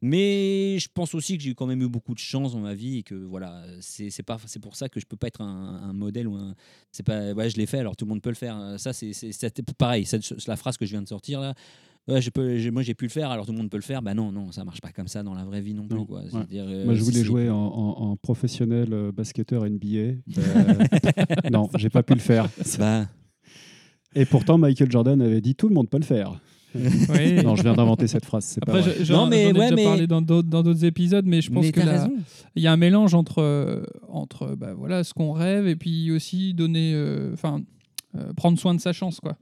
Mais 0.02 0.78
je 0.78 0.88
pense 0.92 1.14
aussi 1.14 1.38
que 1.38 1.42
j'ai 1.42 1.54
quand 1.54 1.66
même 1.66 1.80
eu 1.80 1.88
beaucoup 1.88 2.12
de 2.14 2.18
chance 2.18 2.52
dans 2.52 2.60
ma 2.60 2.74
vie 2.74 2.98
et 2.98 3.02
que 3.02 3.14
voilà 3.14 3.64
c'est 3.80 4.10
c'est 4.10 4.22
pas 4.22 4.36
c'est 4.46 4.60
pour 4.60 4.76
ça 4.76 4.90
que 4.90 5.00
je 5.00 5.06
peux 5.06 5.16
pas 5.16 5.28
être 5.28 5.40
un, 5.40 5.80
un 5.88 5.92
modèle 5.94 6.28
ou 6.28 6.36
un 6.36 6.54
c'est 6.92 7.02
pas 7.02 7.32
ouais 7.32 7.48
je 7.48 7.56
l'ai 7.56 7.64
fait 7.66 7.78
alors 7.78 7.96
tout 7.96 8.04
le 8.04 8.10
monde 8.10 8.20
peut 8.22 8.28
le 8.28 8.36
faire. 8.36 8.74
Ça 8.78 8.92
c'est 8.92 9.12
pareil 9.78 10.04
c'est 10.04 10.22
c'est 10.22 10.48
la 10.48 10.56
phrase 10.56 10.76
que 10.76 10.84
je 10.84 10.90
viens 10.90 11.02
de 11.02 11.08
sortir 11.08 11.40
là 11.40 11.54
Ouais, 12.08 12.22
je 12.22 12.30
peux, 12.30 12.70
moi 12.70 12.82
j'ai 12.82 12.94
pu 12.94 13.06
le 13.06 13.10
faire, 13.10 13.30
alors 13.30 13.46
tout 13.46 13.52
le 13.52 13.58
monde 13.58 13.68
peut 13.68 13.76
le 13.78 13.82
faire. 13.82 14.00
Bah 14.00 14.14
non, 14.14 14.30
non, 14.30 14.52
ça 14.52 14.64
marche 14.64 14.80
pas 14.80 14.92
comme 14.92 15.08
ça 15.08 15.22
dans 15.24 15.34
la 15.34 15.44
vraie 15.44 15.60
vie 15.60 15.74
non 15.74 15.88
plus. 15.88 15.98
Non, 15.98 16.06
quoi. 16.06 16.20
ouais. 16.20 16.28
C'est-à-dire, 16.30 16.64
euh, 16.68 16.84
Moi, 16.84 16.94
je 16.94 17.02
voulais 17.02 17.24
jouer 17.24 17.50
en, 17.50 17.56
en- 17.56 18.02
en 18.10 18.16
professionnel 18.16 18.88
euh, 18.92 19.10
basketteur 19.12 19.64
NBA. 19.68 19.96
Euh, 19.98 20.14
non, 21.50 21.68
j'ai 21.76 21.90
pas 21.90 22.02
pu 22.04 22.14
le 22.14 22.20
faire. 22.20 22.48
Bah, 22.78 23.06
Et 24.14 24.24
pourtant, 24.24 24.56
Michael 24.56 24.90
Jordan 24.90 25.20
avait 25.20 25.40
dit 25.40 25.54
tout 25.56 25.68
le 25.68 25.74
monde 25.74 25.88
peut 25.88 25.98
le 25.98 26.04
faire. 26.04 26.40
Oui. 26.74 27.42
Non, 27.42 27.56
je 27.56 27.62
viens 27.62 27.72
d'inventer 27.74 28.06
cette 28.06 28.24
phrase. 28.26 28.58
Pas 28.64 28.70
Après, 28.72 28.82
vrai. 28.82 28.94
je- 29.00 29.04
j'en 29.04 29.24
Non, 29.24 29.26
mais 29.30 29.44
j'en 29.44 29.48
ai 29.48 29.52
ouais, 29.58 29.64
déjà 29.70 29.74
mais- 29.74 29.84
parlé 29.84 30.06
dans 30.06 30.20
d'autres 30.22 30.84
épisodes, 30.84 31.24
mais 31.26 31.40
je 31.40 31.50
pense 31.50 31.64
mais 31.64 31.72
que 31.72 31.80
t'as 31.80 31.86
la- 31.86 31.92
raison. 32.04 32.12
il 32.54 32.62
y 32.62 32.66
a 32.66 32.72
un 32.72 32.76
mélange 32.76 33.14
entre, 33.14 33.38
euh, 33.42 33.82
entre 34.08 34.54
bah, 34.54 34.74
voilà, 34.74 35.02
ce 35.02 35.12
qu'on 35.14 35.32
rêve 35.32 35.66
et 35.66 35.74
puis 35.76 36.10
aussi 36.12 36.52
donner, 36.54 36.92
enfin, 37.32 37.58
euh, 37.58 37.62
prendre 38.36 38.58
soin 38.58 38.74
de 38.74 38.80
sa 38.80 38.92
chance. 38.92 39.20
quoi. 39.20 39.36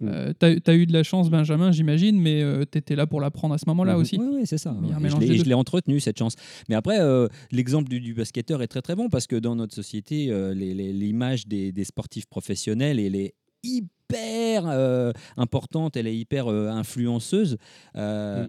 Mm. 0.00 0.08
Euh, 0.08 0.32
T'as 0.38 0.54
as 0.66 0.74
eu 0.74 0.86
de 0.86 0.92
la 0.92 1.02
chance, 1.02 1.30
Benjamin, 1.30 1.72
j'imagine, 1.72 2.20
mais 2.20 2.42
tu 2.70 2.78
étais 2.78 2.96
là 2.96 3.06
pour 3.06 3.20
la 3.20 3.30
prendre 3.30 3.54
à 3.54 3.58
ce 3.58 3.64
moment-là 3.68 3.94
Mhm. 3.94 4.00
aussi. 4.00 4.18
Oui, 4.18 4.26
oui, 4.32 4.42
c'est 4.44 4.58
ça. 4.58 4.74
Et 5.20 5.36
je 5.36 5.44
l'ai- 5.44 5.54
entretenu, 5.54 6.00
cette 6.00 6.18
chance. 6.18 6.34
Mais 6.68 6.74
après, 6.74 7.00
euh, 7.00 7.28
l'exemple 7.52 7.88
du, 7.88 8.00
du 8.00 8.14
basketteur 8.14 8.62
est 8.62 8.66
très 8.68 8.82
très 8.82 8.94
bon 8.96 9.08
parce 9.08 9.26
que 9.26 9.36
dans 9.36 9.54
notre 9.56 9.74
société, 9.74 10.30
euh, 10.30 10.54
l'image 10.54 11.46
des, 11.46 11.72
des 11.72 11.84
sportifs 11.84 12.26
professionnels, 12.26 12.98
elle 12.98 13.14
est 13.16 13.34
hyper 13.62 14.64
euh, 14.66 15.12
importante, 15.36 15.96
elle 15.96 16.06
est 16.06 16.16
hyper 16.16 16.50
euh, 16.50 16.68
influenceuse. 16.70 17.56
Euh, 17.96 18.44
Mm. 18.44 18.48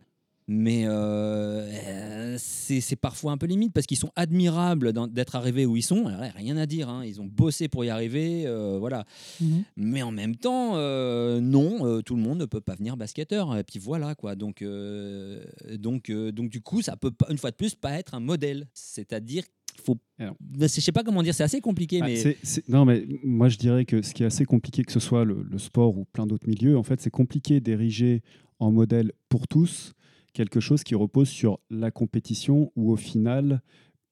Mais 0.54 0.84
euh, 0.86 0.92
euh, 0.92 2.36
c'est 2.38 2.98
parfois 2.98 3.32
un 3.32 3.38
peu 3.38 3.46
limite 3.46 3.72
parce 3.72 3.86
qu'ils 3.88 3.98
sont 3.98 4.12
admirables 4.18 4.92
d'être 5.14 5.36
arrivés 5.38 5.66
où 5.66 5.78
ils 5.78 5.82
sont. 5.82 6.08
Alors, 6.08 6.20
rien 6.36 6.58
à 6.58 6.66
dire, 6.66 6.90
hein, 6.90 7.06
ils 7.06 7.22
ont 7.22 7.26
bossé 7.26 7.70
pour 7.70 7.86
y 7.86 7.90
arriver. 7.90 8.44
euh, 8.48 8.78
voilà. 8.78 9.06
Mhm. 9.40 9.64
Mais 9.78 10.02
en 10.02 10.12
même 10.12 10.36
temps, 10.36 10.74
euh, 10.76 11.40
non, 11.40 11.86
euh, 11.86 12.02
tout 12.02 12.18
le 12.18 12.22
monde 12.22 12.40
ne 12.40 12.46
peut 12.46 12.60
pas 12.60 12.75
venir 12.75 12.98
basketteur. 12.98 13.56
Et 13.58 13.63
puis 13.63 13.80
voilà, 13.80 14.13
quoi. 14.13 14.36
Donc, 14.36 14.62
euh, 14.62 15.42
donc, 15.78 16.10
euh, 16.10 16.34
donc 16.34 16.50
du 16.50 16.60
coup, 16.60 16.82
ça 16.82 16.98
peut 16.98 17.12
pas, 17.12 17.28
une 17.30 17.38
fois 17.38 17.52
de 17.52 17.56
plus 17.56 17.73
pas 17.73 17.94
être 17.94 18.13
un 18.13 18.19
modèle. 18.19 18.67
C'est-à-dire 18.73 19.44
qu'il 19.73 19.82
faut. 19.82 19.98
Je 20.19 20.67
sais 20.67 20.92
pas 20.92 21.04
comment 21.04 21.23
dire, 21.23 21.34
c'est 21.34 21.44
assez 21.44 21.62
compliqué, 21.62 22.00
Ah, 22.02 22.08
mais. 22.08 22.38
non, 22.67 22.84
mais 22.84 23.06
moi 23.23 23.48
je 23.48 23.58
dirais 23.58 23.86
que 23.86 24.02
ce 24.02 24.13
qui 24.13 24.23
est 24.23 24.25
assez 24.25 24.44
compliqué, 24.44 24.84
que 24.84 24.92
ce 24.92 25.00
soit 25.00 25.23
le, 25.23 25.44
le 25.50 25.58
sport 25.60 25.98
ou 25.98 26.04
plein 26.12 26.28
d'autres 26.28 26.48
milieux, 26.50 26.78
en 26.78 26.84
fait, 26.84 27.00
c'est 27.00 27.10
compliqué 27.10 27.62
d'ériger 27.62 28.21
en 28.60 28.69
modèle 28.71 29.13
pour 29.30 29.48
tous 29.48 29.94
quelque 30.34 30.60
chose 30.60 30.84
qui 30.84 30.96
repose 30.96 31.27
sur 31.29 31.60
la 31.69 31.92
compétition 31.92 32.71
ou 32.75 32.92
au 32.92 32.96
final 32.96 33.62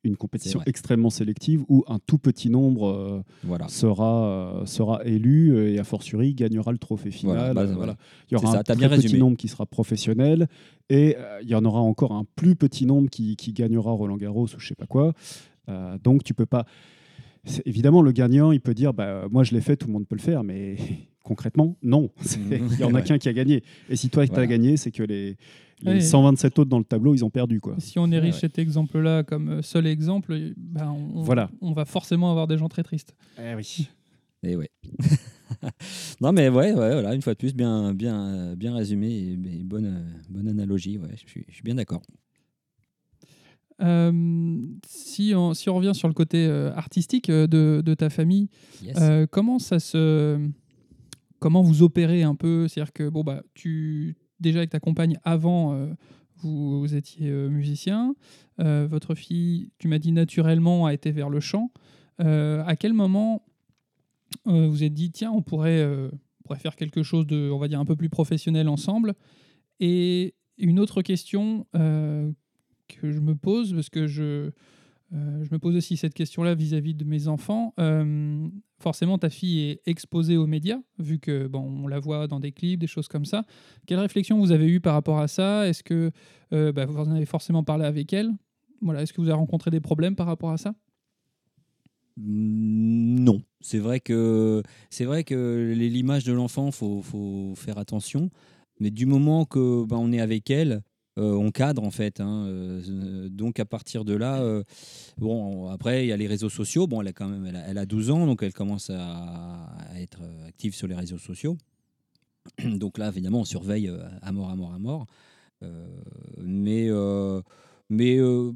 une 0.06 0.16
compétition 0.16 0.62
extrêmement 0.66 1.10
sélective 1.10 1.64
où 1.68 1.84
un 1.88 2.00
tout 2.00 2.18
petit 2.18 2.50
nombre 2.50 2.88
euh, 2.88 3.22
Voilà. 3.44 3.68
sera, 3.68 4.62
euh, 4.62 4.66
sera 4.66 5.04
élu 5.06 5.58
et 5.74 5.78
a 5.78 5.84
fortiori 5.84 6.34
gagnera 6.34 6.72
le 6.72 6.78
trophée 6.78 7.12
final. 7.12 7.36
Voilà, 7.36 7.54
bah, 7.54 7.62
Euh, 7.64 7.76
voilà. 7.76 7.98
Il 8.30 8.34
y 8.34 8.38
aura 8.38 8.54
ça, 8.54 8.60
un 8.60 8.64
très 8.64 8.76
bien 8.78 8.88
petit 8.88 9.02
résumé. 9.02 9.20
nombre 9.20 9.36
qui 9.36 9.50
sera 9.50 9.66
professionnel 9.66 10.48
et 10.90 11.18
euh, 11.18 11.40
il 11.42 11.50
y 11.50 11.56
en 11.56 11.66
aura 11.66 11.82
encore 11.82 12.14
un 12.14 12.26
plus 12.38 12.56
petit 12.56 12.86
nombre 12.86 13.10
qui, 13.10 13.36
qui 13.36 13.52
gagnera 13.52 13.92
Roland 13.92 14.16
Garros 14.16 14.46
ou 14.46 14.60
je 14.60 14.68
sais 14.68 14.76
pas 14.76 14.88
quoi. 14.88 15.14
Donc 16.04 16.24
tu 16.24 16.34
peux 16.34 16.46
pas. 16.48 16.66
évidemment, 17.66 18.02
le 18.02 18.12
gagnant, 18.12 18.52
il 18.52 18.62
peut 18.62 18.74
dire 18.74 18.94
bah, 18.94 19.28
Moi, 19.30 19.44
je 19.44 19.54
l'ai 19.54 19.62
fait, 19.62 19.76
tout 19.76 19.88
le 19.88 19.94
monde 19.94 20.08
peut 20.08 20.16
le 20.16 20.22
faire, 20.22 20.44
mais 20.44 20.78
concrètement, 21.24 21.76
non. 21.84 22.10
C'est- 22.22 22.40
Il 22.50 22.80
y 22.80 22.84
en 22.84 22.90
a 22.90 22.94
Ouais. 23.00 23.04
qu'un 23.04 23.18
qui 23.18 23.30
a 23.30 23.34
gagné. 23.34 23.64
Et 23.90 23.96
si 23.96 24.10
toi, 24.10 24.26
tu 24.28 24.34
as 24.34 24.48
gagné, 24.48 24.78
c'est 24.78 24.92
que 24.92 25.04
les, 25.04 25.36
les 25.82 25.92
Ouais. 25.94 26.02
127 26.02 26.60
autres 26.60 26.70
dans 26.70 26.78
le 26.80 26.84
tableau, 26.84 27.16
ils 27.16 27.24
ont 27.24 27.30
perdu. 27.30 27.60
Quoi. 27.62 27.76
Si 27.80 27.98
on 28.00 28.12
érige 28.12 28.36
ouais. 28.36 28.40
cet 28.42 28.60
exemple-là 28.60 29.24
comme 29.24 29.50
euh, 29.50 29.62
seul 29.62 29.88
exemple, 29.88 30.34
euh, 30.34 30.54
ben, 30.58 30.90
on, 31.16 31.22
Voilà. 31.22 31.50
on 31.62 31.72
va 31.74 31.86
forcément 31.86 32.30
avoir 32.32 32.48
des 32.48 32.58
gens 32.58 32.70
très 32.70 32.84
tristes. 32.84 33.16
Eh 33.38 33.56
oui. 33.56 33.88
Et 34.44 34.56
ouais. 34.56 34.70
non 36.22 36.32
mais 36.32 36.48
ouais, 36.48 36.72
ouais, 36.72 36.92
voilà, 36.94 37.14
une 37.14 37.22
fois 37.22 37.34
de 37.34 37.38
plus, 37.38 37.54
bien, 37.54 37.94
bien, 37.94 38.56
bien 38.56 38.74
résumé 38.74 39.08
et, 39.10 39.32
et 39.34 39.64
bonne, 39.66 39.86
euh, 39.86 40.00
bonne 40.30 40.48
analogie. 40.48 40.98
Ouais, 40.98 41.10
je 41.16 41.30
suis, 41.30 41.46
je 41.50 41.56
suis 41.56 41.64
bien 41.64 41.76
d'accord. 41.76 42.02
Euh, 43.82 44.58
si, 44.86 45.34
on, 45.36 45.54
si 45.54 45.70
on 45.70 45.76
revient 45.76 45.96
sur 45.96 46.08
le 46.10 46.14
côté 46.14 46.46
euh, 46.46 46.72
artistique 46.74 47.30
euh, 47.30 47.48
de, 47.48 47.82
de 47.86 47.94
ta 47.94 48.10
famille, 48.10 48.50
Yes. 48.84 48.98
Euh, 49.00 49.26
comment 49.30 49.60
ça 49.60 49.80
se 49.80 50.40
comment 51.40 51.62
vous 51.62 51.84
opérez 51.84 52.24
un 52.24 52.36
peu? 52.36 52.68
C'est-à-dire 52.68 52.92
que 52.94 53.08
bon 53.10 53.24
bah 53.24 53.42
tu 53.54 54.16
déjà 54.40 54.60
avec 54.60 54.70
ta 54.70 54.80
compagne 54.80 55.18
avant 55.24 55.74
euh, 55.74 55.94
vous, 56.38 56.80
vous 56.80 56.96
étiez 56.96 57.30
euh, 57.30 57.50
musicien. 57.50 58.16
Euh, 58.60 58.88
votre 58.90 59.16
fille 59.16 59.72
tu 59.78 59.88
m'as 59.88 60.00
dit 60.00 60.12
naturellement 60.12 60.86
a 60.86 60.94
été 60.94 61.12
vers 61.12 61.30
le 61.30 61.40
chant. 61.40 61.72
À 62.20 62.76
quel 62.76 62.92
moment 62.92 63.46
vous 64.46 64.84
êtes 64.84 64.94
dit 64.94 65.10
tiens 65.10 65.32
on 65.32 65.42
pourrait 65.42 65.86
on 65.86 66.44
pourrait 66.44 66.60
faire 66.60 66.76
quelque 66.76 67.02
chose 67.02 67.26
de 67.26 67.50
on 67.50 67.58
va 67.58 67.70
dire 67.70 67.80
un 67.80 67.86
peu 67.86 67.96
plus 67.96 68.10
professionnel 68.10 68.68
ensemble? 68.68 69.14
Et 69.80 70.36
une 70.58 70.82
autre 70.82 71.02
question 71.02 71.66
que 71.74 72.34
je 73.12 73.20
me 73.20 73.36
pose 73.36 73.74
parce 73.74 73.90
que 73.90 74.06
je 74.06 74.52
euh, 75.14 75.44
je 75.44 75.50
me 75.52 75.58
pose 75.58 75.76
aussi 75.76 75.98
cette 75.98 76.14
question-là 76.14 76.54
vis-à-vis 76.54 76.94
de 76.94 77.04
mes 77.04 77.28
enfants. 77.28 77.74
Euh, 77.80 78.48
forcément, 78.80 79.18
ta 79.18 79.30
fille 79.30 79.62
est 79.62 79.82
exposée 79.88 80.38
aux 80.38 80.46
médias, 80.46 80.80
vu 81.00 81.20
que 81.20 81.48
bon, 81.48 81.62
on 81.84 81.88
la 81.88 82.00
voit 82.00 82.28
dans 82.28 82.40
des 82.40 82.52
clips, 82.52 82.80
des 82.80 82.88
choses 82.88 83.08
comme 83.08 83.26
ça. 83.26 83.46
Quelle 83.88 84.00
réflexion 84.00 84.38
vous 84.38 84.52
avez 84.52 84.68
eue 84.68 84.80
par 84.80 84.94
rapport 84.94 85.20
à 85.20 85.28
ça? 85.28 85.68
Est-ce 85.68 85.84
que 85.84 86.12
euh, 86.54 86.72
bah, 86.72 86.86
vous 86.86 86.98
en 86.98 87.12
avez 87.12 87.26
forcément 87.26 87.64
parlé 87.64 87.86
avec 87.86 88.14
elle? 88.14 88.32
Voilà, 88.82 89.02
Est-ce 89.02 89.14
que 89.14 89.22
vous 89.22 89.28
avez 89.28 89.38
rencontré 89.38 89.72
des 89.72 89.82
problèmes 89.82 90.16
par 90.16 90.28
rapport 90.28 90.52
à 90.52 90.58
ça? 90.58 90.76
Mm, 92.18 93.24
Non, 93.24 93.42
c'est 93.62 93.80
vrai 93.80 94.00
que 94.00 94.62
c'est 94.90 95.06
vrai 95.06 95.24
que 95.24 95.74
l'image 95.76 96.24
de 96.24 96.34
l'enfant, 96.34 96.72
faut, 96.72 97.02
faut 97.02 97.54
faire 97.56 97.78
attention. 97.78 98.30
Mais 98.80 98.92
du 98.92 99.06
moment 99.06 99.44
que 99.46 99.84
ben, 99.86 99.98
on 99.98 100.12
est 100.12 100.22
avec 100.22 100.50
elle, 100.50 100.84
euh, 101.18 101.34
on 101.34 101.52
cadre 101.52 101.84
en 101.84 101.92
fait. 101.92 102.20
hein, 102.22 102.46
euh, 102.48 103.30
donc 103.30 103.60
à 103.60 103.66
partir 103.66 104.06
de 104.06 104.14
là, 104.14 104.42
euh, 104.42 104.64
bon 105.18 105.70
après 105.70 106.06
il 106.06 106.08
y 106.08 106.12
a 106.12 106.18
les 106.18 106.28
réseaux 106.28 106.50
sociaux. 106.50 106.88
Bon, 106.88 107.02
elle 107.02 107.08
a 107.08 107.14
quand 107.14 107.28
même, 107.28 107.46
elle 107.46 107.56
a, 107.56 107.68
elle 107.68 107.78
a 107.78 107.86
12 107.86 108.12
ans, 108.12 108.26
donc 108.26 108.44
elle 108.44 108.54
commence 108.54 108.90
à, 108.90 109.66
à 109.92 110.00
être 110.00 110.22
active 110.48 110.76
sur 110.76 110.88
les 110.88 110.96
réseaux 110.96 111.18
sociaux. 111.18 111.58
Donc 112.64 112.98
là, 112.98 113.10
évidemment, 113.10 113.42
on 113.42 113.46
surveille 113.46 113.92
à 114.22 114.32
mort, 114.32 114.50
à 114.50 114.56
mort, 114.56 114.74
à 114.74 114.80
mort. 114.80 115.06
Mais 116.38 116.90
mais 117.90 118.18
euh, 118.18 118.52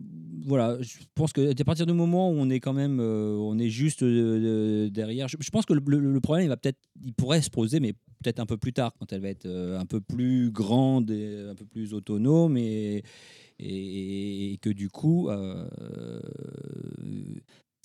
voilà, 0.46 0.78
je 0.82 0.98
pense 1.16 1.34
que 1.34 1.60
à 1.60 1.66
partir 1.66 1.86
du 1.88 1.94
moment 1.94 2.30
où 2.30 2.36
on 2.36 2.50
est 2.50 2.60
quand 2.60 2.74
même, 2.74 3.00
euh, 3.00 3.36
on 3.40 3.58
est 3.58 3.70
juste 3.70 4.04
euh, 4.04 4.90
derrière. 4.90 5.28
Je, 5.28 5.50
pense 5.50 5.66
que 5.66 5.74
le, 5.74 6.20
problème, 6.20 6.46
il 6.46 6.50
va 6.50 6.58
peut-être, 6.58 6.80
il 7.04 7.14
pourrait 7.14 7.42
se 7.42 7.50
poser, 7.50 7.80
mais 7.80 7.94
peut-être 7.94 8.40
un 8.40 8.46
peu 8.46 8.58
plus 8.58 8.74
tard, 8.74 8.94
quand 9.00 9.12
elle 9.12 9.22
va 9.22 9.30
être 9.30 9.48
un 9.48 9.86
peu 9.86 10.02
plus 10.02 10.52
grande, 10.52 11.10
et 11.10 11.48
un 11.50 11.56
peu 11.56 11.66
plus 11.66 11.94
autonome, 11.96 12.58
et, 12.58 13.04
et, 13.60 14.60
que 14.62 14.70
du 14.70 14.90
coup, 14.90 15.30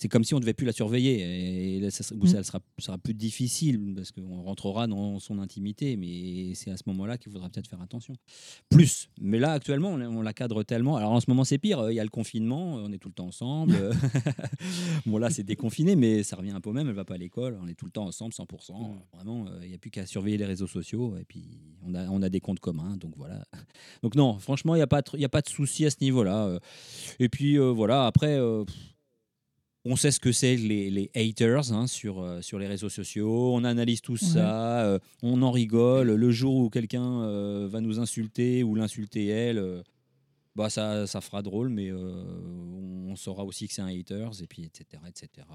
c'est 0.01 0.07
comme 0.07 0.23
si 0.23 0.33
on 0.33 0.37
ne 0.37 0.41
devait 0.41 0.53
plus 0.53 0.65
la 0.65 0.71
surveiller. 0.71 1.75
Et 1.75 1.79
là, 1.81 1.91
ça, 1.91 2.03
sera, 2.03 2.17
Mm. 2.19 2.27
ça 2.27 2.43
sera, 2.43 2.59
ça 2.79 2.85
sera 2.85 2.97
plus 2.97 3.13
difficile 3.13 3.93
parce 3.95 4.11
qu'on 4.11 4.41
rentrera 4.41 4.87
dans 4.87 5.19
son 5.19 5.37
intimité, 5.39 5.97
mais 5.97 6.53
c'est 6.55 6.71
à 6.71 6.77
ce 6.77 6.83
moment-là 6.87 7.17
qu'il 7.17 7.31
faudra 7.31 7.49
peut-être 7.49 7.67
faire 7.67 7.81
attention. 7.81 8.15
Plus. 8.69 9.09
Mais 9.21 9.37
là, 9.39 9.51
actuellement, 9.51 9.89
on, 9.89 10.01
on 10.01 10.21
la 10.21 10.33
cadre 10.33 10.63
tellement. 10.63 10.95
Alors 10.95 11.11
en 11.11 11.19
ce 11.19 11.25
moment, 11.29 11.43
c'est 11.43 11.57
pire. 11.57 11.91
Il 11.91 11.95
y 11.95 11.99
a 11.99 12.03
le 12.03 12.09
confinement, 12.09 12.75
on 12.75 12.91
est 12.93 12.97
tout 12.97 13.09
le 13.09 13.13
temps 13.13 13.27
ensemble. 13.27 13.75
bon, 15.05 15.17
là, 15.17 15.29
c'est 15.29 15.43
déconfiné, 15.43 15.95
mais 15.95 16.23
ça 16.23 16.35
revient 16.37 16.51
un 16.51 16.61
peu 16.61 16.69
au 16.69 16.73
même. 16.73 16.87
Elle 16.87 16.95
va 16.95 17.05
pas 17.05 17.15
à 17.15 17.17
l'école, 17.17 17.59
on 17.61 17.67
est 17.67 17.73
tout 17.75 17.85
le 17.85 17.91
temps 17.91 18.05
ensemble, 18.05 18.33
100%. 18.33 18.95
Vraiment, 19.13 19.45
euh, 19.47 19.59
il 19.63 19.69
n'y 19.69 19.75
a 19.75 19.77
plus 19.77 19.91
qu'à 19.91 20.05
surveiller 20.05 20.37
les 20.37 20.45
réseaux 20.45 20.67
sociaux. 20.67 21.15
Et 21.19 21.25
puis, 21.25 21.43
on 21.85 21.93
a, 21.93 22.07
on 22.09 22.21
a 22.21 22.29
des 22.29 22.39
comptes 22.39 22.59
communs. 22.59 22.95
Donc 22.97 23.13
voilà. 23.17 23.43
Donc 24.01 24.15
non, 24.15 24.39
franchement, 24.39 24.75
il 24.75 24.79
n'y 24.79 24.83
a, 24.83 24.87
pas 24.87 25.01
de- 25.01 25.09
il 25.15 25.19
y 25.21 25.25
a 25.25 25.29
pas 25.29 25.41
de 25.41 25.49
souci 25.49 25.85
à 25.85 25.89
ce 25.89 25.97
niveau-là. 26.01 26.45
euh. 26.45 26.59
Et 27.19 27.27
puis, 27.29 27.57
euh, 27.57 27.71
voilà, 27.71 28.05
après. 28.05 28.37
euh, 28.37 28.63
pff, 28.63 28.75
on 29.85 29.95
sait 29.95 30.11
ce 30.11 30.19
que 30.19 30.31
c'est 30.31 30.55
les, 30.55 30.89
les 30.89 31.09
haters 31.15 31.71
hein, 31.71 31.87
sur, 31.87 32.19
euh, 32.19 32.41
sur 32.41 32.59
les 32.59 32.67
réseaux 32.67 32.89
sociaux, 32.89 33.53
on 33.53 33.63
analyse 33.63 34.01
tout 34.01 34.17
ça, 34.17 34.85
euh, 34.85 34.99
on 35.21 35.41
en 35.41 35.51
rigole. 35.51 36.11
Le 36.11 36.31
jour 36.31 36.55
où 36.55 36.69
quelqu'un 36.69 37.23
euh, 37.23 37.67
va 37.69 37.79
nous 37.79 37.99
insulter 37.99 38.63
ou 38.63 38.75
l'insulter 38.75 39.27
elle, 39.27 39.83
bah 40.55 40.69
ça, 40.69 41.07
ça 41.07 41.21
fera 41.21 41.41
drôle, 41.41 41.69
mais 41.69 41.91
on 41.91 43.15
saura 43.15 43.45
aussi 43.45 43.67
que 43.67 43.73
c'est 43.73 43.81
un 43.81 43.87
haters, 43.87 44.41
et 44.41 44.47
puis 44.47 44.63
etc. 44.63 45.01
etc. 45.07 45.47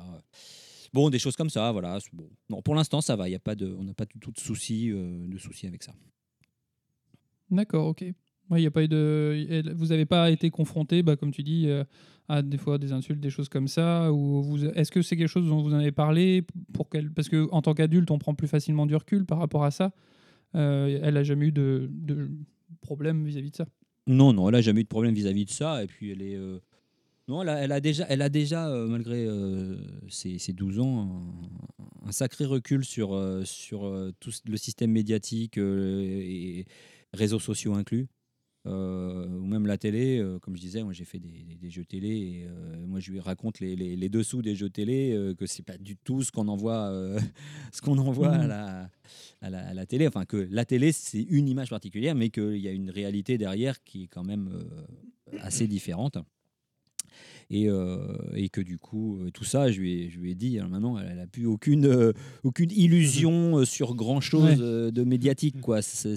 Bon, 0.95 1.11
des 1.11 1.19
choses 1.19 1.35
comme 1.35 1.51
ça, 1.51 1.73
voilà. 1.73 1.99
Bon. 2.13 2.31
Non, 2.49 2.63
pour 2.63 2.77
l'instant, 2.77 3.01
ça 3.01 3.17
va, 3.17 3.29
y 3.29 3.35
a 3.35 3.41
pas 3.41 3.57
de, 3.57 3.75
on 3.79 3.83
n'a 3.83 3.95
pas 3.95 4.07
du 4.07 4.21
tout 4.21 4.31
de 4.31 4.39
soucis 4.39 4.91
euh, 4.93 5.27
de 5.27 5.39
soucis 5.39 5.67
avec 5.67 5.83
ça. 5.83 5.93
D'accord, 7.51 7.89
ok. 7.89 8.05
Ouais, 8.51 8.63
y 8.63 8.67
a 8.67 8.71
pas 8.71 8.85
eu 8.85 8.89
de... 8.89 9.73
Vous 9.75 9.87
n'avez 9.87 10.07
pas 10.07 10.31
été 10.31 10.51
confronté, 10.51 11.03
bah, 11.03 11.17
comme 11.17 11.33
tu 11.33 11.43
dis, 11.43 11.67
des 12.29 12.59
fois 12.59 12.79
des 12.79 12.93
insultes, 12.93 13.21
des 13.21 13.31
choses 13.31 13.49
comme 13.49 13.69
ça 13.69 14.13
ou. 14.13 14.57
Est-ce 14.75 14.91
que 14.91 15.03
c'est 15.03 15.17
quelque 15.17 15.29
chose 15.29 15.47
dont 15.47 15.63
vous 15.63 15.75
en 15.75 15.79
avez 15.79 15.93
parlé. 15.93 16.45
Parce 17.15 17.29
qu'en 17.29 17.63
tant 17.63 17.75
qu'adulte, 17.75 18.11
on 18.11 18.19
prend 18.19 18.35
plus 18.35 18.49
facilement 18.49 18.87
du 18.87 18.97
recul 18.97 19.25
par 19.27 19.39
rapport 19.39 19.65
à 19.65 19.71
ça. 19.71 19.93
Euh, 20.55 21.01
elle 21.03 21.15
n'a 21.15 21.25
jamais 21.25 21.47
eu 21.47 21.53
de, 21.53 21.91
problème 22.81 23.25
vis-à-vis 23.25 23.51
de 23.51 23.57
ça. 23.57 23.67
Non, 24.07 24.33
non, 24.33 24.49
elle 24.49 24.55
a 24.57 24.61
jamais 24.61 24.81
eu 24.81 24.85
de 24.85 24.89
problème 24.89 25.15
vis-à-vis 25.15 25.45
de 25.45 25.51
ça. 25.51 25.83
Et 25.83 25.87
puis 25.87 26.11
elle 26.11 26.23
est. 26.23 26.37
euh, 26.37 26.61
Non, 27.29 27.43
elle 27.43 27.73
a, 27.73 27.81
déjà, 27.81 28.07
elle 28.09 28.23
a 28.23 28.29
déjà 28.29 28.69
euh, 28.69 28.87
malgré 28.87 29.27
ses, 30.09 30.39
ses 30.39 30.53
12 30.53 30.81
ans, 30.81 31.23
un, 32.07 32.13
sacré 32.13 32.45
recul 32.45 32.85
sur, 32.85 33.19
sur 33.45 34.13
tout 34.21 34.31
le 34.47 34.57
système 34.57 34.93
médiatique 34.93 35.59
et 35.59 36.67
réseaux 37.13 37.39
sociaux 37.41 37.75
inclus. 37.75 38.09
Euh, 38.67 39.27
ou 39.29 39.45
même 39.47 39.67
la 39.67 39.77
télé, 39.77 40.19
euh, 40.19 40.39
comme 40.39 40.57
je 40.57 40.61
disais, 40.63 40.83
moi 40.83 40.95
j'ai 40.95 41.05
fait 41.05 41.19
des, 41.19 41.45
des- 41.45 41.57
des 41.57 41.69
jeux 41.71 41.85
télé 41.85 42.09
et 42.09 42.47
euh, 42.49 42.87
moi 42.87 42.99
je 42.99 43.11
lui 43.13 43.21
raconte 43.21 43.61
les, 43.61 43.77
les- 43.77 43.95
les 43.95 44.09
dessous 44.09 44.41
des 44.41 44.55
jeux 44.55 44.71
télé, 44.71 45.35
que 45.39 45.45
c'est 45.45 45.63
pas 45.63 45.77
du 45.77 45.97
tout 45.97 46.23
ce 46.23 46.33
qu'on 46.33 46.49
envoie, 46.49 46.91
ce 47.73 47.83
qu'on 47.83 47.99
envoie 47.99 48.33
à 48.33 48.47
la, 48.47 48.91
à 49.43 49.51
la, 49.51 49.67
à 49.69 49.75
la 49.75 49.85
télé. 49.87 50.07
Enfin, 50.09 50.25
que 50.25 50.49
la 50.51 50.65
télé, 50.65 50.93
c'est 50.93 51.21
une 51.23 51.47
image 51.49 51.69
particulière, 51.69 52.15
mais 52.15 52.31
qu'il 52.31 52.57
y 52.57 52.67
a 52.69 52.73
une 52.73 52.89
réalité 52.91 53.37
derrière 53.37 53.85
qui 53.85 54.05
est 54.05 54.09
quand 54.09 54.25
même 54.25 54.49
assez 55.41 55.67
différente. 55.67 56.17
Et, 57.51 57.69
euh, 57.69 57.99
et 58.35 58.49
que 58.49 58.63
du 58.63 58.79
coup, 58.79 59.21
tout 59.35 59.45
ça, 59.45 59.71
je 59.71 59.79
lui 59.79 59.93
ai, 60.05 60.09
je 60.11 60.19
lui 60.19 60.31
ai 60.31 60.35
dit, 60.35 60.59
alors 60.59 60.71
maintenant, 60.71 60.99
elle 60.99 61.17
n'a 61.19 61.27
plus 61.27 61.45
aucune, 61.45 61.85
euh, 61.85 62.13
aucune 62.43 62.71
illusion 62.71 63.63
sur 63.67 63.95
grand-chose 63.95 64.43
Ouais. 64.45 64.57
euh, 64.61 64.91
de 64.91 65.05
médiatique. 65.05 65.61
Quoi. 65.61 65.83
C'est, 65.83 66.17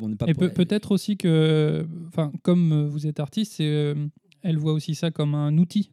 on 0.00 0.16
pas 0.16 0.26
Et 0.26 0.34
pour- 0.34 0.52
peut-être 0.52 0.92
aussi 0.92 1.16
que, 1.16 1.86
enfin, 2.08 2.32
comme 2.42 2.72
euh, 2.72 2.88
vous 2.88 3.06
êtes 3.06 3.20
artiste, 3.20 3.60
euh, 3.60 4.08
elle 4.42 4.58
voit 4.58 4.72
aussi 4.72 4.94
ça 4.94 5.10
comme 5.10 5.34
un 5.34 5.56
outil. 5.58 5.92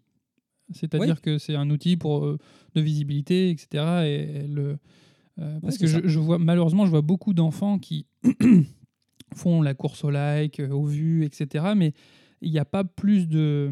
C'est-à-dire 0.71 1.21
que 1.21 1.37
c'est 1.37 1.55
un 1.55 1.69
outil 1.69 1.95
pour 1.95 2.25
euh, 2.25 2.37
de 2.73 2.81
visibilité, 2.81 3.49
etc. 3.51 3.67
Et 4.05 4.15
elle, 4.43 4.57
euh, 4.59 5.59
parce 5.61 5.75
Ouais, 5.75 5.87
que 5.87 6.07
je, 6.07 6.19
vois 6.19 6.39
malheureusement, 6.39 6.85
je 6.85 6.91
vois 6.91 7.01
beaucoup 7.01 7.33
d'enfants 7.33 7.77
qui 7.77 8.07
font 9.35 9.61
la 9.61 9.73
course 9.73 10.03
au 10.03 10.09
like, 10.09 10.59
aux 10.71 10.85
vues, 10.85 11.23
etc. 11.25 11.73
Mais 11.75 11.93
il 12.41 12.51
n'y 12.51 12.59
a 12.59 12.65
pas 12.65 12.83
plus 12.83 13.27
de 13.27 13.71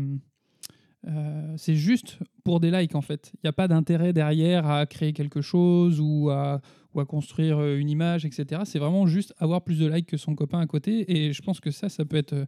euh, 1.07 1.53
c'est 1.57 1.75
juste 1.75 2.17
pour 2.43 2.59
des 2.59 2.71
likes 2.71 2.95
en 2.95 3.01
fait. 3.01 3.31
Il 3.35 3.39
n'y 3.43 3.49
a 3.49 3.53
pas 3.53 3.67
d'intérêt 3.67 4.13
derrière 4.13 4.65
à 4.69 4.85
créer 4.85 5.13
quelque 5.13 5.41
chose 5.41 5.99
ou 5.99 6.29
à, 6.29 6.61
ou 6.93 6.99
à 6.99 7.05
construire 7.05 7.57
euh, 7.59 7.77
une 7.77 7.89
image, 7.89 8.25
etc. 8.25 8.61
C'est 8.65 8.79
vraiment 8.79 9.05
juste 9.07 9.33
avoir 9.37 9.63
plus 9.63 9.79
de 9.79 9.87
likes 9.87 10.07
que 10.07 10.17
son 10.17 10.35
copain 10.35 10.59
à 10.59 10.65
côté. 10.67 11.11
Et 11.11 11.33
je 11.33 11.41
pense 11.41 11.59
que 11.59 11.71
ça, 11.71 11.89
ça 11.89 12.05
peut 12.05 12.17
être 12.17 12.33
euh, 12.33 12.45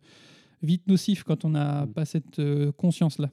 vite 0.62 0.88
nocif 0.88 1.24
quand 1.24 1.44
on 1.46 1.50
n'a 1.50 1.86
pas 1.94 2.06
cette 2.06 2.42
conscience-là. 2.78 3.30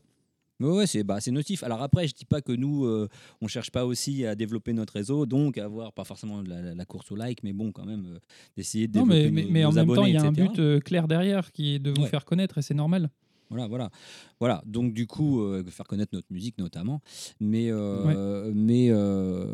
Ouais, 0.60 0.68
ouais, 0.70 0.86
c'est 0.86 1.02
bah, 1.02 1.18
nocif. 1.32 1.64
Alors 1.64 1.82
après, 1.82 2.06
je 2.06 2.14
dis 2.14 2.24
pas 2.24 2.40
que 2.40 2.52
nous, 2.52 2.84
euh, 2.84 3.08
on 3.40 3.48
cherche 3.48 3.70
pas 3.72 3.84
aussi 3.84 4.24
à 4.24 4.34
développer 4.36 4.72
notre 4.72 4.92
réseau, 4.92 5.26
donc 5.26 5.58
à 5.58 5.64
avoir 5.64 5.92
pas 5.92 6.04
forcément 6.04 6.40
de 6.42 6.50
la, 6.76 6.84
course 6.84 7.10
au 7.10 7.16
like, 7.16 7.42
mais 7.42 7.52
bon, 7.52 7.72
quand 7.72 7.84
même, 7.84 8.06
euh, 8.06 8.18
d'essayer 8.56 8.86
de 8.86 8.96
Non, 8.96 9.06
développer 9.06 9.30
mais, 9.30 9.42
mais, 9.42 9.42
nos- 9.46 9.50
mais 9.52 9.64
en 9.64 9.72
même 9.72 9.86
temps, 9.94 10.04
il 10.04 10.12
y 10.14 10.16
a 10.16 10.22
un 10.22 10.30
but 10.30 10.58
euh, 10.60 10.78
clair 10.78 11.08
derrière 11.08 11.50
qui 11.50 11.74
est 11.74 11.78
de 11.80 11.90
vous 11.90 12.02
Ouais. 12.02 12.08
faire 12.08 12.24
connaître 12.24 12.58
et 12.58 12.62
c'est 12.62 12.74
normal. 12.74 13.10
Voilà, 13.52 13.68
voilà, 13.68 13.90
voilà. 14.40 14.62
Donc 14.66 14.94
du 14.94 15.06
coup, 15.06 15.42
euh, 15.42 15.62
faire 15.70 15.86
connaître 15.86 16.14
notre 16.14 16.32
musique 16.32 16.56
notamment, 16.58 17.00
mais 17.38 17.70
euh, 17.70 18.50
mais 18.54 18.88
euh, 18.90 19.46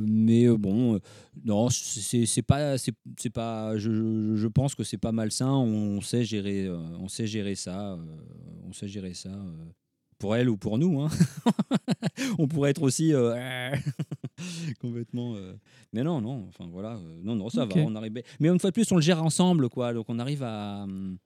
mais 0.00 0.48
bon, 0.56 0.98
non, 1.44 1.68
c'est 1.70 2.42
pas 2.42 2.78
c'est 2.78 3.30
pas. 3.30 3.76
Je, 3.76 3.90
je- 3.92 4.36
je 4.36 4.46
pense 4.48 4.74
que 4.74 4.84
c'est 4.84 4.96
pas 4.98 5.12
malsain. 5.12 5.50
On 5.50 6.00
sait 6.00 6.24
gérer, 6.24 6.70
on 6.70 7.08
sait 7.08 7.26
gérer 7.26 7.54
ça, 7.56 7.98
on 8.68 8.72
sait 8.72 8.88
gérer 8.88 9.14
ça. 9.14 9.30
pour 10.18 10.36
elle 10.36 10.48
ou 10.48 10.56
pour 10.56 10.78
nous. 10.78 11.00
hein. 11.00 11.08
on 12.38 12.46
pourrait 12.46 12.70
être 12.70 12.82
aussi 12.82 13.12
euh, 13.12 13.34
complètement. 14.80 15.34
euh, 15.34 15.54
Mais 15.92 16.02
non, 16.04 16.20
non. 16.20 16.46
Enfin 16.48 16.68
voilà. 16.70 16.94
euh, 16.96 17.20
Non, 17.22 17.34
non, 17.34 17.48
ça 17.48 17.64
va. 17.64 17.74
On 17.86 17.94
arrive. 17.96 18.12
Mais 18.40 18.48
une 18.48 18.58
fois 18.60 18.70
de 18.70 18.74
plus, 18.74 18.90
on 18.92 18.96
le 18.96 19.02
gère 19.02 19.22
ensemble, 19.22 19.68
quoi. 19.68 19.92
Donc 19.92 20.06
on 20.08 20.18
arrive 20.18 20.42
à. 20.42 20.84
hum, 20.84 21.18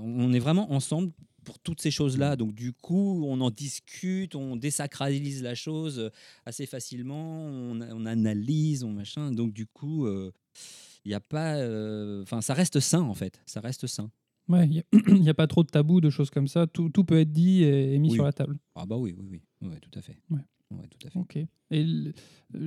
On 0.00 0.32
est 0.32 0.38
vraiment 0.38 0.72
ensemble 0.72 1.12
pour 1.44 1.58
toutes 1.58 1.80
ces 1.80 1.90
choses-là. 1.90 2.36
Donc 2.36 2.54
du 2.54 2.72
coup, 2.72 3.24
on 3.26 3.40
en 3.40 3.50
discute, 3.50 4.34
on 4.34 4.56
désacralise 4.56 5.42
la 5.42 5.54
chose 5.54 5.98
euh, 5.98 6.10
assez 6.46 6.66
facilement, 6.66 7.46
on, 7.46 7.80
on 7.80 8.06
analyse, 8.06 8.84
on 8.84 8.92
machin. 8.92 9.30
Donc 9.32 9.52
du 9.52 9.66
coup, 9.66 10.06
euh, 10.06 10.32
il 11.04 11.08
n'y 11.08 11.14
a 11.14 11.20
pas. 11.20 11.56
euh, 11.56 12.22
Enfin, 12.22 12.40
ça 12.40 12.54
reste 12.54 12.80
sain 12.80 13.02
en 13.02 13.14
fait. 13.14 13.40
Ça 13.46 13.60
reste 13.60 13.86
sain. 13.86 14.10
Ouais, 14.48 14.68
il 14.68 15.22
n'y 15.22 15.28
a, 15.30 15.34
pas 15.34 15.46
trop 15.46 15.62
de 15.62 15.68
tabous, 15.68 16.00
de 16.00 16.10
choses 16.10 16.30
comme 16.30 16.48
ça. 16.48 16.66
Tout, 16.66 16.88
tout 16.90 17.04
peut 17.04 17.20
être 17.20 17.30
dit 17.32 17.62
et, 17.62 17.94
et 17.94 17.98
mis 17.98 18.08
Oui. 18.10 18.14
sur 18.16 18.24
la 18.24 18.32
table. 18.32 18.58
Ah 18.74 18.84
bah 18.84 18.96
oui, 18.96 19.14
oui, 19.16 19.26
oui, 19.62 19.68
Ouais, 19.68 19.78
tout 19.80 19.96
à 19.96 20.02
fait. 20.02 20.18
Ouais. 20.30 20.40
Ouais, 20.72 20.86
tout 20.88 21.06
à 21.06 21.10
fait. 21.10 21.18
Ok. 21.18 21.36
Et 21.36 21.84
euh, 21.84 22.12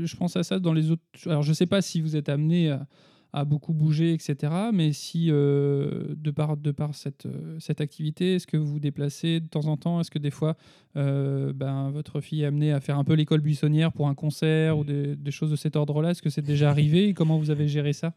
je 0.05 0.15
pense 0.15 0.35
à 0.37 0.43
ça 0.43 0.59
dans 0.59 0.73
les 0.73 0.91
autres. 0.91 1.03
Alors, 1.25 1.41
je 1.43 1.49
ne 1.49 1.53
sais 1.53 1.65
pas 1.65 1.81
si 1.81 1.99
vous 2.01 2.15
êtes 2.15 2.29
amené 2.29 2.69
à, 2.69 2.87
à 3.33 3.45
beaucoup 3.45 3.73
bouger, 3.73 4.13
etc. 4.13 4.53
Mais 4.71 4.93
si, 4.93 5.27
euh, 5.29 6.13
de 6.15 6.29
par, 6.29 6.55
de 6.55 6.71
par 6.71 6.93
cette, 6.93 7.25
euh, 7.25 7.57
cette 7.59 7.81
activité, 7.81 8.35
est-ce 8.35 8.45
que 8.45 8.57
vous 8.57 8.67
vous 8.67 8.79
déplacez 8.79 9.39
de 9.39 9.47
temps 9.47 9.65
en 9.65 9.75
temps? 9.75 9.99
Est-ce 9.99 10.11
que 10.11 10.19
des 10.19 10.29
fois, 10.29 10.55
euh, 10.95 11.51
ben, 11.51 11.89
votre 11.89 12.21
fille 12.21 12.43
est 12.43 12.45
amenée 12.45 12.71
à 12.71 12.79
faire 12.79 12.99
un 12.99 13.03
peu 13.03 13.13
l'école 13.13 13.41
buissonnière 13.41 13.91
pour 13.91 14.07
un 14.07 14.13
concert 14.13 14.77
ou 14.77 14.83
des, 14.83 15.17
choses 15.31 15.49
de 15.49 15.55
cet 15.55 15.75
ordre-là? 15.75 16.11
Est-ce 16.11 16.21
que 16.21 16.29
c'est 16.29 16.43
déjà 16.43 16.69
arrivé? 16.69 17.15
Comment 17.15 17.39
vous 17.39 17.49
avez 17.49 17.67
géré 17.67 17.91
ça? 17.91 18.13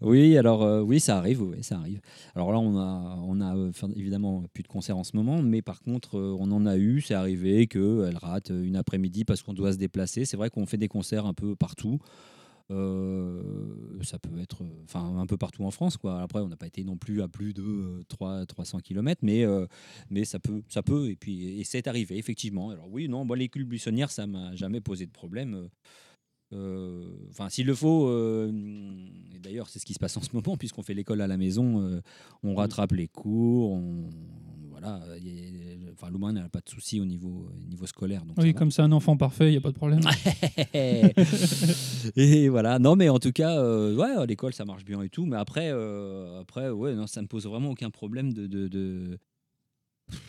Oui, 0.00 0.36
alors 0.36 0.84
oui, 0.84 0.98
ça 0.98 1.16
arrive, 1.16 1.42
oui, 1.42 1.62
ça 1.62 1.78
arrive. 1.78 2.00
Alors 2.34 2.50
là, 2.50 2.58
on 2.58 2.76
a, 2.76 3.18
on 3.24 3.40
a 3.40 3.54
évidemment 3.94 4.44
plus 4.52 4.64
de 4.64 4.68
concerts 4.68 4.96
en 4.96 5.04
ce 5.04 5.16
moment, 5.16 5.42
mais 5.42 5.62
par 5.62 5.80
contre, 5.80 6.18
on 6.18 6.50
en 6.50 6.66
a 6.66 6.76
eu. 6.76 7.00
C'est 7.00 7.14
arrivé 7.14 7.68
qu'elle 7.68 8.18
rate 8.20 8.50
une 8.50 8.74
après-midi 8.74 9.24
parce 9.24 9.42
qu'on 9.42 9.52
doit 9.52 9.72
se 9.72 9.78
déplacer. 9.78 10.24
C'est 10.24 10.36
vrai 10.36 10.50
qu'on 10.50 10.66
fait 10.66 10.76
des 10.76 10.88
concerts 10.88 11.26
un 11.26 11.34
peu 11.34 11.54
partout. 11.54 12.00
Euh, 12.72 14.02
ça 14.02 14.18
peut 14.18 14.38
être, 14.40 14.62
euh, 14.62 14.82
enfin, 14.84 15.18
un 15.18 15.26
peu 15.26 15.36
partout 15.36 15.64
en 15.64 15.70
France, 15.70 15.96
quoi. 15.96 16.20
Après, 16.22 16.40
on 16.40 16.48
n'a 16.48 16.56
pas 16.56 16.66
été 16.66 16.84
non 16.84 16.96
plus 16.96 17.22
à 17.22 17.28
plus 17.28 17.52
de 17.52 17.62
euh, 17.62 18.02
3, 18.08 18.46
300 18.46 18.80
km, 18.80 19.20
mais, 19.22 19.44
euh, 19.44 19.66
mais 20.10 20.24
ça 20.24 20.38
peut, 20.38 20.62
ça 20.68 20.82
peut. 20.82 21.10
Et 21.10 21.16
puis, 21.16 21.60
et 21.60 21.64
c'est 21.64 21.86
arrivé 21.86 22.16
effectivement. 22.16 22.70
Alors 22.70 22.88
oui, 22.90 23.08
non, 23.08 23.24
moi, 23.24 23.36
l'école 23.36 23.64
buissonnière, 23.64 24.10
ça 24.10 24.26
m'a 24.26 24.54
jamais 24.56 24.80
posé 24.80 25.06
de 25.06 25.12
problème. 25.12 25.68
Euh, 26.52 27.04
Enfin, 27.30 27.48
s'il 27.48 27.66
le 27.66 27.74
faut, 27.74 28.08
euh, 28.08 28.50
et 29.34 29.38
d'ailleurs, 29.38 29.68
c'est 29.68 29.78
ce 29.78 29.86
qui 29.86 29.94
se 29.94 29.98
passe 29.98 30.16
en 30.16 30.22
ce 30.22 30.30
moment, 30.34 30.56
puisqu'on 30.56 30.82
fait 30.82 30.94
l'école 30.94 31.20
à 31.20 31.26
la 31.26 31.36
maison, 31.36 31.80
euh, 31.80 32.00
on 32.42 32.54
rattrape 32.54 32.92
les 32.92 33.08
cours, 33.08 33.72
on, 33.72 34.10
voilà, 34.70 35.00
enfin, 35.92 36.10
Loumain 36.10 36.32
n'a 36.32 36.48
pas 36.48 36.60
de 36.60 36.68
souci 36.68 37.00
au 37.00 37.04
niveau, 37.06 37.48
au 37.64 37.68
niveau 37.68 37.86
scolaire. 37.86 38.24
Donc 38.24 38.36
Oui, 38.38 38.52
comme 38.52 38.70
c'est 38.70 38.82
un 38.82 38.92
enfant 38.92 39.16
parfait, 39.16 39.48
il 39.48 39.52
n'y 39.52 39.56
a 39.56 39.60
pas 39.60 39.70
de 39.70 39.76
problème. 39.76 40.00
et 42.16 42.48
voilà, 42.48 42.78
non, 42.78 42.96
mais 42.96 43.08
en 43.08 43.18
tout 43.18 43.32
cas, 43.32 43.58
euh, 43.58 43.94
ouais, 43.96 44.16
à 44.16 44.26
l'école, 44.26 44.52
ça 44.52 44.64
marche 44.64 44.84
bien 44.84 45.00
et 45.02 45.08
tout, 45.08 45.26
mais 45.26 45.36
après, 45.36 45.70
euh, 45.72 46.40
après 46.40 46.70
ouais, 46.70 46.94
non, 46.94 47.06
ça 47.06 47.22
me 47.22 47.26
pose 47.26 47.46
vraiment 47.46 47.70
aucun 47.70 47.90
problème 47.90 48.32
de. 48.32 48.46
de, 48.46 48.68
de- 48.68 49.18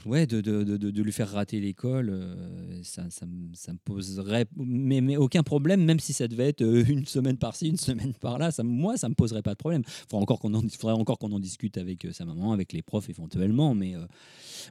Ouais, 0.05 0.27
de, 0.27 1.01
lui 1.01 1.11
faire 1.11 1.29
rater 1.31 1.59
l'école, 1.59 2.09
euh, 2.09 2.81
ça, 2.83 3.03
me- 3.25 3.77
poserait 3.85 4.45
mais, 4.55 5.01
mais 5.01 5.17
aucun 5.17 5.43
problème, 5.43 5.83
même 5.83 5.99
si 5.99 6.13
ça 6.13 6.27
devait 6.27 6.49
être 6.49 6.61
euh, 6.61 6.83
une 6.87 7.05
semaine 7.05 7.37
par-ci, 7.37 7.67
une 7.67 7.77
semaine 7.77 8.13
par-là, 8.13 8.51
ça, 8.51 8.63
moi, 8.63 8.97
ça 8.97 9.09
me 9.09 9.15
poserait 9.15 9.41
pas 9.41 9.51
de 9.51 9.57
problème. 9.57 9.83
Il 9.85 10.09
faudrait 10.09 10.23
encore 10.23 10.39
qu'on 11.19 11.31
en, 11.31 11.39
discute 11.39 11.77
avec 11.77 12.05
euh, 12.05 12.11
sa 12.11 12.25
maman, 12.25 12.53
avec 12.53 12.73
les 12.73 12.81
profs 12.81 13.09
éventuellement, 13.09 13.73
mais 13.75 13.95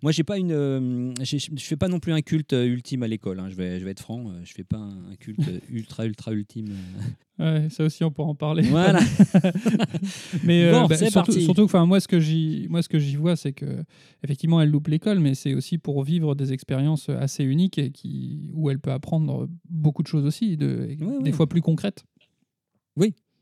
moi, 0.03 0.12
j'ai 0.12 0.24
pas 0.24 0.38
une, 0.38 0.53
euh, 0.53 1.12
je 1.22 1.38
fais 1.64 1.76
pas 1.76 1.88
non 1.88 1.99
plus 1.99 2.12
un 2.12 2.20
culte 2.22 2.53
euh, 2.53 2.64
ultime 2.66 3.03
à 3.03 3.09
l'école. 3.09 3.40
hein, 3.40 3.49
je 3.49 3.55
vais, 3.55 3.78
je 3.80 3.84
vais 3.84 3.90
être 3.90 4.01
franc, 4.01 4.28
euh, 4.28 4.40
je 4.45 4.53
fais 4.53 4.64
pas 4.64 4.78
un 4.78 5.14
culte 5.18 5.47
euh, 5.49 5.59
ultra, 5.70 6.07
ultra 6.07 6.32
ultime. 6.32 6.68
euh. 6.70 7.62
Ouais, 7.62 7.68
ça 7.70 7.84
aussi, 7.84 8.05
on 8.05 8.11
pourra 8.11 8.28
en 8.28 8.34
parler. 8.34 8.62
Voilà. 8.62 9.01
mais 10.45 10.64
euh, 10.64 10.72
Bon, 10.72 10.86
bah, 10.86 10.97
c'est 10.97 11.11
surtout, 11.11 11.32
surtout, 11.32 11.62
enfin, 11.62 11.86
moi, 11.86 11.99
ce 12.01 12.07
que 12.09 12.20
j'y, 12.20 12.66
moi, 12.70 12.82
ce 12.82 12.88
que 12.88 12.99
j'y 12.99 13.16
vois, 13.16 13.36
c'est 13.36 13.53
que 13.53 13.84
effectivement, 14.22 14.61
elle 14.61 14.70
loupe 14.70 14.88
l'école, 14.88 15.18
mais 15.20 15.34
c'est 15.34 15.55
aussi 15.55 15.78
pour 15.78 16.03
vivre 16.05 16.34
des 16.34 16.53
expériences 16.53 17.09
assez 17.09 17.43
uniques 17.45 17.78
et 17.78 17.90
qui, 17.90 18.51
où 18.55 18.70
elle 18.70 18.78
peut 18.78 18.93
apprendre 18.93 19.49
beaucoup 19.68 20.03
de 20.03 20.09
choses 20.09 20.24
aussi, 20.26 20.57
de, 20.57 20.97
Ouais, 21.01 21.18
des 21.22 21.30
ouais. 21.30 21.32
fois 21.32 21.49
plus 21.49 21.62
concrètes. 21.62 22.05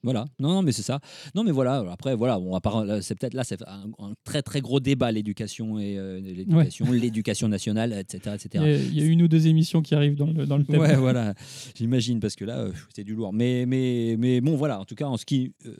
Voilà, 0.02 0.24
non, 0.38 0.48
non, 0.54 0.62
mais 0.62 0.72
c'est 0.72 0.82
ça. 0.82 0.98
Non, 1.34 1.44
mais 1.44 1.50
voilà. 1.50 1.84
Après, 1.92 2.14
voilà, 2.16 2.38
on 2.38 2.52
va 2.52 2.60
pas- 2.60 2.84
là, 2.84 3.02
c'est 3.02 3.14
peut-être 3.18 3.34
là, 3.34 3.44
c'est 3.44 3.60
un, 3.68 3.84
un 3.98 4.12
très 4.24 4.40
très 4.40 4.60
gros 4.62 4.80
débat 4.80 5.12
l'éducation 5.12 5.78
et 5.78 5.98
euh, 5.98 6.18
l'éducation, 6.20 6.90
l'éducation 6.90 7.48
nationale, 7.48 7.92
etc., 7.92 8.20
Il 8.24 8.30
y, 8.30 8.34
etc. 8.34 8.64
a, 8.64 8.70
il 8.70 8.98
y 8.98 9.02
a 9.02 9.04
une 9.04 9.22
ou 9.22 9.28
deux 9.28 9.46
émissions 9.46 9.82
qui 9.82 9.94
arrivent 9.94 10.16
dans 10.16 10.26
le, 10.26 10.46
dans 10.46 10.56
le 10.56 10.64
thème. 10.64 10.80
Ouais, 10.80 10.96
voilà, 10.96 11.34
j'imagine 11.74 12.18
parce 12.20 12.34
que 12.34 12.44
là, 12.46 12.60
euh, 12.60 12.72
c'est 12.94 13.04
du 13.04 13.14
lourd. 13.14 13.32
Mais, 13.34 13.66
mais, 13.66 14.16
mais 14.18 14.40
bon, 14.40 14.56
voilà. 14.56 14.80
En 14.80 14.84
tout 14.86 14.94
cas, 14.94 15.06
en 15.06 15.16
ce 15.18 15.26
qui 15.26 15.52
euh, 15.66 15.74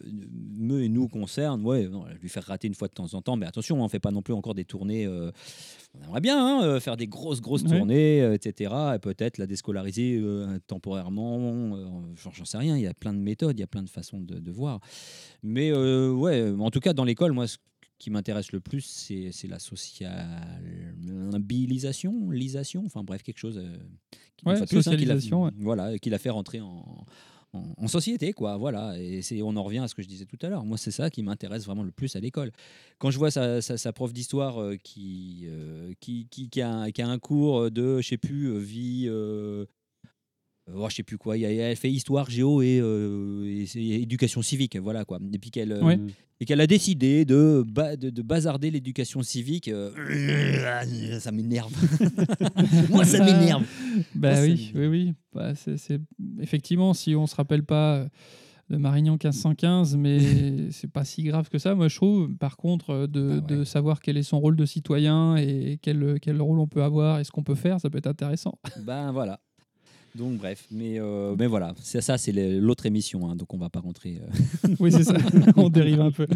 me 0.59 0.83
et 0.83 0.89
nous 0.91 1.09
concerne, 1.09 1.65
ouais, 1.65 1.89
non, 1.89 2.05
lui 2.21 2.29
faire 2.29 2.45
rater 2.45 2.69
une 2.69 2.75
fois 2.75 2.89
de 2.89 2.93
temps 2.95 3.15
en 3.15 3.23
temps. 3.23 3.37
Mais 3.37 3.47
attention, 3.47 3.83
on 3.83 3.89
fait 3.89 4.01
pas 4.01 4.11
non 4.11 4.21
plus 4.23 4.35
encore 4.35 4.55
des 4.55 4.65
tournées. 4.65 5.09
On 5.95 6.03
aimerait 6.05 6.21
bien 6.21 6.39
hein, 6.39 6.63
euh, 6.65 6.79
faire 6.81 6.97
des 6.97 7.07
grosses 7.09 7.41
grosses 7.41 7.65
tournées, 7.65 8.23
euh, 8.23 8.35
etc. 8.35 8.73
Et 8.95 8.99
peut-être 9.01 9.39
la 9.39 9.47
déscolariser 9.47 10.19
euh, 10.23 10.59
temporairement. 10.67 11.77
euh, 11.77 11.87
j'en- 12.17 12.45
sais 12.45 12.59
rien. 12.59 12.77
Il 12.77 12.83
y 12.83 12.87
a 12.87 12.95
plein 12.95 13.13
de 13.13 13.19
méthodes, 13.19 13.59
il 13.59 13.61
y 13.61 13.65
a 13.65 13.67
plein 13.67 13.83
de 13.83 13.91
façons 13.91 14.21
de, 14.21 14.39
de 14.39 14.51
voir. 14.53 14.81
Mais 15.43 15.71
euh, 15.73 16.13
ouais, 16.13 16.53
en 16.59 16.71
tout 16.71 16.81
cas, 16.81 16.93
dans 16.93 17.05
l'école, 17.05 17.33
moi, 17.33 17.47
ce 17.49 17.57
qui 17.99 18.11
m'intéresse 18.11 18.53
le 18.53 18.61
plus, 18.61 18.83
c'est 18.83 19.31
c'est 19.33 19.49
la 19.49 19.59
sociabilisation, 19.59 22.31
lisation, 22.31 22.83
enfin 22.87 23.03
bref, 23.05 23.23
quelque 23.23 23.39
chose 23.39 23.61
qui, 24.37 24.47
Ouais, 24.47 24.55
plus, 24.55 24.63
hein, 24.63 24.67
qui 24.67 24.75
l'a- 24.77 24.83
socialisation, 24.83 25.43
ouais. 25.45 25.51
voilà, 25.59 25.99
qui 25.99 26.11
l'a 26.11 26.19
fait 26.19 26.31
rentrer 26.31 26.61
en, 26.61 27.05
en, 27.53 27.89
société, 27.89 28.33
quoi. 28.33 28.57
Voilà, 28.57 28.99
et 28.99 29.23
on 29.43 29.57
en 29.57 29.63
revient 29.63 29.79
à 29.79 29.89
ce 29.89 29.95
que 29.95 30.03
je 30.03 30.09
disais 30.09 30.25
tout 30.25 30.39
à 30.43 30.49
l'heure. 30.49 30.65
Moi, 30.65 30.79
c'est 30.79 30.91
ça 30.91 31.11
qui 31.11 31.23
m'intéresse 31.23 31.65
vraiment 31.65 31.83
le 31.83 31.91
plus 31.91 32.15
à 32.17 32.21
l'école. 32.21 32.53
Quand 32.99 33.11
je 33.11 33.19
vois 33.19 33.31
sa, 33.31 33.93
prof 33.93 34.13
d'histoire 34.13 34.61
euh, 34.61 34.77
qui, 34.77 35.47
euh, 35.47 35.93
qui, 36.01 36.27
qui, 36.31 36.49
qui 36.49 36.61
a, 36.61 36.71
un- 36.73 37.19
cours 37.19 37.71
de, 37.71 38.01
je 38.01 38.09
sais 38.09 38.17
plus, 38.19 38.47
euh, 38.47 38.59
vie. 38.59 39.09
Oh, 40.75 40.87
je 40.89 40.97
sais 40.97 41.03
plus 41.03 41.19
quoi, 41.19 41.37
elle 41.39 41.77
fait 41.77 41.91
histoire, 41.91 42.29
géo 42.31 42.63
et, 42.63 42.79
euh, 42.81 43.65
et 43.75 44.03
éducation 44.03 44.43
civique, 44.43 44.77
voilà 44.77 45.05
quoi. 45.05 45.19
Et 45.33 45.39
puis 45.39 45.51
qu'elle 45.51 45.73
euh, 45.73 45.83
Ouais. 45.83 45.99
et 46.41 46.45
qu'elle 46.45 46.61
a 46.61 46.67
décidé 46.67 47.25
de, 47.25 47.65
ba- 47.67 47.97
de, 47.97 48.11
de 48.11 48.23
bazarder 48.23 48.71
l'éducation 48.71 49.23
civique, 49.23 49.69
euh, 49.69 49.91
ça 51.19 51.33
m'énerve. 51.33 51.73
Moi, 52.91 53.05
ça 53.05 53.25
m'énerve. 53.25 53.65
Bah 54.15 54.41
oui, 54.43 54.73
oui, 54.75 54.87
oui. 54.87 55.15
Bah, 55.35 55.55
c'est, 55.55 56.01
Effectivement, 56.41 56.95
si 56.95 57.15
on 57.15 57.27
se 57.27 57.35
rappelle 57.37 57.63
pas 57.65 57.97
euh, 57.97 58.09
de 58.71 58.77
Marignan 58.77 59.15
1515, 59.15 59.97
mais 59.97 60.19
c'est 60.71 60.91
pas 60.91 61.05
si 61.05 61.23
grave 61.25 61.49
que 61.49 61.59
ça, 61.59 61.75
moi 61.75 61.89
je 61.89 61.97
trouve. 61.97 62.29
Par 62.37 62.57
contre, 62.57 62.91
euh, 62.91 63.07
de, 63.07 63.29
Ah 63.33 63.35
ouais. 63.53 63.57
de 63.59 63.65
savoir 63.65 64.01
quel 64.01 64.17
est 64.17 64.23
son 64.23 64.41
rôle 64.41 64.57
de 64.57 64.65
citoyen 64.65 65.37
et 65.37 65.79
quel, 65.83 66.19
quel 66.21 66.41
rôle 66.41 66.59
on 66.61 66.69
peut 66.69 66.83
avoir 66.83 67.19
et 67.21 67.25
ce 67.25 67.31
qu'on 67.31 67.43
peut 67.43 67.55
faire, 67.55 67.81
ça 67.81 67.91
peut 67.91 67.99
être 67.99 68.07
intéressant. 68.07 68.59
Ben 68.85 69.13
voilà. 69.13 69.41
Donc 70.17 70.39
bref, 70.39 70.67
mais, 70.71 70.99
euh, 70.99 71.37
mais 71.39 71.47
voilà, 71.47 71.75
c'est 71.81 72.01
ça, 72.01 72.19
c'est 72.19 72.33
l'autre 72.33 72.87
émission, 72.87 73.29
hein, 73.29 73.37
donc 73.37 73.55
on 73.55 73.59
va 73.59 73.71
pas 73.71 73.81
rentrer. 73.81 74.21
euh. 74.21 74.75
oui, 74.81 74.91
c'est 74.91 75.05
ça. 75.05 75.15
on 75.57 75.69
dérive 75.69 76.01
un 76.01 76.11
peu. 76.11 76.27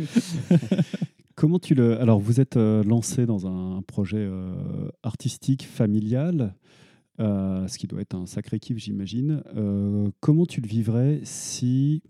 Comment 1.35 1.59
tu 1.59 1.75
le. 1.75 2.01
Alors, 2.01 2.21
vous 2.21 2.41
êtes 2.41 2.57
euh, 2.57 2.85
lancé 2.85 3.27
dans 3.27 3.47
un 3.47 3.83
projet 3.83 4.19
euh, 4.19 4.55
artistique 5.03 5.65
familial, 5.67 6.55
euh, 7.21 7.67
ce 7.67 7.77
qui 7.79 7.89
doit 7.89 8.01
être 8.01 8.15
un 8.15 8.27
sacré 8.27 8.61
kiff, 8.61 8.79
j'imagine. 8.79 9.43
Euh, 9.57 10.09
comment 10.21 10.47
tu 10.47 10.61
le 10.61 10.69
vivrais 10.69 11.21
si, 11.25 12.03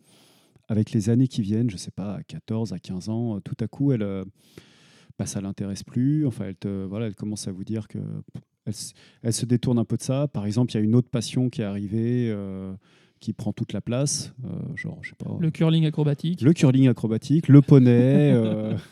avec 0.68 0.92
les 0.92 1.08
années 1.08 1.28
qui 1.28 1.40
viennent, 1.40 1.70
je 1.70 1.78
sais 1.78 1.90
pas, 1.90 2.16
à 2.16 2.22
14, 2.22 2.74
à 2.74 2.78
15 2.78 3.08
ans, 3.08 3.40
tout 3.40 3.56
à 3.60 3.66
coup, 3.66 3.92
elle, 3.92 4.02
euh, 4.02 4.24
bah, 5.18 5.24
ça 5.24 5.40
l'intéresse 5.40 5.82
plus. 5.84 6.26
Enfin, 6.26 6.44
elle, 6.48 6.56
te, 6.56 6.84
voilà, 6.84 7.06
elle 7.06 7.14
commence 7.14 7.48
à 7.48 7.52
vous 7.52 7.64
dire 7.64 7.88
que. 7.88 7.98
Elle, 9.22 9.32
se 9.32 9.44
détourne 9.46 9.78
un 9.78 9.84
peu 9.84 9.96
de 9.96 10.02
ça. 10.02 10.26
Par 10.28 10.46
exemple, 10.46 10.72
il 10.72 10.76
y 10.76 10.80
a 10.80 10.82
une 10.82 10.94
autre 10.94 11.08
passion 11.08 11.50
qui 11.50 11.60
est 11.60 11.64
arrivée, 11.64 12.28
euh, 12.30 12.72
qui 13.20 13.32
prend 13.32 13.52
toute 13.52 13.72
la 13.72 13.80
place. 13.80 14.32
euh, 14.44 14.48
genre, 14.76 14.98
je 15.02 15.10
sais 15.10 15.14
pas. 15.22 15.36
Le 15.38 15.50
curling 15.50 15.84
acrobatique. 15.86 16.40
le 16.40 16.52
curling 16.52 16.88
acrobatique, 16.88 17.48
le 17.48 17.60
poney. 17.62 18.32
euh, 18.32 18.74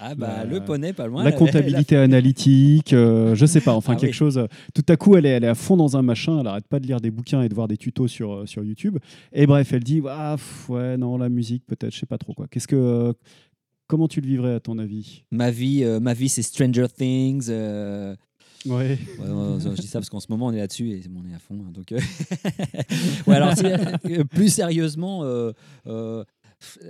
Ah 0.00 0.14
bah 0.16 0.38
La- 0.38 0.44
le 0.44 0.60
poney, 0.64 0.92
pas 0.92 1.06
loin. 1.06 1.22
la 1.22 1.30
comptabilité 1.32 1.96
analytique, 1.96 2.92
euh, 2.92 3.34
je 3.36 3.46
sais 3.46 3.60
pas, 3.60 3.74
enfin 3.74 3.92
Ah 3.94 3.96
quelque 3.96 4.10
oui. 4.10 4.16
chose. 4.16 4.38
euh, 4.38 4.46
Tout 4.74 4.82
à 4.88 4.96
coup, 4.96 5.16
elle 5.16 5.24
est, 5.24 5.30
elle 5.30 5.44
est 5.44 5.48
à 5.48 5.54
fond 5.54 5.76
dans 5.76 5.96
un 5.96 6.02
machin, 6.02 6.40
elle 6.40 6.46
arrête 6.48 6.66
pas 6.66 6.80
de 6.80 6.86
lire 6.86 7.00
des 7.00 7.10
bouquins 7.12 7.42
et 7.42 7.48
de 7.48 7.54
voir 7.54 7.68
des 7.68 7.76
tutos 7.76 8.08
sur, 8.08 8.32
euh, 8.32 8.46
sur 8.46 8.64
YouTube. 8.64 8.98
Et 9.32 9.46
bref, 9.46 9.72
elle 9.72 9.84
dit 9.84 10.02
ah, 10.08 10.34
pff, 10.36 10.68
ouais, 10.68 10.96
non, 10.96 11.16
la 11.16 11.28
musique 11.28 11.64
peut-être, 11.66 11.94
je 11.94 11.98
sais 12.00 12.06
pas 12.06 12.18
trop 12.18 12.34
quoi. 12.34 12.48
Qu'est-ce 12.50 12.66
que, 12.68 13.14
comment 13.86 14.08
tu 14.08 14.20
le 14.20 14.26
vivrais 14.26 14.54
à 14.54 14.60
ton 14.60 14.78
avis? 14.78 15.24
Ma 15.30 15.50
vie, 15.52 15.84
euh, 15.84 16.00
ma 16.00 16.12
vie, 16.12 16.28
c'est 16.28 16.42
Stranger 16.42 16.86
Things. 16.88 17.46
Ouais. 18.66 18.98
Je 19.18 19.80
dis 19.80 19.86
ça 19.86 19.98
parce 20.00 20.08
qu'en 20.10 20.20
ce 20.20 20.26
moment 20.30 20.46
on 20.46 20.52
est 20.52 20.58
là-dessus 20.58 20.90
et 20.90 21.02
on 21.14 21.28
est 21.28 21.34
à 21.34 21.38
fond. 21.38 21.64
hein, 21.66 21.70
donc, 21.72 21.92
euh, 21.92 21.98
ouais, 23.26 23.36
alors 23.36 23.54
c'est- 23.56 23.74
euh, 24.10 24.24
plus 24.24 24.48
sérieusement, 24.52 25.22
euh, 25.24 25.52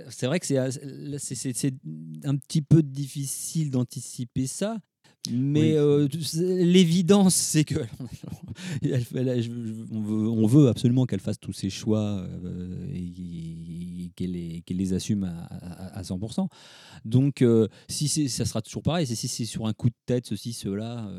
c'est 0.09 0.27
vrai 0.27 0.39
que 0.39 0.45
c'est, 0.45 0.57
un 0.57 2.35
petit 2.37 2.61
peu 2.61 2.81
difficile 2.81 3.71
d'anticiper 3.71 4.47
ça. 4.47 4.77
Mais 5.31 5.71
Oui. 5.71 5.77
euh, 5.77 6.07
l'évidence, 6.63 7.33
c'est 7.33 7.63
que 7.63 7.79
elle 8.83 9.03
fait- 9.03 9.17
elle- 9.25 9.41
je- 9.41 9.49
je- 9.49 9.73
on, 9.91 10.01
veut, 10.01 10.29
on 10.29 10.45
veut 10.45 10.67
absolument 10.67 11.07
qu'elle 11.07 11.19
fasse 11.19 11.39
tous 11.39 11.51
ses 11.51 11.71
choix 11.71 12.19
euh, 12.45 12.87
et, 12.93 14.03
et 14.05 14.11
qu'elle 14.15 14.77
les, 14.77 14.93
assume 14.93 15.23
à, 15.23 15.33
à- 15.45 15.97
à 15.97 16.01
100%. 16.03 16.47
Donc, 17.05 17.41
euh, 17.41 17.67
si 17.89 18.07
ça 18.29 18.45
sera 18.45 18.61
toujours 18.61 18.83
pareil. 18.83 19.07
Si 19.07 19.27
c'est 19.27 19.45
sur 19.45 19.65
un 19.65 19.73
coup 19.73 19.89
de 19.89 19.95
tête, 20.05 20.27
ceci, 20.27 20.53
cela. 20.53 21.09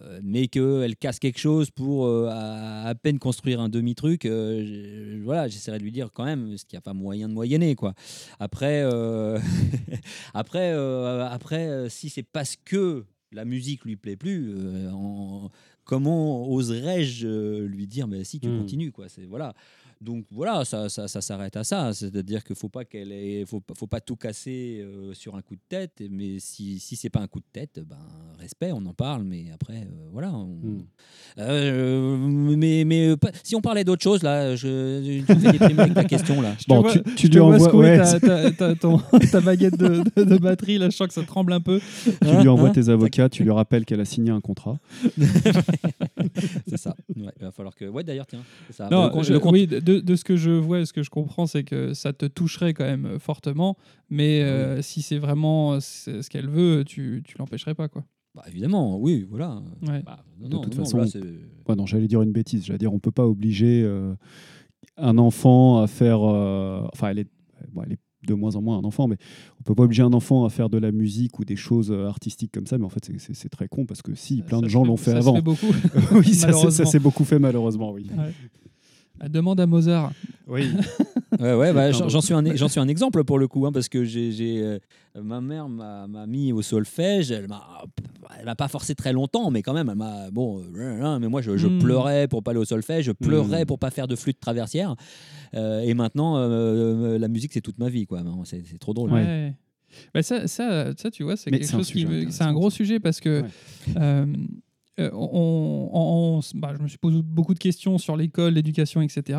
Euh, 0.00 0.20
mais 0.22 0.48
qu'elle 0.48 0.96
casse 0.96 1.18
quelque 1.18 1.38
chose 1.38 1.70
pour 1.70 2.06
euh, 2.06 2.28
à, 2.30 2.86
à 2.88 2.94
peine 2.94 3.18
construire 3.18 3.60
un 3.60 3.68
demi-truc, 3.68 4.24
euh, 4.24 4.64
je- 5.18 5.22
voilà, 5.22 5.48
j'essaierai 5.48 5.78
de 5.78 5.84
lui 5.84 5.92
dire 5.92 6.10
quand 6.12 6.24
même, 6.24 6.48
parce 6.50 6.64
qu'il 6.64 6.76
n'y 6.76 6.78
a 6.78 6.82
pas 6.82 6.94
moyen 6.94 7.28
de 7.28 7.34
moyenner. 7.34 7.74
Quoi. 7.74 7.94
Après, 8.40 8.82
euh, 8.84 9.38
après, 10.34 10.72
après 10.72 11.88
si 11.90 12.08
c'est 12.08 12.22
parce 12.22 12.56
que 12.64 13.04
la 13.32 13.44
musique 13.44 13.84
lui 13.84 13.96
plaît 13.96 14.16
plus, 14.16 14.54
en- 14.92 15.48
comment 15.84 16.48
oserais-je 16.50 17.64
lui 17.64 17.86
dire, 17.86 18.06
mais 18.08 18.24
si 18.24 18.40
tu 18.40 18.48
Hmm. 18.48 18.58
continues, 18.58 18.92
quoi. 18.92 19.08
C'est 19.08 19.24
voilà. 19.24 19.54
Donc 20.02 20.24
voilà, 20.32 20.64
ça, 20.64 20.88
ça, 20.88 21.06
ça 21.06 21.20
s'arrête 21.20 21.56
à 21.56 21.62
ça. 21.62 21.92
C'est-à-dire 21.92 22.42
qu'il 22.42 22.56
faut 22.56 22.68
pas 22.68 22.84
qu'elle 22.84 23.12
ait, 23.12 23.44
faut, 23.46 23.60
pas- 23.60 23.74
faut 23.76 23.86
pas 23.86 24.00
tout 24.00 24.16
casser 24.16 24.80
euh, 24.82 25.14
sur 25.14 25.36
un 25.36 25.42
coup 25.42 25.54
de 25.54 25.60
tête. 25.68 26.02
Mais 26.10 26.40
si, 26.40 26.80
si 26.80 26.96
c'est 26.96 27.08
pas 27.08 27.20
un 27.20 27.28
coup 27.28 27.38
de 27.38 27.44
tête, 27.52 27.80
ben 27.86 27.96
respect, 28.40 28.72
on 28.72 28.84
en 28.86 28.94
parle. 28.94 29.22
Mais 29.22 29.44
après, 29.54 29.82
euh, 29.82 30.08
voilà. 30.12 30.32
on- 30.32 30.56
Hmm. 30.62 30.82
Euh, 31.38 32.16
mais 32.18 32.84
mais 32.84 33.08
euh, 33.10 33.16
si 33.44 33.54
on 33.56 33.60
parlait 33.60 33.84
d'autre 33.84 34.02
chose 34.02 34.22
là, 34.22 34.54
je, 34.56 35.22
je 35.26 35.34
fais 35.34 35.52
déprimer 35.52 35.80
avec 35.82 35.94
ta 35.94 36.04
question 36.04 36.40
là. 36.42 36.54
Je 36.58 36.64
te 36.64 36.68
Bon, 36.68 36.82
vois- 36.82 36.92
tu, 36.92 37.02
tu 37.14 37.26
je 37.26 37.28
te 37.28 37.32
lui 37.34 37.40
envoies, 37.40 37.74
ouais, 37.76 37.96
ta, 37.96 38.20
ta- 38.20 38.50
ta- 38.50 38.74
ton- 38.74 38.98
ta 39.30 39.40
baguette 39.40 39.76
de, 39.78 40.02
de- 40.16 40.24
de 40.24 40.36
batterie, 40.38 40.78
là, 40.78 40.90
je 40.90 40.96
sens 40.96 41.06
que 41.08 41.14
ça 41.14 41.22
tremble 41.22 41.52
un 41.52 41.60
peu. 41.60 41.80
tu 42.04 42.36
lui 42.40 42.48
envoies 42.48 42.68
Hein 42.70 42.72
tes 42.72 42.88
avocats, 42.88 43.28
tu 43.28 43.44
lui 43.44 43.50
rappelles 43.52 43.84
qu'elle 43.84 44.00
a 44.00 44.04
signé 44.04 44.30
un 44.30 44.40
contrat. 44.40 44.78
C'est 46.68 46.76
ça. 46.76 46.94
Ouais, 47.16 47.32
il 47.38 47.44
va 47.44 47.50
falloir 47.52 47.74
que. 47.74 47.84
Ouais, 47.86 48.04
d'ailleurs, 48.04 48.26
tiens. 48.26 48.42
Ça. 48.70 48.88
Non, 48.90 49.04
Le 49.04 49.10
con- 49.10 49.22
je- 49.22 49.32
le 49.32 49.38
compte- 49.40 49.52
oui, 49.52 49.66
de, 49.66 49.78
de 50.00 50.16
ce 50.16 50.24
que 50.24 50.36
je 50.36 50.50
vois 50.50 50.80
et 50.80 50.86
ce 50.86 50.92
que 50.92 51.02
je 51.02 51.10
comprends, 51.10 51.46
c'est 51.46 51.64
que 51.64 51.92
ça 51.94 52.12
te 52.12 52.26
toucherait 52.26 52.74
quand 52.74 52.84
même 52.84 53.18
fortement, 53.18 53.76
mais 54.10 54.42
euh, 54.42 54.80
si 54.82 55.02
c'est 55.02 55.18
vraiment 55.18 55.78
ce 55.80 56.22
ce 56.22 56.30
qu'elle 56.30 56.48
veut, 56.48 56.84
tu, 56.84 57.22
tu 57.24 57.36
l'empêcherais 57.38 57.74
pas, 57.74 57.88
quoi. 57.88 58.04
Bah, 58.34 58.44
évidemment, 58.48 58.98
oui, 58.98 59.26
voilà. 59.28 59.62
Ouais. 59.86 60.02
Bah, 60.02 60.24
non, 60.40 60.48
De 60.48 60.54
non, 60.54 60.60
toute 60.62 60.76
non, 60.78 60.84
façon, 60.84 60.96
là, 60.98 61.06
c'est- 61.06 61.20
Ouais, 61.68 61.76
non, 61.76 61.84
j'allais 61.84 62.06
dire 62.08 62.22
une 62.22 62.32
bêtise. 62.32 62.64
J'allais 62.64 62.78
dire, 62.78 62.92
on 62.94 62.98
peut 62.98 63.10
pas 63.10 63.26
obliger 63.26 63.82
euh, 63.84 64.14
un 64.96 65.18
enfant 65.18 65.80
à 65.82 65.86
faire. 65.86 66.20
euh, 66.22 66.82
enfin, 66.92 67.10
elle 67.10 67.18
est, 67.18 67.28
bon, 67.72 67.82
elle 67.84 67.92
est 67.92 67.98
de 68.26 68.34
moins 68.34 68.54
en 68.56 68.62
moins 68.62 68.78
un 68.78 68.84
enfant, 68.84 69.08
mais 69.08 69.16
on 69.60 69.64
peut 69.64 69.74
pas 69.74 69.82
obliger 69.82 70.02
un 70.04 70.12
enfant 70.12 70.44
à 70.44 70.48
faire 70.48 70.70
de 70.70 70.78
la 70.78 70.92
musique 70.92 71.38
ou 71.40 71.44
des 71.44 71.56
choses 71.56 71.90
euh, 71.90 72.06
artistiques 72.06 72.52
comme 72.52 72.66
ça. 72.66 72.78
Mais 72.78 72.84
en 72.84 72.88
fait, 72.88 73.10
c'est- 73.18 73.48
très 73.48 73.68
con 73.68 73.84
parce 73.84 74.00
que 74.00 74.14
si, 74.14 74.42
plein 74.42 74.60
Ça 74.60 74.64
de 74.64 74.68
gens 74.70 74.84
l'ont 74.84 74.96
fait 74.96 75.10
avant. 75.12 75.34
fait 75.34 75.42
beaucoup. 75.42 75.66
oui, 76.14 76.32
ça, 76.34 76.70
s'est 76.70 77.00
beaucoup 77.00 77.24
fait 77.24 77.38
malheureusement, 77.38 77.92
oui. 77.92 78.06
Ah, 78.16 78.26
Demande 79.28 79.60
à 79.60 79.66
Mozart. 79.66 80.12
Oui. 80.48 80.66
Ouais, 81.40 81.54
ouais, 81.54 81.72
bah, 81.72 81.90
j'en 81.92 82.20
suis, 82.20 82.34
un, 82.34 82.54
j'en 82.54 82.68
suis 82.68 82.78
un 82.78 82.86
exemple 82.88 83.24
pour 83.24 83.38
le 83.38 83.48
coup, 83.48 83.64
hein, 83.66 83.72
parce 83.72 83.88
que 83.88 84.04
j'ai, 84.04 84.60
euh, 84.62 84.78
ma 85.20 85.40
mère 85.40 85.66
m'a, 85.66 86.06
mis 86.28 86.52
au 86.52 86.60
solfège. 86.60 87.30
Elle 87.32 87.48
m'a, 87.48 87.66
elle 88.38 88.44
m'a 88.44 88.54
pas 88.54 88.68
forcé 88.68 88.94
très 88.94 89.14
longtemps, 89.14 89.50
mais 89.50 89.62
quand 89.62 89.72
même, 89.72 89.88
elle 89.88 89.96
m'a. 89.96 90.30
Bon, 90.30 90.62
euh, 90.76 91.18
mais 91.18 91.28
moi, 91.28 91.40
je, 91.40 91.56
je 91.56 91.66
Mm. 91.68 91.78
pleurais 91.78 92.28
pour 92.28 92.42
pas 92.42 92.50
aller 92.50 92.60
au 92.60 92.66
solfège, 92.66 93.06
je 93.06 93.12
pleurais 93.12 93.62
Mm. 93.62 93.66
pour 93.66 93.78
pas 93.78 93.90
faire 93.90 94.06
de 94.06 94.14
flûte 94.14 94.40
traversière. 94.40 94.94
Euh, 95.54 95.80
et 95.80 95.94
maintenant, 95.94 96.36
euh, 96.36 97.18
la 97.18 97.28
musique, 97.28 97.54
c'est 97.54 97.62
toute 97.62 97.78
ma 97.78 97.88
vie, 97.88 98.04
quoi. 98.06 98.22
C'est, 98.44 98.62
trop 98.78 98.92
drôle. 98.92 99.10
Ouais. 99.12 99.22
Ouais. 99.24 99.54
Bah, 100.12 100.22
ça, 100.22 100.46
ça, 100.46 100.92
ça, 100.96 101.10
tu 101.10 101.22
vois, 101.22 101.36
c'est 101.38 101.50
quelque 101.50 101.64
un 101.64 101.78
chose 101.78 101.86
qui 101.86 101.92
sujet 101.92 102.06
me- 102.06 102.12
intéressant. 102.18 102.36
c'est 102.38 102.44
un 102.44 102.52
gros 102.52 102.70
sujet 102.70 103.00
parce 103.00 103.20
que 103.20 103.42
Ouais. 103.42 104.26
Euh, 105.00 105.10
on, 105.12 105.90
on- 105.92 106.38
on- 106.38 106.58
bah, 106.58 106.74
je 106.76 106.82
me 106.82 106.88
suis 106.88 106.98
posé 106.98 107.20
beaucoup 107.22 107.54
de 107.54 107.58
questions 107.58 107.98
sur 107.98 108.16
l'école, 108.16 108.54
l'éducation, 108.54 109.00
etc. 109.02 109.38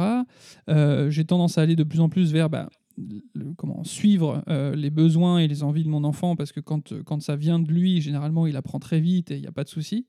Euh, 0.69 1.09
J'ai 1.09 1.25
tendance 1.25 1.57
à 1.57 1.61
aller 1.61 1.75
de 1.75 1.83
plus 1.83 1.99
en 1.99 2.09
plus 2.09 2.31
vers 2.33 2.49
bah, 2.49 2.69
le- 2.97 3.53
comment 3.55 3.83
suivre 3.83 4.43
euh, 4.49 4.75
les 4.75 4.89
besoins 4.89 5.39
et 5.39 5.47
les 5.47 5.63
envies 5.63 5.83
de 5.83 5.89
mon 5.89 6.03
enfant 6.03 6.35
parce 6.35 6.51
que 6.51 6.59
quand, 6.59 6.93
quand 7.03 7.21
ça 7.21 7.35
vient 7.35 7.59
de 7.59 7.71
lui, 7.71 8.01
généralement, 8.01 8.47
il 8.47 8.55
apprend 8.55 8.79
très 8.79 8.99
vite 8.99 9.31
et 9.31 9.35
il 9.35 9.41
n'y 9.41 9.47
a 9.47 9.51
pas 9.51 9.63
de 9.63 9.69
souci. 9.69 10.07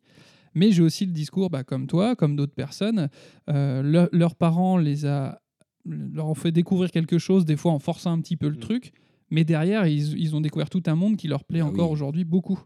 Mais 0.55 0.71
j'ai 0.71 0.83
aussi 0.83 1.05
le 1.05 1.13
discours, 1.13 1.51
bah, 1.51 1.65
comme 1.65 1.87
toi, 1.89 2.15
comme 2.17 2.37
d'autres 2.37 2.55
personnes, 2.55 3.09
leur- 3.49 4.09
leurs 4.13 4.37
parents 4.37 4.77
les 4.79 5.05
a, 5.05 5.41
leur 5.85 6.27
ont 6.29 6.35
fait 6.35 6.53
découvrir 6.53 6.91
quelque 6.91 7.19
chose, 7.19 7.45
des 7.45 7.57
fois 7.57 7.73
en 7.73 7.79
forçant 7.79 8.13
un 8.13 8.21
petit 8.21 8.37
peu 8.37 8.49
le 8.49 8.57
Mm. 8.57 8.61
truc, 8.61 8.93
mais 9.31 9.45
derrière, 9.45 9.87
ils, 9.87 10.19
ils 10.19 10.35
ont 10.37 10.41
découvert 10.41 10.71
tout 10.71 10.83
un 10.87 10.95
monde 10.95 11.17
qui 11.17 11.29
leur 11.29 11.45
plaît 11.45 11.61
Ah 11.61 11.67
encore 11.67 11.89
oui. 11.89 11.93
aujourd'hui 11.95 12.25
beaucoup. 12.25 12.59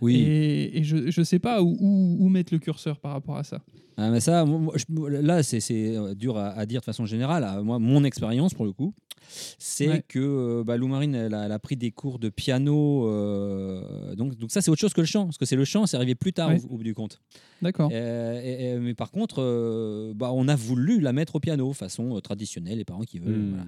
Oui. 0.00 0.16
Et, 0.16 0.78
et 0.78 0.84
je 0.84 0.96
ne 1.18 1.24
sais 1.24 1.38
pas 1.38 1.62
où, 1.62 1.76
où- 1.80 2.16
où 2.20 2.28
mettre 2.28 2.52
le 2.52 2.58
curseur 2.58 2.98
par 3.00 3.12
rapport 3.12 3.36
à 3.36 3.44
ça. 3.44 3.62
Ah, 3.96 4.10
mais 4.10 4.20
ça, 4.20 4.44
moi, 4.44 4.74
je- 4.76 5.06
là, 5.06 5.42
c'est 5.42 5.60
c'est, 5.60 5.96
euh, 5.96 6.14
dur 6.14 6.36
à, 6.36 6.48
à 6.50 6.66
dire 6.66 6.80
de 6.80 6.84
façon 6.84 7.06
générale. 7.06 7.44
Ah, 7.46 7.62
Moi, 7.62 7.78
mon 7.78 8.04
expérience, 8.04 8.52
pour 8.52 8.66
le 8.66 8.72
coup, 8.72 8.94
c'est 9.28 9.88
Ouais. 9.88 10.04
que 10.08 10.18
euh, 10.18 10.64
bah, 10.64 10.76
Lou 10.76 10.88
Marine, 10.88 11.14
elle 11.14 11.34
a, 11.34 11.44
elle 11.46 11.52
a 11.52 11.58
pris 11.58 11.76
des 11.76 11.90
cours 11.90 12.18
de 12.18 12.28
piano. 12.28 13.08
euh, 13.08 14.14
donc, 14.14 14.36
donc 14.36 14.50
ça, 14.50 14.60
c'est 14.60 14.70
autre 14.70 14.80
chose 14.80 14.92
que 14.94 15.00
le 15.00 15.06
chant. 15.06 15.24
Parce 15.26 15.38
que 15.38 15.44
c'est 15.46 15.56
le 15.56 15.64
chant, 15.64 15.86
c'est 15.86 15.96
arrivé 15.96 16.14
plus 16.14 16.32
tard 16.32 16.48
Ouais. 16.50 16.60
au, 16.68 16.74
au 16.74 16.76
bout 16.78 16.82
du 16.84 16.94
compte. 16.94 17.20
D'accord. 17.62 17.90
Euh, 17.92 18.78
mais 18.80 18.94
par 18.94 19.10
contre, 19.10 20.12
bah, 20.14 20.30
on 20.32 20.48
a 20.48 20.56
voulu 20.56 21.00
la 21.00 21.12
mettre 21.12 21.36
au 21.36 21.40
piano, 21.40 21.72
façon 21.72 22.20
traditionnelle, 22.20 22.78
les 22.78 22.84
parents 22.84 23.02
qui 23.04 23.18
veulent. 23.18 23.36
Hmm. 23.36 23.50
voilà. 23.50 23.66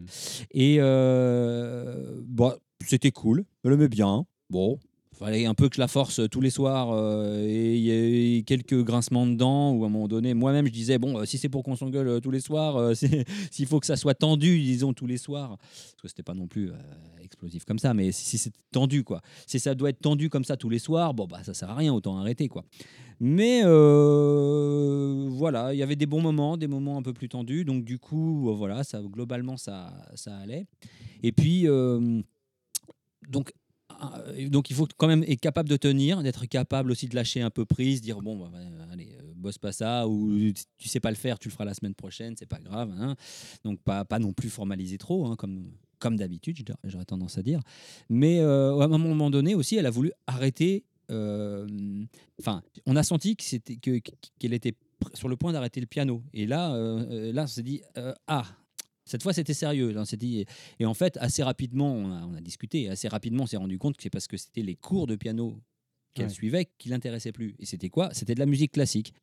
Et 0.53 0.79
bon, 2.27 2.53
c'était 2.87 3.11
cool, 3.11 3.45
elle 3.65 3.73
aimait 3.73 3.89
bien. 3.89 4.27
Bon, 4.51 4.79
fallait 5.19 5.47
un 5.47 5.55
peu 5.55 5.69
que 5.69 5.77
je 5.77 5.81
la 5.81 5.89
force 5.89 6.21
tous 6.31 6.41
les 6.41 6.51
soirs. 6.51 6.93
euh, 6.93 7.45
et 7.47 7.77
il 7.77 8.37
y 8.37 8.45
quelques 8.45 8.83
grincements 8.85 9.27
de 9.27 9.35
dents 9.35 9.73
où 9.73 9.85
à 9.85 9.87
un 9.87 9.91
moment 9.91 10.09
donné, 10.09 10.35
moi-même, 10.35 10.67
je 10.67 10.73
disais 10.73 10.99
bon, 10.99 11.19
euh, 11.19 11.25
si 11.25 11.39
c'est 11.39 11.49
pour 11.49 11.63
qu'on 11.63 11.77
s'engueule 11.77 12.09
euh, 12.09 12.21
tous 12.21 12.31
les 12.31 12.41
soirs, 12.41 12.77
euh, 12.77 12.95
s'il 13.51 13.67
faut 13.67 13.81
que 13.81 13.87
ça 13.87 13.97
soit 13.97 14.15
tendu, 14.15 14.59
disons 14.59 14.93
tous 14.93 15.07
les 15.07 15.19
soirs, 15.19 15.59
parce 15.59 16.03
que 16.03 16.09
c'était 16.09 16.23
pas 16.23 16.35
non 16.35 16.47
plus 16.47 16.71
euh, 16.71 16.75
explosif 17.23 17.65
comme 17.65 17.79
ça, 17.79 17.95
mais 17.95 18.13
si, 18.13 18.25
si 18.25 18.39
c'est 18.39 18.53
tendu 18.71 19.05
quoi, 19.05 19.21
si 19.47 19.59
ça 19.59 19.75
doit 19.75 19.91
être 19.91 20.01
tendu 20.01 20.31
comme 20.31 20.45
ça 20.45 20.57
tous 20.57 20.69
les 20.69 20.79
soirs, 20.79 21.15
bon 21.15 21.27
bah 21.27 21.41
ça 21.43 21.55
sert 21.55 21.71
à 21.71 21.75
rien, 21.75 21.93
autant 21.93 22.19
arrêter 22.19 22.49
quoi. 22.49 22.65
Mais 23.21 23.63
euh, 23.65 25.27
voilà, 25.31 25.75
il 25.75 25.79
y 25.79 25.83
avait 25.83 25.97
des 25.97 26.07
bons 26.07 26.23
moments, 26.23 26.57
des 26.57 26.69
moments 26.69 26.97
un 26.97 27.03
peu 27.03 27.13
plus 27.13 27.29
tendus. 27.29 27.65
Donc 27.65 27.85
du 27.85 27.99
coup, 27.99 28.49
euh, 28.49 28.55
voilà, 28.55 28.85
ça 28.85 29.03
globalement 29.03 29.57
ça, 29.57 29.93
ça 30.15 30.37
allait. 30.37 30.67
Et 31.25 31.33
puis 31.33 31.67
euh, 31.67 32.23
donc 33.29 33.51
euh, 33.51 33.53
donc 34.49 34.71
il 34.71 34.77
faut 34.77 34.87
quand 34.97 35.09
même 35.09 35.25
être 35.27 35.41
capable 35.41 35.69
de 35.69 35.77
tenir, 35.77 36.23
d'être 36.23 36.47
capable 36.47 36.91
aussi 36.91 37.09
de 37.09 37.15
lâcher 37.15 37.41
un 37.41 37.51
peu 37.51 37.65
prise, 37.65 38.01
dire 38.01 38.21
bon 38.21 38.37
bah, 38.39 38.51
bah, 38.53 38.59
allez 38.93 39.17
euh, 39.21 39.33
bosse 39.35 39.59
pas 39.59 39.73
ça 39.73 40.07
ou 40.09 40.53
tu 40.79 40.89
sais 40.89 41.01
pas 41.01 41.11
le 41.11 41.17
faire, 41.17 41.39
tu 41.39 41.49
le 41.49 41.53
feras 41.53 41.65
la 41.65 41.75
semaine 41.75 41.95
prochaine, 41.95 42.35
c'est 42.39 42.47
pas 42.49 42.61
grave. 42.61 42.93
hein. 42.99 43.17
Donc 43.65 43.81
pas 43.83 44.05
pas 44.05 44.19
non 44.19 44.33
plus 44.33 44.51
formaliser 44.51 44.99
trop 44.99 45.27
hein, 45.27 45.37
comme 45.37 45.71
comme 45.99 46.17
d'habitude, 46.17 46.75
j'aurais- 46.85 47.05
tendance 47.05 47.39
à 47.39 47.43
dire. 47.43 47.61
Mais 48.09 48.39
euh, 48.41 48.79
à 48.79 48.85
un 48.85 48.99
moment 48.99 49.31
donné 49.31 49.55
aussi, 49.57 49.75
elle 49.77 49.87
a 49.87 49.91
voulu 49.91 50.13
arrêter. 50.29 50.85
euh, 51.11 51.67
Enfin, 52.39 52.63
on 52.87 52.95
a 52.95 53.03
senti 53.03 53.35
que 53.35 53.43
c'était 53.43 53.77
que- 53.77 54.01
qu'elle 54.39 54.53
était 54.53 54.75
sur 55.15 55.29
le 55.29 55.37
point 55.37 55.53
d'arrêter 55.53 55.81
le 55.81 55.87
piano. 55.87 56.23
Et 56.33 56.47
là, 56.47 56.73
euh, 56.75 57.05
euh, 57.11 57.33
là, 57.33 57.45
on 57.45 57.47
s'est 57.49 57.63
dit 57.65 57.83
euh, 57.97 58.15
ah. 58.29 58.45
Cette 59.09 59.23
fois, 59.23 59.33
c'était 59.33 59.55
sérieux. 59.55 59.93
On 59.97 60.05
s'est 60.05 60.17
dit, 60.17 60.45
et 60.79 60.87
en 60.87 60.95
fait, 60.95 61.17
assez 61.21 61.43
rapidement, 61.43 61.93
on 61.93 62.13
a, 62.13 62.27
on 62.27 62.35
a 62.35 62.41
discuté. 62.41 62.83
et 62.83 62.89
Assez 62.91 63.09
rapidement, 63.09 63.45
on 63.45 63.47
s'est 63.47 63.57
rendu 63.57 63.79
compte 63.79 63.97
que 63.97 64.03
c'est 64.03 64.11
parce 64.11 64.27
que 64.29 64.37
c'était 64.37 64.63
les 64.63 64.77
cours 64.77 65.07
de 65.07 65.17
piano 65.17 65.61
qu'elle 66.15 66.27
Ouais. 66.27 66.33
suivait 66.33 66.69
qui 66.79 66.89
l'intéressaient 66.89 67.33
plus. 67.33 67.55
Et 67.59 67.67
c'était 67.67 67.89
quoi? 67.91 68.11
C'était 68.13 68.35
de 68.35 68.41
la 68.41 68.47
musique 68.47 68.73
classique. 68.73 69.15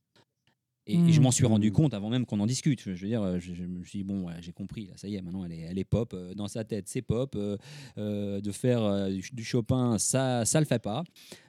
Et, 0.87 0.95
et 0.97 1.11
je 1.11 1.19
m'en 1.21 1.31
suis 1.31 1.45
rendu 1.45 1.71
compte 1.71 1.93
avant 1.95 2.09
même 2.09 2.25
qu'on 2.25 2.39
en 2.39 2.45
discute. 2.45 2.81
Je 2.81 2.89
veux 2.91 3.07
dire, 3.07 3.21
euh, 3.23 3.39
je, 3.39 3.53
je 3.55 3.63
me 3.63 3.83
suis 3.83 3.99
dit, 3.99 4.03
bon, 4.03 4.27
j'ai 4.39 4.51
compris, 4.51 4.85
là, 4.85 4.93
ça 4.97 5.07
y 5.07 5.15
est, 5.15 5.21
maintenant 5.21 5.43
elle 5.45 5.51
est, 5.53 5.61
elle 5.61 5.79
est 5.79 5.83
pop. 5.83 6.13
euh, 6.13 6.33
Dans 6.35 6.47
sa 6.47 6.63
tête, 6.63 6.87
c'est 6.87 7.01
pop. 7.01 7.35
euh, 7.35 7.57
euh, 7.97 8.39
de 8.41 8.51
faire 8.51 8.83
euh, 8.83 9.09
du, 9.09 9.27
du 9.33 9.43
Chopin, 9.43 9.97
ça 9.97 10.45
ça 10.45 10.59
le 10.59 10.65
fait 10.65 10.79
pas. 10.79 11.03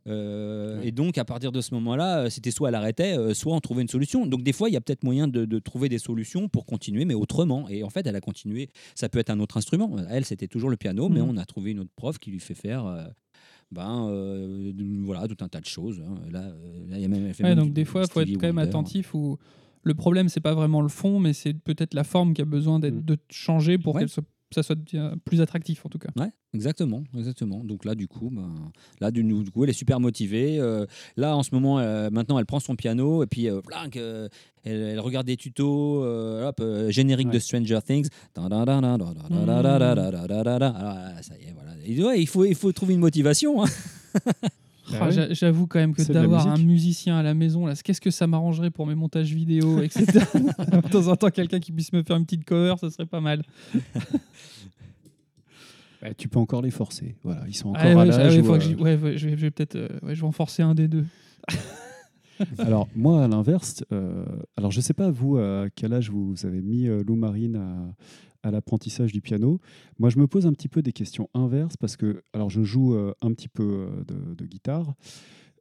Euh, 0.07 0.79
Ouais. 0.81 0.89
Et 0.89 0.93
donc, 0.93 1.19
à 1.19 1.25
partir 1.25 1.53
de 1.53 1.61
ce 1.61 1.75
moment-là, 1.75 2.31
c'était 2.31 2.51
soit 2.51 2.69
elle 2.71 2.75
arrêtait, 2.75 3.17
euh, 3.19 3.35
soit 3.35 3.55
on 3.55 3.61
trouvait 3.61 3.83
une 3.83 3.89
solution. 3.89 4.27
Donc, 4.27 4.43
des 4.43 4.53
fois, 4.53 4.69
il 4.69 4.73
y 4.73 4.77
a 4.77 4.81
peut-être 4.81 5.05
moyen 5.05 5.29
de, 5.29 5.45
de 5.45 5.59
trouver 5.59 5.89
des 5.89 5.99
solutions 5.99 6.49
pour 6.49 6.65
continuer, 6.67 7.05
mais 7.05 7.15
autrement. 7.15 7.69
Et 7.69 7.83
en 7.83 7.91
fait, 7.91 8.07
elle 8.07 8.17
a 8.17 8.21
continué. 8.21 8.71
Ça 8.95 9.09
peut 9.09 9.19
être 9.19 9.31
un 9.31 9.41
autre 9.41 9.57
instrument. 9.57 9.97
Elle, 10.11 10.25
c'était 10.25 10.49
toujours 10.49 10.71
le 10.71 10.77
piano, 10.77 11.09
mais 11.09 11.21
Mhm. 11.21 11.29
on 11.31 11.37
a 11.37 11.45
trouvé 11.45 11.73
une 11.73 11.81
autre 11.81 11.91
prof 11.97 12.19
qui 12.19 12.31
lui 12.31 12.41
fait 12.41 12.55
faire. 12.55 12.87
Ben 13.73 14.09
euh, 14.11 14.73
voilà 15.05 15.27
tout 15.29 15.37
un 15.45 15.49
tas 15.49 15.61
de 15.61 15.67
choses 15.67 16.01
hein. 16.07 16.15
là 16.31 16.41
euh, 16.43 16.87
là, 16.89 16.97
il 16.97 17.03
y 17.03 17.05
a 17.05 17.09
même, 17.09 17.33
Ouais, 17.41 17.55
donc 17.55 17.73
des 17.73 17.85
fois, 17.85 18.03
il 18.05 18.11
faut 18.11 18.21
être 18.21 18.33
quand 18.35 18.47
même 18.47 18.57
Wonder. 18.57 18.69
attentif 18.69 19.15
où 19.15 19.39
le 19.83 19.95
problème, 19.95 20.29
c'est 20.29 20.41
pas 20.41 20.55
vraiment 20.55 20.81
le 20.83 20.89
fond, 20.89 21.21
mais 21.21 21.33
c'est 21.33 21.55
peut-être 21.55 21.95
la 21.95 22.05
forme 22.05 22.33
qui 22.35 22.43
a 22.43 22.45
besoin 22.45 22.79
d'être 22.81 22.95
Mm. 22.97 23.05
de 23.05 23.17
changer 23.31 23.79
pour 23.79 23.95
Ouais. 23.97 24.05
que 24.05 24.11
ça 24.55 24.63
soit 24.63 24.77
plus 25.25 25.41
attractif 25.41 25.85
en 25.85 25.89
tout 25.89 25.99
cas. 25.99 26.09
Ouais, 26.17 26.31
exactement, 26.55 27.03
exactement. 27.17 27.65
Donc 27.65 27.85
là, 27.85 27.95
du 27.95 28.07
coup, 28.07 28.31
bah, 28.31 28.49
là, 29.01 29.11
du, 29.11 29.25
coup, 29.53 29.65
elle 29.65 29.71
est 29.71 29.75
super 29.75 30.01
motivée. 30.01 30.59
Euh, 30.59 30.87
là, 31.17 31.37
en 31.37 31.43
ce 31.43 31.55
moment, 31.55 31.79
euh, 31.79 32.11
maintenant, 32.11 32.39
elle 32.39 32.47
prend 32.47 32.61
son 32.61 32.77
piano 32.77 33.23
et 33.23 33.27
puis 33.27 33.49
euh, 33.49 33.61
blanc, 33.61 33.89
euh, 33.97 34.29
elle, 34.65 35.01
regarde 35.01 35.27
des 35.27 35.37
tutos, 35.37 36.05
hop, 36.05 36.63
générique 36.89 37.31
de 37.31 37.39
Stranger 37.39 37.81
Things. 37.85 38.09
Ça 41.23 41.35
y 41.39 41.45
est, 41.45 41.53
voilà. 41.53 41.73
Il 41.87 42.29
faut, 42.29 42.45
il 42.45 42.55
faut 42.55 42.73
trouver 42.73 42.95
une 42.95 43.01
motivation. 43.01 43.65
Ah 44.93 45.09
Ah, 45.11 45.33
J'avoue 45.33 45.67
quand 45.67 45.79
même 45.79 45.95
que 45.95 46.03
d'avoir 46.13 46.47
un 46.49 46.59
musicien 46.59 47.17
à 47.17 47.23
la 47.23 47.35
maison, 47.35 47.67
là, 47.67 47.75
qu'est-ce 47.75 48.01
que 48.01 48.11
ça 48.11 48.27
m'arrangerait 48.27 48.71
pour 48.71 48.87
mes 48.87 48.95
montages 48.95 49.33
vidéo, 49.33 49.83
etc. 49.83 50.05
de 50.35 50.89
temps 50.91 51.09
en 51.09 51.17
temps, 51.17 51.31
quelqu'un 51.31 51.59
qui 51.61 51.73
puisse 51.73 51.93
me 51.93 52.03
faire 52.03 52.17
une 52.17 52.25
petite 52.25 52.45
cover, 52.45 52.75
ça 52.81 52.91
serait 52.91 53.07
pas 53.07 53.21
mal. 53.21 53.43
Bah, 56.03 56.13
tu 56.15 56.29
peux 56.29 56.39
encore 56.39 56.61
les 56.61 56.71
forcer. 56.71 57.17
Voilà, 57.25 57.43
ils 57.49 57.55
sont 57.55 57.71
encore 57.71 57.83
Ah, 57.83 57.91
à 57.91 57.95
ouais, 57.97 58.05
l'âge 58.05 58.37
ouais, 58.37 58.43
que 58.43 58.47
euh, 58.47 58.75
ouais, 58.83 58.97
ouais, 58.97 59.17
je 59.17 59.29
vais, 59.31 59.51
peut-être 59.51 59.77
euh, 59.77 59.89
je 60.03 60.21
vais 60.21 60.27
en 60.27 60.33
forcer 60.33 60.63
un 60.63 60.75
des 60.75 60.89
deux. 60.89 61.07
Alors, 62.59 62.87
moi, 62.95 63.25
à 63.25 63.29
l'inverse, 63.29 63.83
euh, 63.93 64.27
alors 64.59 64.71
je 64.71 64.83
sais 64.83 64.93
pas, 64.93 65.11
vous, 65.11 65.39
à 65.39 65.69
quel 65.75 65.95
âge 65.95 66.11
vous 66.11 66.35
avez 66.45 66.61
mis 66.61 66.87
euh, 66.87 67.03
Lou 67.03 67.17
Marine 67.17 67.95
à, 68.43 68.51
l'apprentissage 68.51 69.13
du 69.13 69.21
piano. 69.21 69.61
Moi, 69.99 70.11
je 70.11 70.19
me 70.19 70.27
pose 70.27 70.47
un 70.47 70.53
petit 70.53 70.69
peu 70.69 70.83
des 70.83 70.93
questions 70.93 71.29
inverses 71.35 71.77
parce 71.77 71.97
que, 71.97 72.23
alors, 72.33 72.51
je 72.51 72.63
joue 72.63 72.95
euh, 72.95 73.13
un 73.21 73.33
petit 73.33 73.49
peu 73.49 73.89
euh, 73.89 74.35
de, 74.35 74.47
guitare. 74.47 74.95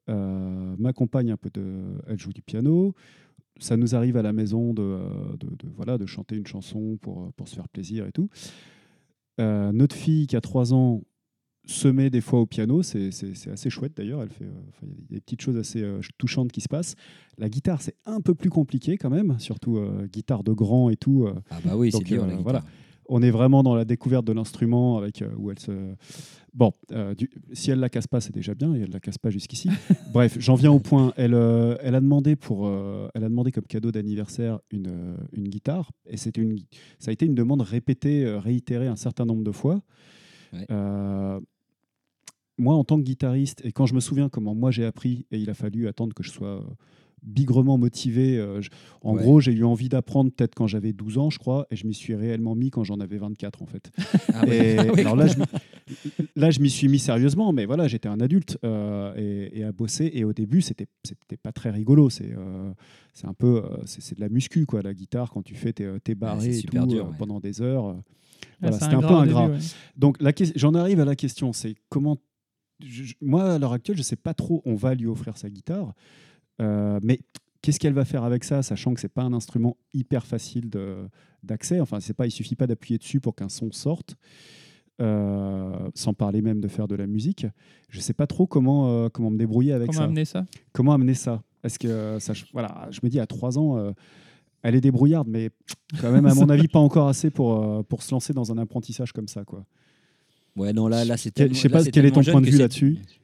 Euh, 0.10 0.76
ma 0.78 0.94
compagne, 0.94 1.32
un 1.32 1.38
peu 1.38 1.50
de, 1.54 1.84
elle 2.08 2.20
joue 2.20 2.34
du 2.34 2.42
piano. 2.42 2.94
Ça 3.60 3.78
nous 3.78 3.96
arrive 3.96 4.18
à 4.18 4.22
la 4.22 4.34
maison 4.34 4.74
de, 4.74 5.00
de, 5.40 5.70
voilà, 5.76 5.98
de 5.98 6.06
chanter 6.06 6.36
une 6.36 6.48
chanson 6.48 6.98
pour, 7.02 7.32
pour 7.34 7.48
se 7.48 7.56
faire 7.56 7.70
plaisir 7.70 8.06
et 8.06 8.12
tout. 8.12 8.30
Notre 9.38 9.96
fille 9.96 10.28
qui 10.28 10.36
a 10.36 10.42
3 10.42 10.74
ans 10.74 11.02
se 11.68 11.88
met 11.88 12.10
des 12.10 12.22
fois 12.22 12.40
au 12.42 12.46
piano, 12.46 12.84
c'est 12.84 13.10
assez 13.52 13.70
chouette 13.70 13.94
d'ailleurs. 13.98 14.22
Elle 14.22 14.30
fait, 14.30 14.46
euh, 14.46 14.88
y 15.10 15.14
a 15.14 15.16
des 15.16 15.22
petites 15.22 15.42
choses 15.42 15.58
assez 15.58 15.82
euh, 15.82 16.00
touchantes 16.18 16.52
qui 16.52 16.62
se 16.62 16.68
passent. 16.70 16.96
La 17.38 17.50
guitare, 17.50 17.82
c'est 17.82 17.96
un 18.06 18.22
peu 18.22 18.36
plus 18.36 18.50
compliqué 18.50 18.98
quand 18.98 19.10
même, 19.10 19.38
surtout 19.40 19.78
euh, 19.78 20.08
guitare 20.08 20.44
de 20.44 20.52
grand 20.54 20.90
et 20.90 20.96
tout. 20.98 21.26
euh, 21.26 21.34
Ah 21.50 21.58
bah 21.66 21.76
oui, 21.76 21.92
c'est 21.92 21.98
dur 22.04 22.26
la 22.28 22.36
voilà. 22.44 22.64
on 23.10 23.22
est 23.22 23.32
vraiment 23.32 23.62
dans 23.64 23.76
la 23.76 23.84
découverte 23.86 24.26
de 24.26 24.32
l'instrument 24.34 24.98
avec 24.98 25.24
où 25.38 25.52
elle 25.52 25.60
se. 25.60 25.72
Bon, 26.54 26.72
du- 27.18 27.30
si 27.52 27.70
elle 27.72 27.80
la 27.80 27.90
casse 27.90 28.08
pas, 28.08 28.22
c'est 28.22 28.34
déjà 28.34 28.54
bien 28.56 28.74
et 28.76 28.80
elle 28.80 28.92
la 28.92 29.00
casse 29.02 29.18
pas 29.18 29.30
jusqu'ici. 29.30 29.70
Bref, 30.14 30.38
j'en 30.40 30.56
viens 30.56 30.72
au 30.72 30.80
point. 30.80 31.14
Elle, 31.18 31.34
elle 31.34 31.96
a 31.96 32.00
demandé 32.00 32.36
pour, 32.38 32.70
elle 33.14 33.24
a 33.24 33.28
demandé 33.30 33.52
comme 33.52 33.66
cadeau 33.66 33.92
d'anniversaire 33.92 34.60
une, 34.72 35.18
une 35.34 35.50
guitare 35.50 35.92
et 36.08 36.16
c'est 36.18 36.38
une, 36.38 36.58
ça 37.00 37.10
a 37.10 37.14
été 37.14 37.26
une 37.26 37.36
demande 37.36 37.62
répétée, 37.62 38.26
réitérée 38.38 38.88
un 38.88 38.96
certain 38.96 39.26
nombre 39.26 39.44
de 39.44 39.52
fois. 39.52 39.82
Ouais. 40.54 40.66
Moi, 42.58 42.74
en 42.76 42.84
tant 42.84 42.98
que 42.98 43.04
guitariste, 43.04 43.62
et 43.66 43.72
quand 43.72 43.86
je 43.86 43.94
me 43.94 44.00
souviens 44.00 44.30
comment 44.30 44.56
moi 44.56 44.72
j'ai 44.72 44.86
appris, 44.86 45.26
et 45.32 45.38
il 45.38 45.50
a 45.50 45.54
fallu 45.54 45.88
attendre 45.88 46.14
que 46.14 46.24
je 46.24 46.32
sois 46.32 46.48
euh, 46.48 46.62
bigrement 47.24 47.78
motivé. 47.78 48.38
euh, 48.38 48.62
je- 48.62 48.70
en 49.02 49.16
Ouais. 49.16 49.22
gros, 49.24 49.40
j'ai 49.42 49.52
eu 49.52 49.64
envie 49.64 49.90
d'apprendre 49.90 50.32
peut-être 50.32 50.54
quand 50.56 50.68
j'avais 50.68 50.94
12 50.94 51.18
ans, 51.18 51.30
je 51.30 51.40
crois, 51.40 51.66
et 51.72 51.76
je 51.76 51.86
m'y 51.88 51.94
suis 51.94 52.14
réellement 52.16 52.56
mis 52.56 52.70
quand 52.70 52.84
j'en 52.84 53.00
avais 53.00 53.18
24, 53.18 53.62
en 53.62 53.66
fait. 53.66 53.92
Ah. 54.34 54.46
Et 54.48 54.78
Ah 54.90 54.94
ouais, 54.94 55.00
alors 55.02 55.16
là, 55.16 55.28
je, 55.28 55.38
m'y- 55.40 55.46
là, 56.36 56.52
je 56.52 56.60
m'y 56.60 56.70
suis 56.70 56.88
mis 56.88 57.00
sérieusement, 57.00 57.52
mais 57.52 57.66
voilà, 57.66 57.88
j'étais 57.88 58.08
un 58.10 58.20
adulte 58.22 58.58
euh, 58.64 59.14
et, 59.18 59.60
et 59.60 59.64
à 59.64 59.72
bosser. 59.72 60.10
Et 60.14 60.24
au 60.24 60.34
début, 60.34 60.62
c'était 60.62 60.88
c'était 61.04 61.38
pas 61.38 61.52
très 61.52 61.72
rigolo. 61.72 62.10
C'est 62.10 62.32
euh, 62.38 62.72
c'est 63.14 63.28
un 63.28 63.34
peu, 63.34 63.64
euh, 63.66 63.78
c'est 63.86 64.02
c'est 64.02 64.16
de 64.16 64.22
la 64.22 64.30
muscu, 64.30 64.66
quoi, 64.66 64.82
la 64.82 64.94
guitare 64.94 65.32
quand 65.32 65.42
tu 65.42 65.56
fais 65.56 65.74
tes, 65.74 65.90
tes 66.04 66.16
barrés 66.16 66.58
et 66.60 66.62
tout 66.64 66.78
dur, 66.88 67.08
euh, 67.08 67.12
pendant 67.18 67.40
des 67.40 67.62
heures. 67.62 67.88
euh. 67.88 67.94
Ouais, 67.94 68.00
Voilà, 68.70 68.78
c'est 68.80 68.86
c'était 68.86 68.96
un 68.96 69.02
peu 69.08 69.14
ingrat. 69.14 69.50
Donc 69.98 70.18
j'en 70.56 70.74
arrive 70.76 71.00
à 71.00 71.06
la 71.06 71.16
question, 71.16 71.52
c'est 71.54 71.76
comment 71.90 72.18
je- 72.84 73.04
je- 73.04 73.16
moi 73.22 73.54
à 73.54 73.60
l'heure 73.60 73.74
actuelle, 73.74 73.98
je 73.98 74.04
sais 74.04 74.16
pas 74.16 74.34
trop. 74.34 74.62
On 74.66 74.76
va 74.76 74.96
lui 74.96 75.08
offrir 75.08 75.38
sa 75.38 75.50
guitare, 75.50 75.94
euh, 76.62 77.00
mais 77.04 77.20
qu'est-ce 77.62 77.80
qu'elle 77.80 77.94
va 77.94 78.06
faire 78.06 78.24
avec 78.24 78.44
ça, 78.44 78.62
sachant 78.64 78.94
que 78.94 79.00
c'est 79.00 79.10
pas 79.14 79.24
un 79.24 79.34
instrument 79.34 79.78
hyper 79.94 80.26
facile 80.26 80.70
d'accès. 81.44 81.80
Enfin, 81.80 82.00
c'est 82.00 82.14
pas, 82.14 82.28
il 82.28 82.32
suffit 82.32 82.56
pas 82.56 82.68
d'appuyer 82.68 82.98
dessus 82.98 83.20
pour 83.20 83.36
qu'un 83.36 83.50
son 83.50 83.72
sorte. 83.72 84.16
euh, 85.02 85.90
sans 85.94 86.14
parler 86.14 86.42
même 86.42 86.62
de 86.62 86.70
faire 86.70 86.88
de 86.88 86.96
la 86.96 87.06
musique, 87.06 87.46
je 87.90 88.00
sais 88.00 88.14
pas 88.14 88.28
trop 88.28 88.48
comment 88.48 88.88
euh, 88.90 89.10
comment 89.10 89.30
me 89.30 89.38
débrouiller 89.38 89.74
avec 89.74 89.88
Comment 89.88 90.00
ça. 90.00 90.06
amener 90.06 90.24
ça? 90.24 90.46
Comment 90.72 90.94
amener 90.94 91.16
ça? 91.16 91.44
Est-ce 91.66 91.78
que 91.78 92.18
ça, 92.20 92.32
voilà, 92.54 92.88
je 92.92 93.02
me 93.04 93.10
dis 93.10 93.20
à 93.20 93.28
trois 93.28 93.58
ans, 93.60 93.94
elle 94.62 94.74
est 94.76 94.80
débrouillarde, 94.80 95.28
mais 95.28 95.50
quand 96.00 96.12
même 96.14 96.26
à 96.26 96.34
mon 96.34 96.48
avis 96.50 96.70
pas 96.70 96.80
encore 96.80 97.10
assez 97.10 97.30
pour 97.30 97.84
pour 97.88 98.04
se 98.04 98.12
lancer 98.14 98.32
dans 98.32 98.54
un 98.54 98.58
apprentissage 98.58 99.12
comme 99.12 99.28
ça, 99.28 99.44
quoi. 99.44 99.66
Ouais, 100.56 100.74
non, 100.74 100.88
là, 100.88 101.04
là 101.06 101.18
c'est 101.18 101.32
tellement- 101.32 101.54
je 101.56 101.62
sais 101.62 101.70
pas 101.70 101.80
quel 101.92 102.06
est 102.06 102.12
ton 102.12 102.22
point 102.32 102.42
de 102.42 102.46
vue 102.46 102.52
là-dessus. 102.62 102.98
c'est- 103.08 103.16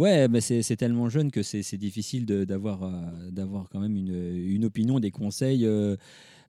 Ouais, 0.00 0.28
mais 0.28 0.40
c'est 0.42 0.60
c'est 0.62 0.76
tellement 0.76 1.08
jeune 1.08 1.30
que 1.30 1.42
c'est 1.42 1.62
c'est 1.62 1.78
difficile 1.78 2.26
de- 2.26 2.44
d'avoir 2.44 2.82
euh, 2.82 3.30
d'avoir 3.30 3.68
quand 3.70 3.80
même 3.80 3.96
une, 3.96 4.14
une 4.46 4.64
opinion, 4.66 5.00
des 5.00 5.10
conseils. 5.10 5.64
euh, 5.64 5.96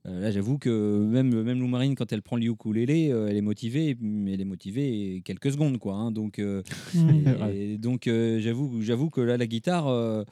euh, 0.06 0.20
là, 0.20 0.30
j'avoue 0.30 0.58
que 0.58 1.04
même, 1.04 1.42
même 1.42 1.58
Lou 1.58 1.66
Marine, 1.66 1.94
quand 1.94 2.12
elle 2.12 2.20
prend 2.22 2.36
le 2.36 2.44
ukulélé, 2.44 3.10
euh, 3.10 3.26
elle 3.28 3.36
est 3.36 3.40
motivée, 3.40 3.96
mais 4.00 4.34
elle 4.34 4.40
est 4.42 4.44
motivée 4.44 5.22
quelques 5.24 5.50
secondes, 5.50 5.78
quoi. 5.78 5.94
hein. 5.94 6.12
donc, 6.12 6.38
et, 6.38 7.72
et 7.72 7.78
donc 7.78 8.06
euh, 8.06 8.38
j'avoue, 8.38 8.80
j'avoue 8.82 9.08
que 9.10 9.20
là, 9.22 9.36
la 9.38 9.46
guitare, 9.46 9.88
euh, 9.88 10.24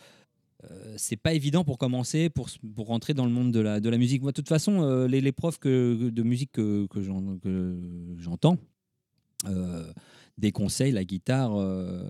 c'est 0.96 1.16
pas 1.16 1.32
évident 1.32 1.64
pour 1.64 1.78
commencer, 1.78 2.28
pour, 2.28 2.48
pour 2.74 2.86
rentrer 2.88 3.14
dans 3.14 3.24
le 3.24 3.32
monde 3.32 3.50
de 3.50 3.60
la, 3.60 3.80
de 3.80 3.88
la 3.88 3.98
musique. 3.98 4.22
Moi, 4.22 4.32
de 4.32 4.36
toute 4.36 4.48
façon, 4.48 4.82
euh, 4.82 5.08
les, 5.08 5.20
les 5.20 5.32
profs 5.32 5.58
que, 5.58 6.10
de 6.10 6.22
musique 6.22 6.52
que, 6.52 6.86
que 6.86 7.00
j'entends 8.18 8.58
euh, 9.46 9.92
déconseillent 10.38 10.92
la 10.92 11.04
guitare 11.04 11.52
euh, 11.58 12.02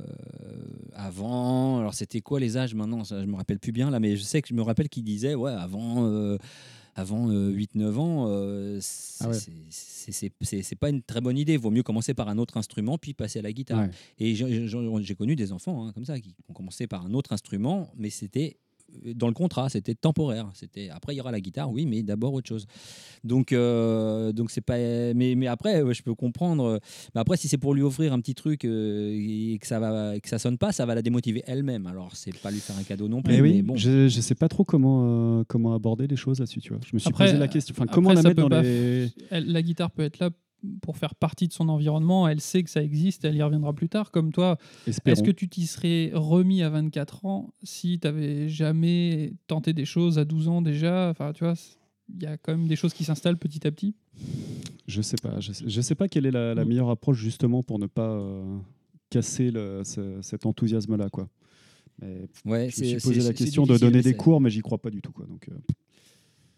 avant. 0.94 1.78
Alors, 1.80 1.94
c'était 1.94 2.20
quoi 2.20 2.40
les 2.40 2.56
âges 2.56 2.74
maintenant? 2.74 3.04
Ça, 3.04 3.20
Je 3.20 3.26
me 3.26 3.36
rappelle 3.36 3.58
plus 3.58 3.72
bien 3.72 3.90
là, 3.90 4.00
mais 4.00 4.16
je 4.16 4.22
sais 4.22 4.42
que 4.42 4.48
je 4.48 4.54
me 4.54 4.62
rappelle 4.62 4.88
qu'ils 4.88 5.04
disaient, 5.04 5.34
ouais, 5.34 5.52
avant. 5.52 6.06
euh, 6.06 6.38
avant 6.98 7.28
euh, 7.30 7.50
8-9 7.52 7.96
ans, 7.98 8.26
c'est 8.80 9.22
Ah 9.22 9.28
ouais. 9.28 10.76
pas 10.80 10.88
une 10.88 11.02
très 11.02 11.20
bonne 11.20 11.36
idée. 11.36 11.58
Vaut 11.58 11.70
mieux 11.70 11.82
commencer 11.82 12.14
par 12.14 12.28
un 12.30 12.38
autre 12.38 12.56
instrument 12.56 12.96
puis 12.96 13.12
passer 13.12 13.38
à 13.38 13.42
la 13.42 13.52
guitare. 13.52 13.80
Ouais. 13.80 13.90
Et 14.18 14.34
j'ai 14.34 15.14
connu 15.14 15.36
des 15.36 15.52
enfants 15.52 15.86
hein, 15.86 15.92
comme 15.92 16.06
ça 16.06 16.18
qui 16.18 16.34
ont 16.48 16.54
commencé 16.54 16.86
par 16.86 17.04
un 17.04 17.12
autre 17.12 17.34
instrument, 17.34 17.90
mais 17.98 18.08
c'était 18.08 18.56
dans 19.14 19.28
le 19.28 19.34
contrat, 19.34 19.68
c'était 19.68 19.94
temporaire. 19.94 20.48
C'était 20.54 20.88
après 20.90 21.14
il 21.14 21.18
y 21.18 21.20
aura 21.20 21.32
la 21.32 21.40
guitare, 21.40 21.70
oui, 21.70 21.86
mais 21.86 22.02
d'abord 22.02 22.32
autre 22.34 22.48
chose. 22.48 22.66
Donc 23.24 23.52
euh, 23.52 24.32
donc 24.32 24.50
c'est 24.50 24.60
pas. 24.60 24.76
Mais, 24.78 25.34
mais 25.36 25.46
après 25.46 25.82
ouais, 25.82 25.94
je 25.94 26.02
peux 26.02 26.14
comprendre. 26.14 26.64
euh, 26.64 26.78
Mais 27.14 27.20
après 27.20 27.36
si 27.36 27.48
c'est 27.48 27.58
pour 27.58 27.74
lui 27.74 27.82
offrir 27.82 28.12
un 28.12 28.20
petit 28.20 28.34
truc 28.34 28.64
euh, 28.64 29.10
et 29.12 29.58
que 29.60 29.66
ça 29.66 29.80
va 29.80 30.18
que 30.20 30.28
ça 30.28 30.38
sonne 30.38 30.58
pas, 30.58 30.72
ça 30.72 30.86
va 30.86 30.94
la 30.94 31.02
démotiver 31.02 31.42
elle-même. 31.46 31.86
Alors 31.86 32.14
c'est 32.14 32.36
pas 32.38 32.50
lui 32.50 32.60
faire 32.60 32.76
un 32.78 32.82
cadeau 32.84 33.08
non 33.08 33.22
plus. 33.22 33.34
Mais 33.34 33.42
Mais, 33.42 33.50
oui, 33.52 33.62
bon. 33.62 33.76
je, 33.76 34.08
je 34.08 34.20
sais 34.20 34.34
pas 34.34 34.48
trop 34.48 34.64
comment, 34.64 35.40
euh, 35.40 35.44
comment 35.48 35.74
aborder 35.74 36.06
les 36.06 36.16
choses 36.16 36.38
là-dessus, 36.40 36.60
tu 36.60 36.70
vois. 36.72 36.80
Je 36.86 36.90
me 36.94 36.98
suis 36.98 37.08
Après, 37.08 37.26
posé 37.26 37.38
la 37.38 37.48
question. 37.48 37.74
Enfin, 37.76 37.84
après, 37.84 37.94
comment 37.94 38.12
la 38.12 38.22
mettre 38.22 38.48
dans 38.48 38.60
les. 38.60 39.08
La 39.30 39.62
guitare 39.62 39.90
peut 39.90 40.02
être 40.02 40.18
là 40.18 40.30
pour 40.82 40.96
faire 40.96 41.14
partie 41.14 41.48
de 41.48 41.52
son 41.52 41.68
environnement. 41.68 42.26
Elle 42.28 42.40
sait 42.40 42.62
que 42.62 42.70
ça 42.70 42.82
existe, 42.82 43.24
elle 43.24 43.36
y 43.36 43.42
reviendra 43.42 43.72
plus 43.72 43.88
tard. 43.88 44.10
Comme 44.10 44.32
toi, 44.32 44.56
est-ce 45.04 45.22
que 45.22 45.30
tu 45.30 45.48
t'y 45.48 45.66
serais 45.66 46.10
remis 46.14 46.62
à 46.62 46.70
24 46.70 47.24
ans 47.26 47.50
si 47.62 47.98
tu 47.98 48.06
n'avais 48.06 48.48
jamais 48.48 49.32
tenté 49.46 49.72
des 49.72 49.84
choses 49.84 50.18
à 50.18 50.24
12 50.24 50.48
ans 50.48 50.62
déjà? 50.62 51.08
Enfin, 51.10 51.32
tu 51.32 51.44
vois, 51.44 51.54
il 52.14 52.22
y 52.22 52.26
a 52.26 52.36
quand 52.36 52.52
même 52.56 52.68
des 52.68 52.76
choses 52.76 52.92
qui 52.94 53.04
s'installent 53.04 53.38
petit 53.38 53.66
à 53.66 53.70
petit. 53.72 53.94
Je 54.86 55.02
sais 55.02 55.16
pas. 55.20 55.40
Je 55.40 55.52
sais, 55.52 55.64
je 55.66 55.80
sais 55.80 55.94
pas 55.94 56.08
quelle 56.08 56.26
est 56.26 56.30
la, 56.30 56.54
la 56.54 56.64
Mm. 56.64 56.68
meilleure 56.68 56.90
approche 56.90 57.18
justement 57.18 57.62
pour 57.62 57.78
ne 57.78 57.86
pas 57.86 58.08
euh, 58.10 58.56
casser 59.10 59.50
le- 59.50 59.82
ce- 59.84 60.20
cet 60.22 60.46
enthousiasme-là, 60.46 61.10
quoi. 61.10 61.28
Mais 62.00 62.28
Ouais, 62.44 62.68
je 62.70 62.80
me 62.80 62.86
suis 62.86 62.96
posé 62.98 63.22
la 63.22 63.32
question 63.32 63.64
de 63.66 63.76
donner 63.78 64.02
des 64.02 64.14
cours, 64.14 64.40
mais 64.40 64.50
j'y 64.50 64.60
crois 64.60 64.78
pas 64.78 64.90
du 64.90 65.00
tout, 65.00 65.12
quoi. 65.12 65.26
Donc, 65.26 65.48
euh, 65.48 65.54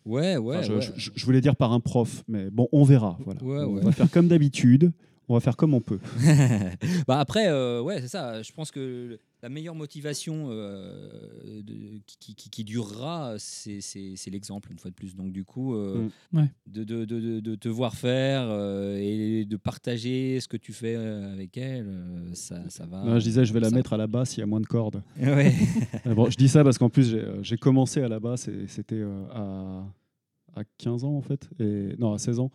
Ouais, 0.09 0.36
ouais. 0.36 0.56
enfin, 0.56 0.66
je, 0.66 0.72
ouais. 0.72 0.80
je- 0.80 0.92
je- 0.96 1.11
je 1.14 1.24
voulais 1.26 1.40
dire 1.40 1.54
par 1.56 1.72
un 1.72 1.80
prof, 1.80 2.24
mais 2.28 2.50
bon, 2.50 2.66
on 2.72 2.82
verra. 2.84 3.18
Voilà. 3.24 3.42
Ouais, 3.44 3.59
on 3.64 3.74
ouais. 3.74 3.82
va 3.82 3.92
faire 3.92 4.11
comme 4.11 4.28
d'habitude. 4.28 4.92
On 5.30 5.34
va 5.34 5.40
faire 5.40 5.59
comme 5.59 5.74
on 5.74 5.82
peut. 5.82 5.98
bah 7.06 7.18
après, 7.20 7.48
euh, 7.48 7.82
ouais, 7.82 8.00
c'est 8.00 8.09
ça. 8.09 8.42
Je 8.42 8.50
pense 8.52 8.70
que 8.70 9.18
la 9.42 9.50
meilleure 9.50 9.74
motivation 9.74 10.46
euh, 10.48 11.11
de- 11.62 12.00
qui, 12.06 12.34
qui- 12.34 12.48
qui 12.48 12.64
durera, 12.64 13.34
c'est 13.36 13.82
c'est- 13.82 14.14
c'est 14.16 14.30
l'exemple, 14.30 14.72
une 14.72 14.78
fois 14.78 14.90
de 14.90 14.94
plus. 14.96 15.14
Donc, 15.14 15.30
du 15.32 15.44
coup, 15.44 15.74
euh, 15.74 16.09
Mm. 16.32 16.38
Ouais. 16.38 16.50
de, 16.66 16.82
de- 16.82 17.04
de- 17.04 17.20
de- 17.20 17.40
de 17.40 17.54
te 17.56 17.68
voir 17.68 17.94
faire 17.94 18.46
euh, 18.48 18.96
et 18.98 19.44
de 19.44 19.56
partager 19.59 20.40
ce 20.40 20.48
que 20.48 20.56
tu 20.56 20.72
fais 20.72 20.94
avec 20.96 21.59
elle, 21.59 21.86
euh, 21.88 22.30
ça, 22.32 22.62
ça 22.70 22.86
va. 22.86 23.04
Non, 23.04 23.18
je 23.18 23.24
disais, 23.24 23.44
je 23.44 23.52
vais 23.52 23.61
la 23.61 23.68
ça- 23.68 23.76
mettre 23.76 23.92
à 23.92 23.98
la 23.98 24.06
basse, 24.06 24.34
il 24.38 24.40
y 24.40 24.42
a 24.42 24.46
moins 24.46 24.61
de 24.62 24.66
cordes. 24.66 25.02
Ouais. 25.20 25.52
Bon, 26.06 26.30
je 26.30 26.38
dis 26.38 26.48
ça 26.48 26.64
parce 26.64 26.78
qu'en 26.78 26.88
plus, 26.88 27.11
j'ai 27.11 27.22
j'ai 27.42 27.59
commencé 27.59 28.00
à 28.00 28.09
la 28.09 28.18
basse 28.18 28.48
et 28.48 28.66
c'était 28.66 28.94
euh, 28.96 29.24
à, 29.30 29.84
à 30.55 30.62
15 30.78 31.05
ans 31.05 31.16
en 31.16 31.22
fait, 31.22 31.49
et, 31.61 31.94
non 31.99 32.12
à 32.12 32.18
16 32.18 32.40
ans. 32.40 32.51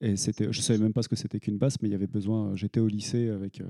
Et 0.00 0.16
c'était, 0.16 0.48
je 0.50 0.60
savais 0.60 0.78
même 0.78 0.92
pas 0.92 1.02
ce 1.02 1.08
que 1.08 1.16
c'était 1.16 1.40
qu'une 1.40 1.56
basse, 1.58 1.80
mais 1.80 1.88
il 1.88 1.92
y 1.92 1.94
avait 1.94 2.06
besoin. 2.06 2.48
euh, 2.50 2.56
J'étais 2.56 2.80
au 2.80 2.86
lycée 2.88 3.30
avec, 3.30 3.60
euh, 3.60 3.64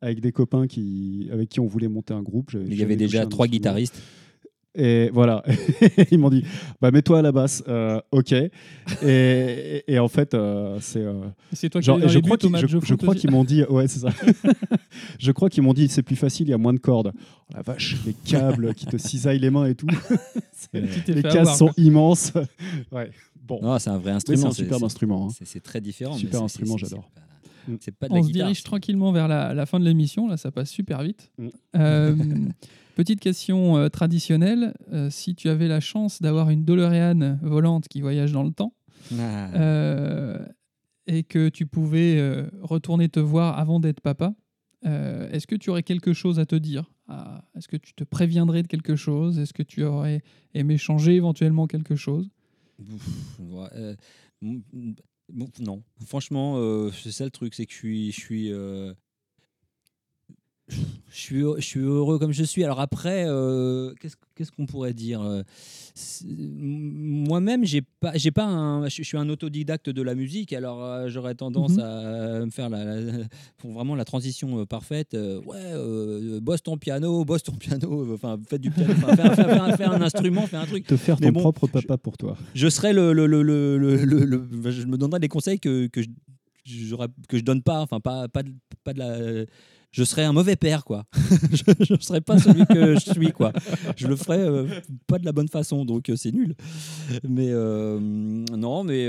avec 0.00 0.20
des 0.20 0.32
copains 0.32 0.66
qui, 0.66 1.28
avec 1.30 1.48
qui 1.48 1.60
on 1.60 1.66
voulait 1.66 1.88
monter 1.88 2.14
un 2.14 2.22
groupe. 2.22 2.52
Mais 2.54 2.64
il 2.66 2.74
y 2.74 2.82
avait 2.82 2.96
déjà 2.96 3.26
trois 3.26 3.46
guitaristes. 3.46 4.00
Et 4.74 5.10
voilà, 5.12 5.42
ils 6.10 6.18
m'ont 6.18 6.30
dit, 6.30 6.44
bah 6.80 6.90
mets-toi 6.90 7.18
à 7.18 7.22
la 7.22 7.30
basse, 7.30 7.62
Euh, 7.68 8.00
ok. 8.10 8.32
Et, 8.32 8.50
et, 9.02 9.84
et 9.86 9.98
en 9.98 10.08
fait, 10.08 10.32
euh, 10.32 10.78
c'est 10.80 11.00
euh, 11.02 11.24
C'est 11.52 11.68
toi 11.68 11.82
qui 11.82 11.86
Genre, 11.86 11.98
je, 12.08 12.18
crois 12.20 12.38
qu'ils, 12.38 12.56
je, 12.56 12.94
crois 12.94 13.14
qu'ils 13.14 13.30
m'ont 13.30 13.44
dit, 13.44 13.64
ouais, 13.64 13.86
c'est 13.86 13.98
ça. 14.00 14.08
je 15.18 15.30
crois 15.32 15.50
qu'ils 15.50 15.62
m'ont 15.62 15.74
dit, 15.74 15.88
c'est 15.88 16.02
plus 16.02 16.16
facile, 16.16 16.46
il 16.46 16.50
y 16.52 16.54
a 16.54 16.58
moins 16.58 16.72
de 16.72 16.78
cordes. 16.78 17.12
Oh, 17.14 17.54
la 17.54 17.60
vache, 17.62 17.96
les 18.06 18.14
câbles 18.14 18.74
qui 18.74 18.86
te 18.86 18.96
cisaillent 18.96 19.40
les 19.40 19.50
mains 19.50 19.66
et 19.66 19.74
tout. 19.74 19.88
Les 20.72 21.22
cases 21.22 21.58
sont 21.58 21.70
immenses. 21.76 22.32
ouais, 22.92 23.10
bon. 23.42 23.60
Non, 23.62 23.78
c'est 23.78 23.90
un 23.90 23.98
vrai 23.98 24.12
instrument. 24.12 24.40
c'est 24.40 24.46
un 24.46 24.52
superbe 24.52 24.84
instrument. 24.84 25.28
hein. 25.28 25.44
C'est 25.44 25.62
très 25.62 25.82
différent. 25.82 26.14
Super 26.14 26.42
instrument, 26.42 26.78
j'adore. 26.78 27.10
c'est 27.14 27.20
pas-. 27.66 27.76
C'est 27.80 27.94
pas 27.94 28.08
de 28.08 28.14
la 28.14 28.20
On 28.20 28.22
se 28.22 28.30
dirige 28.32 28.62
tranquillement 28.62 29.12
vers 29.12 29.28
la, 29.28 29.52
la 29.52 29.66
fin 29.66 29.78
de 29.78 29.84
l'émission. 29.84 30.28
Là, 30.28 30.38
ça 30.38 30.50
passe 30.50 30.70
super 30.70 31.02
vite. 31.02 31.30
Mm. 31.36 32.48
Petite 33.02 33.18
question 33.18 33.76
euh, 33.78 33.88
traditionnelle. 33.88 34.74
Euh, 34.92 35.10
si 35.10 35.34
tu 35.34 35.48
avais 35.48 35.66
la 35.66 35.80
chance 35.80 36.22
d'avoir 36.22 36.50
une 36.50 36.64
DeLorean 36.64 37.36
volante 37.42 37.88
qui 37.88 38.00
voyage 38.00 38.30
dans 38.30 38.44
le 38.44 38.52
temps 38.52 38.74
Ah. 39.18 39.52
euh, 39.56 40.46
et 41.08 41.24
que 41.24 41.48
tu 41.48 41.66
pouvais 41.66 42.46
retourner 42.60 43.08
te 43.08 43.18
voir 43.18 43.58
avant 43.58 43.80
d'être 43.80 44.00
papa, 44.00 44.36
est-ce 44.84 45.48
que 45.48 45.56
tu 45.56 45.70
aurais 45.70 45.82
quelque 45.82 46.12
chose 46.12 46.38
à 46.38 46.46
te 46.46 46.54
dire? 46.54 46.92
Ah, 47.08 47.42
Est-ce 47.56 47.66
que 47.66 47.76
tu 47.76 47.92
te 47.92 48.04
préviendrais 48.04 48.62
de 48.62 48.68
quelque 48.68 48.94
chose? 48.94 49.40
Est-ce 49.40 49.52
que 49.52 49.64
tu 49.64 49.82
aurais 49.82 50.22
aimé 50.54 50.78
changer 50.78 51.16
éventuellement 51.16 51.66
quelque 51.66 51.96
chose? 51.96 52.30
Ouf, 52.78 53.40
ouais, 53.40 53.96
non, 55.58 55.82
franchement, 56.06 56.88
c'est 56.92 57.10
ça 57.10 57.24
le 57.24 57.32
truc, 57.32 57.54
c'est 57.54 57.66
que 57.66 57.72
je 57.72 57.78
suis, 57.78 58.12
je 58.12 58.20
suis, 58.20 58.52
je 61.10 61.18
suis, 61.18 61.40
je 61.56 61.60
suis 61.60 61.80
heureux 61.80 62.18
comme 62.18 62.32
je 62.32 62.44
suis. 62.44 62.64
Alors 62.64 62.80
après, 62.80 63.24
euh, 63.26 63.92
qu'est-ce 64.34 64.50
qu'on 64.52 64.66
pourrait 64.66 64.94
dire 64.94 65.20
euh, 65.22 65.42
Moi-même, 66.24 67.64
j'ai 67.64 67.82
pas, 67.82 68.12
j'ai 68.16 68.30
pas 68.30 68.44
un, 68.44 68.88
je 68.88 69.02
suis 69.02 69.16
un 69.16 69.28
autodidacte 69.28 69.90
de 69.90 70.02
la 70.02 70.14
musique. 70.14 70.52
Alors 70.52 70.82
euh, 70.84 71.08
j'aurais 71.08 71.34
tendance 71.34 71.72
Mhm. 71.72 71.80
à 71.80 72.44
me 72.44 72.50
faire 72.50 72.68
la, 72.70 72.84
la- 73.00 73.24
pour 73.58 73.72
vraiment 73.72 73.94
la 73.94 74.04
transition 74.04 74.60
euh, 74.60 74.66
parfaite. 74.66 75.14
euh, 75.14 75.40
ouais, 75.42 76.40
bosse 76.40 76.62
ton 76.62 76.76
piano, 76.78 77.24
bosse 77.24 77.42
ton 77.42 77.52
piano. 77.52 78.12
Enfin, 78.14 78.38
faites 78.48 78.60
du 78.60 78.70
piano. 78.70 78.92
enfin, 78.96 79.14
fais, 79.16 79.22
un- 79.22 79.34
fais 79.34 79.76
fais 79.76 79.76
fais 79.76 79.84
instrument, 79.84 80.46
fais 80.46 80.56
un 80.56 80.66
truc 80.66 80.86
Te 80.86 80.96
faire 80.96 81.16
Mais 81.20 81.26
ton 81.28 81.32
bon, 81.34 81.40
propre 81.40 81.66
papa 81.66 81.96
pour 81.98 82.16
toi. 82.16 82.36
je 82.54 82.68
serais 82.68 82.92
le, 82.92 83.12
le, 83.12 83.26
le, 83.26 84.70
je 84.70 84.86
me 84.86 84.96
donnerais 84.96 85.20
des 85.20 85.28
conseils 85.28 85.60
que, 85.60 85.86
que 85.88 86.02
je 86.02 86.08
que 87.28 87.38
je 87.38 87.42
donne 87.42 87.60
pas 87.62 87.80
enfin 87.80 87.98
pas 87.98 88.28
pas 88.28 88.42
pas 88.84 88.92
de 88.92 88.98
la 89.00 89.44
je 89.92 90.04
serais 90.04 90.24
un 90.24 90.32
mauvais 90.32 90.56
père 90.56 90.84
quoi. 90.84 91.04
Je 91.52 91.92
ne 91.94 91.98
serais 92.00 92.20
pas 92.22 92.38
celui 92.38 92.66
que 92.66 92.94
je 92.94 93.12
suis 93.12 93.30
quoi. 93.32 93.52
Je 93.96 94.06
le 94.06 94.16
ferais 94.16 94.40
euh, 94.40 94.66
pas 95.06 95.18
de 95.18 95.24
la 95.24 95.32
bonne 95.32 95.48
façon 95.48 95.84
donc 95.84 96.08
euh, 96.08 96.16
c'est 96.16 96.32
nul. 96.32 96.54
Mais 97.28 97.48
euh, 97.50 97.98
non 98.00 98.84
mais 98.84 99.06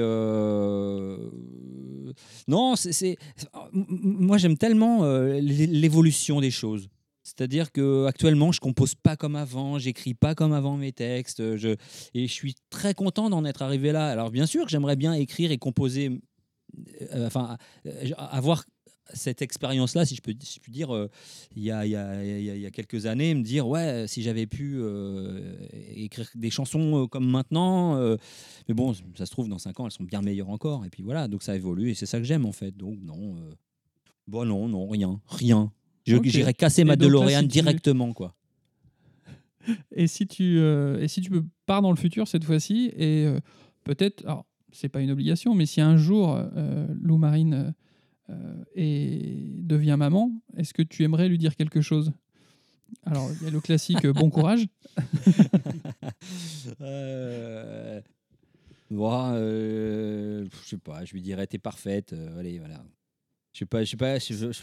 non 2.47 2.75
c'est 2.75 3.17
moi 3.71 4.37
j'aime 4.37 4.57
tellement 4.57 5.05
l'é- 5.05 5.67
l'évolution 5.67 6.41
des 6.41 6.51
choses. 6.51 6.89
C'est-à-dire 7.25 7.71
que 7.71 8.05
actuellement, 8.05 8.51
je 8.51 8.59
compose 8.59 8.95
pas 8.95 9.15
comme 9.15 9.37
avant, 9.37 9.79
j'écris 9.79 10.13
pas 10.13 10.35
comme 10.35 10.51
avant 10.51 10.75
mes 10.75 10.91
textes, 10.91 11.39
et 11.39 11.57
je 11.57 11.77
suis 12.33 12.55
très 12.69 12.93
content 12.93 13.29
d'en 13.29 13.45
être 13.45 13.61
arrivé 13.61 13.93
là. 13.93 14.09
Alors 14.09 14.29
bien 14.29 14.45
sûr 14.45 14.67
j'aimerais 14.67 14.97
bien 14.97 15.13
écrire 15.13 15.51
et 15.51 15.57
composer, 15.57 16.19
enfin 17.25 17.57
avoir 18.17 18.65
cette 19.13 19.41
expérience-là, 19.41 20.05
si 20.05 20.15
je 20.15 20.21
peux, 20.21 20.33
si 20.39 20.55
je 20.55 20.59
puis 20.61 20.71
dire, 20.71 20.93
euh, 20.95 21.09
il 21.55 21.63
y, 21.63 21.71
a, 21.71 21.85
il 21.85 21.91
y 21.91 21.95
a- 21.95 22.23
il 22.23 22.43
y 22.43 22.49
a- 22.49 22.55
il 22.55 22.61
y 22.61 22.65
a 22.65 22.71
quelques 22.71 23.05
années, 23.05 23.33
me 23.35 23.43
dire 23.43 23.67
ouais, 23.67 24.05
si 24.07 24.21
j'avais 24.21 24.45
pu 24.47 24.75
euh, 24.77 25.55
écrire 25.95 26.29
des 26.35 26.49
chansons 26.49 27.03
euh, 27.03 27.07
comme 27.07 27.29
maintenant, 27.29 27.97
mais 28.67 28.73
bon, 28.73 28.93
ça 29.17 29.25
se 29.25 29.31
trouve 29.31 29.49
dans 29.49 29.59
5 29.59 29.79
ans, 29.79 29.85
elles 29.85 29.91
sont 29.91 30.03
bien 30.05 30.21
meilleures 30.21 30.49
encore, 30.49 30.85
et 30.85 30.89
puis 30.89 31.03
voilà, 31.03 31.27
donc 31.27 31.43
ça 31.43 31.55
évolue 31.55 31.89
et 31.91 31.93
c'est 31.95 32.05
ça 32.05 32.17
que 32.19 32.23
j'aime 32.23 32.45
en 32.45 32.51
fait. 32.53 32.75
Donc 32.77 32.97
non, 33.03 33.35
bon 34.27 34.45
non, 34.45 34.67
non, 34.69 34.87
rien, 34.87 35.19
rien. 35.27 35.71
J'irais 36.31 36.53
casser 36.53 36.83
ma 36.83 36.95
DeLorean 36.95 37.41
si 37.41 37.47
tu- 37.47 37.53
directement 37.53 38.13
quoi. 38.13 38.35
Et 39.95 40.07
si 40.07 40.27
tu 40.27 40.59
et 40.59 41.07
si 41.07 41.21
tu 41.21 41.29
peux 41.29 41.45
pars 41.65 41.81
dans 41.81 41.91
le 41.91 41.95
futur 41.97 42.27
cette 42.27 42.43
fois-ci 42.43 42.91
et 42.97 43.27
peut-être 43.85 44.25
alors 44.25 44.45
c'est 44.73 44.89
pas 44.89 44.99
une 44.99 45.11
obligation 45.11 45.55
mais 45.55 45.65
si 45.65 45.79
un 45.79 45.95
jour 45.95 46.37
Lou 47.01 47.17
Marine 47.17 47.73
euh, 48.29 48.63
et 48.75 49.45
devient 49.59 49.95
maman, 49.97 50.31
est-ce 50.57 50.73
que 50.73 50.81
tu 50.81 51.03
aimerais 51.03 51.27
lui 51.27 51.37
dire 51.37 51.55
quelque 51.55 51.81
chose? 51.81 52.11
Alors 53.05 53.31
il 53.33 53.41
y 53.43 53.47
a 53.47 53.49
le 53.49 53.59
classique 53.61 54.05
bon 54.07 54.29
courage. 54.29 54.67
euh... 56.81 58.01
ouais, 58.91 59.07
euh, 59.33 60.45
je 60.63 60.69
sais 60.69 60.77
pas, 60.77 61.03
je 61.05 61.13
lui 61.13 61.21
dirais 61.21 61.47
t'es 61.47 61.57
parfaite. 61.57 62.13
euh, 62.13 62.39
allez, 62.39 62.59
voilà. 62.59 62.83
Je 63.53 63.59
sais 63.59 63.65
pas, 63.65 63.83
je 63.83 63.89
sais 63.91 63.97
pas. 63.97 64.19
je- 64.19 64.33
je- 64.33 64.51
de 64.51 64.53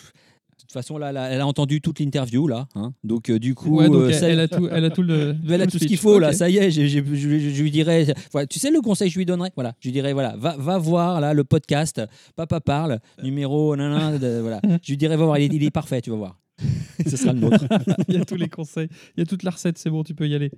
toute 0.61 0.73
façon, 0.73 0.99
là, 0.99 1.13
là, 1.13 1.29
elle 1.31 1.41
a 1.41 1.47
entendu 1.47 1.81
toute 1.81 1.99
l'interview 2.01 2.47
là, 2.49 2.67
hein. 2.75 2.93
donc 3.05 3.31
euh, 3.31 3.39
du 3.39 3.55
coup, 3.55 3.79
Ouais, 3.79 3.87
donc 3.87 3.97
euh, 3.97 4.09
elle, 4.09 4.15
celle- 4.15 4.31
elle 4.33 4.41
a 4.41 4.49
tout, 4.49 4.69
elle 4.71 4.85
a 4.85 4.91
tout 4.91 5.03
le. 5.03 5.37
elle 5.51 5.63
a 5.63 5.67
tout 5.67 5.79
ce 5.79 5.85
qu'il 5.87 5.97
faut 5.97 6.19
là, 6.19 6.29
Ok. 6.29 6.35
ça 6.35 6.49
y 6.51 6.59
est, 6.59 6.71
j'ai- 6.71 6.89
je, 6.89 6.99
je- 7.05 7.39
je 7.51 7.63
lui 7.63 7.71
dirais, 7.71 8.07
voilà, 8.33 8.47
tu 8.47 8.59
sais 8.59 8.71
le 8.71 8.81
conseil 8.81 9.09
que 9.09 9.15
je 9.15 9.19
lui 9.19 9.27
donnerais, 9.27 9.51
voilà, 9.55 9.75
je 9.81 9.89
lui 9.89 9.93
dirais 9.93 10.13
voilà, 10.13 10.35
va, 10.37 10.57
va 10.57 10.79
voir 10.79 11.21
là 11.21 11.35
le 11.35 11.45
podcast, 11.45 12.01
Papa 12.37 12.61
parle, 12.61 13.01
numéro, 13.23 13.75
nanana, 13.77 14.19
de- 14.19 14.41
voilà, 14.41 14.61
je 14.83 14.91
lui 14.93 14.97
dirais 14.97 15.17
va 15.17 15.25
voir, 15.25 15.39
il 15.39 15.53
est, 15.53 15.57
il 15.57 15.65
est 15.65 15.71
parfait, 15.71 16.01
tu 16.01 16.11
vas 16.11 16.17
voir, 16.17 16.39
ce 17.07 17.17
sera 17.17 17.33
le 17.33 17.41
nôtre. 17.41 17.65
il 18.09 18.15
y 18.15 18.19
a 18.19 18.25
tous 18.25 18.37
les 18.37 18.49
conseils, 18.49 18.89
il 19.17 19.21
y 19.21 19.23
a 19.23 19.27
toute 19.27 19.43
la 19.43 19.51
recette, 19.51 19.79
c'est 19.79 19.91
bon, 19.91 20.03
tu 20.05 20.15
peux 20.15 20.29
y 20.29 20.35
aller. 20.35 20.51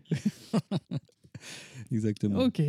Exactement. 1.92 2.44
Ok. 2.44 2.62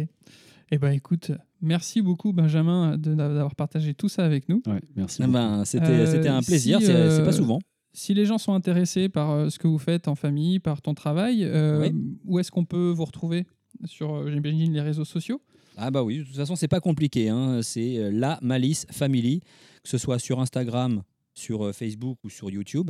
Eh 0.73 0.79
ben 0.79 0.89
écoute, 0.91 1.31
merci 1.61 2.01
beaucoup 2.01 2.33
Benjamin 2.33 2.97
de- 2.97 3.13
d'avoir 3.13 3.53
partagé 3.55 3.93
tout 3.93 4.09
ça 4.09 4.25
avec 4.25 4.49
nous. 4.49 4.63
Ouais, 4.65 4.81
merci. 4.95 5.21
Ah 5.21 5.27
beaucoup. 5.27 5.33
ben, 5.37 5.65
c'était, 5.65 5.85
Euh, 5.85 6.05
c'était 6.11 6.29
un 6.29 6.41
plaisir, 6.41 6.79
si, 6.79 6.87
c'est, 6.87 6.95
euh, 6.95 7.15
c'est 7.17 7.23
pas 7.23 7.31
souvent. 7.31 7.59
Si 7.93 8.15
les 8.15 8.25
gens 8.25 8.39
sont 8.39 8.53
intéressés 8.55 9.07
par 9.07 9.29
euh, 9.29 9.49
ce 9.49 9.59
que 9.59 9.67
vous 9.67 9.77
faites 9.77 10.07
en 10.07 10.15
famille, 10.15 10.57
par 10.57 10.81
ton 10.81 10.95
travail, 10.95 11.43
euh, 11.43 11.79
Oui. 11.81 11.91
où 12.25 12.39
est-ce 12.39 12.49
qu'on 12.49 12.65
peut 12.65 12.89
vous 12.89 13.05
retrouver? 13.05 13.45
Sur, 13.85 14.15
euh, 14.15 14.31
j'imagine, 14.31 14.73
les 14.73 14.81
réseaux 14.81 15.05
sociaux 15.05 15.41
Ah 15.77 15.91
bah 15.91 16.01
oui, 16.03 16.19
de 16.19 16.23
toute 16.23 16.35
façon, 16.35 16.55
c'est 16.55 16.67
pas 16.67 16.79
compliqué. 16.79 17.29
hein. 17.29 17.61
C'est 17.61 17.99
euh, 17.99 18.09
la 18.11 18.39
Malice 18.41 18.87
Family, 18.89 19.41
que 19.83 19.89
ce 19.89 19.99
soit 19.99 20.17
sur 20.17 20.39
Instagram, 20.39 21.03
sur 21.35 21.65
euh, 21.67 21.71
Facebook 21.71 22.17
ou 22.23 22.29
sur 22.31 22.49
YouTube. 22.49 22.89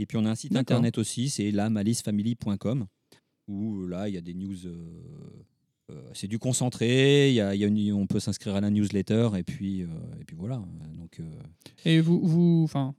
Et 0.00 0.06
puis 0.06 0.18
on 0.18 0.24
a 0.24 0.30
un 0.30 0.34
site 0.34 0.56
internet 0.56 0.98
aussi, 0.98 1.28
c'est 1.28 1.52
lamalicefamily.com, 1.52 2.86
où 3.46 3.86
là, 3.86 4.08
il 4.08 4.14
y 4.16 4.18
a 4.18 4.20
des 4.20 4.34
news. 4.34 4.56
Euh, 5.90 6.00
c'est 6.14 6.26
du 6.28 6.38
concentré, 6.38 7.32
y 7.32 7.40
a, 7.40 7.54
y 7.54 7.64
a 7.64 7.66
une- 7.66 7.92
on 7.92 8.06
peut 8.06 8.20
s'inscrire 8.20 8.54
à 8.56 8.60
la 8.60 8.70
newsletter, 8.70 9.30
et 9.36 9.42
puis, 9.42 9.82
euh, 9.82 9.86
et 10.20 10.24
puis 10.24 10.36
voilà. 10.36 10.56
Donc, 10.98 11.20
euh, 11.20 11.24
Et 11.84 12.00
vous, 12.00 12.20
vous, 12.26 12.62
enfin, 12.64 12.94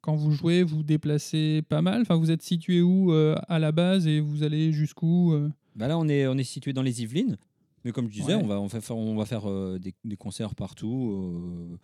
quand 0.00 0.16
vous 0.16 0.32
jouez, 0.32 0.62
vous 0.64 0.82
déplacez 0.82 1.62
pas 1.68 1.82
mal? 1.82 2.02
Enfin, 2.02 2.16
vous 2.16 2.30
êtes 2.30 2.42
situé 2.42 2.82
où 2.82 3.12
euh, 3.12 3.36
à 3.48 3.58
la 3.58 3.70
base 3.72 4.06
et 4.08 4.20
vous 4.20 4.42
allez 4.42 4.72
jusqu'où 4.72 5.32
euh? 5.32 5.50
Bah 5.76 5.86
là, 5.88 5.96
on 5.98 6.08
est, 6.08 6.26
on 6.26 6.36
est 6.36 6.44
situé 6.44 6.72
dans 6.72 6.82
les 6.82 7.02
Yvelines. 7.02 7.38
Mais 7.84 7.92
comme 7.92 8.06
je 8.08 8.12
disais, 8.12 8.34
Ouais. 8.34 8.42
on 8.42 8.46
va, 8.46 8.60
on 8.60 8.66
va 8.66 8.80
faire, 8.80 8.96
on 8.96 9.16
va 9.16 9.24
faire 9.26 9.48
euh, 9.48 9.78
des, 9.78 9.94
des 10.04 10.16
concerts 10.16 10.54
partout. 10.54 11.78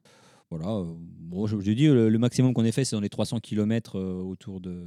voilà. 0.50 0.84
Bon, 1.20 1.46
je, 1.46 1.58
je 1.60 1.72
dis, 1.72 1.86
le, 1.86 2.08
le 2.08 2.18
maximum 2.18 2.54
qu'on 2.54 2.64
ait 2.64 2.72
fait, 2.72 2.84
c'est 2.84 2.96
dans 2.96 3.00
les 3.02 3.08
300 3.08 3.40
km 3.40 3.98
autour, 4.00 4.60
de, 4.60 4.84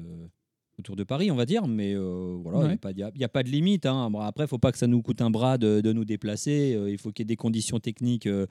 autour 0.81 0.95
de 0.95 1.03
Paris, 1.03 1.31
on 1.31 1.35
va 1.35 1.45
dire. 1.45 1.67
Mais 1.67 1.93
euh, 1.95 2.37
voilà, 2.43 2.59
il 2.59 2.61
Ouais. 2.63 2.67
n'y 2.93 3.03
a, 3.23 3.29
pas- 3.29 3.39
a- 3.39 3.39
a 3.39 3.43
de 3.43 3.49
limite. 3.49 3.85
hein. 3.85 4.09
Bon, 4.11 4.19
après, 4.19 4.43
il 4.43 4.45
ne 4.45 4.49
faut 4.49 4.57
pas 4.59 4.71
que 4.71 4.77
ça 4.77 4.87
nous 4.87 5.01
coûte 5.01 5.21
un 5.21 5.29
bras 5.31 5.57
de, 5.57 5.81
de 5.81 5.93
nous 5.93 6.05
déplacer. 6.05 6.75
euh, 6.75 6.89
il 6.91 6.97
faut 6.97 7.11
qu'il 7.11 7.23
y 7.23 7.25
ait 7.25 7.33
des 7.33 7.35
conditions 7.37 7.79
techniques 7.79 8.27
euh, 8.27 8.45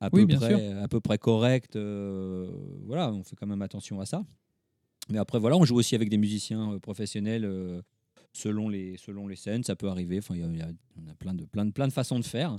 à, 0.00 0.08
Oui, 0.12 0.24
peu 0.26 0.36
près, 0.36 0.72
à 0.72 0.88
peu 0.88 1.00
près 1.00 1.18
correctes. 1.18 1.76
voilà, 1.76 3.12
on 3.12 3.22
fait 3.24 3.36
quand 3.36 3.46
même 3.46 3.62
attention 3.62 4.00
à 4.00 4.06
ça. 4.06 4.22
Mais 5.10 5.18
après, 5.18 5.38
voilà, 5.40 5.56
on 5.56 5.64
joue 5.64 5.76
aussi 5.76 5.94
avec 5.94 6.08
des 6.08 6.18
musiciens 6.18 6.78
professionnels. 6.80 7.44
selon 8.32 8.68
les, 8.68 8.96
selon 8.96 9.26
les 9.26 9.34
scènes, 9.36 9.64
ça 9.64 9.74
peut 9.74 9.88
arriver. 9.88 10.18
Enfin, 10.18 10.36
il 10.36 10.54
y 10.54 10.58
y 10.58 10.62
a 10.62 11.14
plein 11.18 11.34
de, 11.34 11.44
plein, 11.44 11.64
de, 11.64 11.72
plein 11.72 11.88
de 11.88 11.92
façons 11.92 12.18
de 12.20 12.24
faire. 12.24 12.56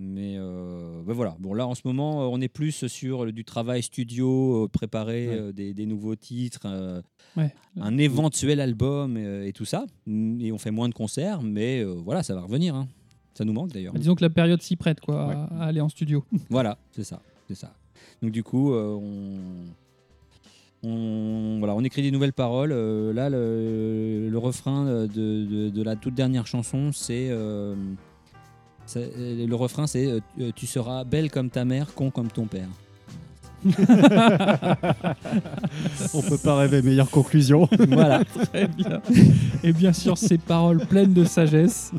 Mais 0.00 0.36
euh, 0.38 1.02
ben 1.04 1.12
voilà. 1.12 1.36
Bon, 1.40 1.54
là, 1.54 1.66
en 1.66 1.74
ce 1.74 1.82
moment, 1.84 2.22
euh, 2.22 2.26
on 2.30 2.40
est 2.40 2.48
plus 2.48 2.86
sur 2.86 3.32
du 3.32 3.44
travail 3.44 3.82
studio, 3.82 4.64
euh, 4.64 4.68
préparer 4.68 5.28
Ouais. 5.28 5.34
euh, 5.36 5.52
des, 5.52 5.74
des 5.74 5.86
nouveaux 5.86 6.14
titres, 6.14 6.60
euh, 6.66 7.02
Ouais. 7.36 7.52
un 7.80 7.98
éventuel 7.98 8.60
album 8.60 9.16
et 9.16 9.52
tout 9.52 9.64
ça. 9.64 9.86
Et 10.06 10.52
on 10.52 10.58
fait 10.58 10.70
moins 10.70 10.88
de 10.88 10.94
concerts, 10.94 11.42
mais 11.42 11.82
voilà, 11.84 12.22
ça 12.22 12.34
va 12.34 12.42
revenir. 12.42 12.74
hein. 12.76 12.86
Ça 13.34 13.44
nous 13.44 13.52
manque 13.52 13.72
d'ailleurs. 13.72 13.92
Disons 13.94 14.14
que 14.14 14.22
la 14.24 14.30
période 14.30 14.62
s'y 14.62 14.76
prête, 14.76 15.00
quoi, 15.00 15.26
Ouais. 15.28 15.34
à, 15.34 15.44
à 15.62 15.64
aller 15.66 15.80
en 15.80 15.88
studio. 15.88 16.24
Voilà, 16.50 16.78
c'est 16.92 17.04
ça, 17.04 17.20
c'est 17.48 17.54
ça. 17.56 17.72
Donc 18.22 18.30
du 18.32 18.42
coup, 18.42 18.72
on, 18.74 19.34
on, 20.84 21.56
voilà, 21.58 21.74
on 21.74 21.82
écrit 21.82 22.02
des 22.02 22.10
nouvelles 22.10 22.32
paroles. 22.32 22.70
Là, 22.70 23.28
le, 23.30 24.28
le 24.30 24.38
refrain 24.38 24.84
de, 24.84 25.06
de- 25.06 25.68
de 25.70 25.82
la 25.82 25.96
toute 25.96 26.14
dernière 26.14 26.46
chanson, 26.46 26.92
c'est 26.92 27.28
le 28.96 29.54
refrain, 29.54 29.86
c'est 29.86 30.06
euh, 30.06 30.50
tu 30.54 30.66
seras 30.66 31.04
belle 31.04 31.30
comme 31.30 31.50
ta 31.50 31.64
mère, 31.64 31.94
con 31.94 32.10
comme 32.10 32.28
ton 32.28 32.46
père. 32.46 32.68
On 36.14 36.22
peut 36.22 36.38
pas 36.42 36.56
rêver 36.56 36.80
meilleure 36.82 37.10
conclusion. 37.10 37.68
voilà. 37.88 38.24
Très 38.52 38.68
bien. 38.68 39.00
Et 39.62 39.72
bien 39.72 39.92
sûr, 39.92 40.16
ces 40.16 40.38
paroles 40.38 40.78
pleines 40.86 41.12
de 41.12 41.24
sagesse. 41.24 41.92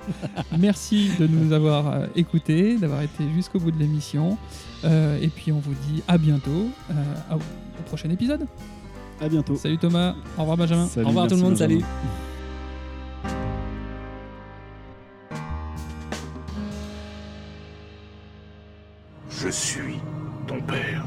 Merci 0.58 1.12
de 1.20 1.28
nous 1.28 1.52
avoir 1.52 1.88
euh, 1.88 2.06
écoutés, 2.16 2.78
d'avoir 2.78 3.02
été 3.02 3.26
jusqu'au 3.36 3.60
bout 3.60 3.72
de 3.72 3.80
l'émission. 3.80 4.38
Euh, 4.86 5.20
et 5.22 5.28
puis, 5.28 5.52
on 5.52 5.60
vous 5.60 5.74
dit 5.90 6.02
à 6.08 6.18
bientôt, 6.18 6.70
euh, 6.92 6.94
au 7.36 7.84
prochain 7.86 8.10
épisode. 8.10 8.48
À 9.22 9.28
bientôt. 9.28 9.58
Salut 9.58 9.78
Thomas, 9.78 10.16
au 10.38 10.42
revoir 10.42 10.56
Benjamin. 10.56 10.88
Salut, 10.88 11.06
Au 11.06 11.10
revoir 11.10 11.28
tout 11.28 11.36
le 11.36 11.42
monde, 11.42 11.56
Benjamin. 11.56 11.82
salut. 11.82 12.29
Je 19.42 19.48
suis 19.48 20.02
ton 20.48 20.60
père. 20.60 21.06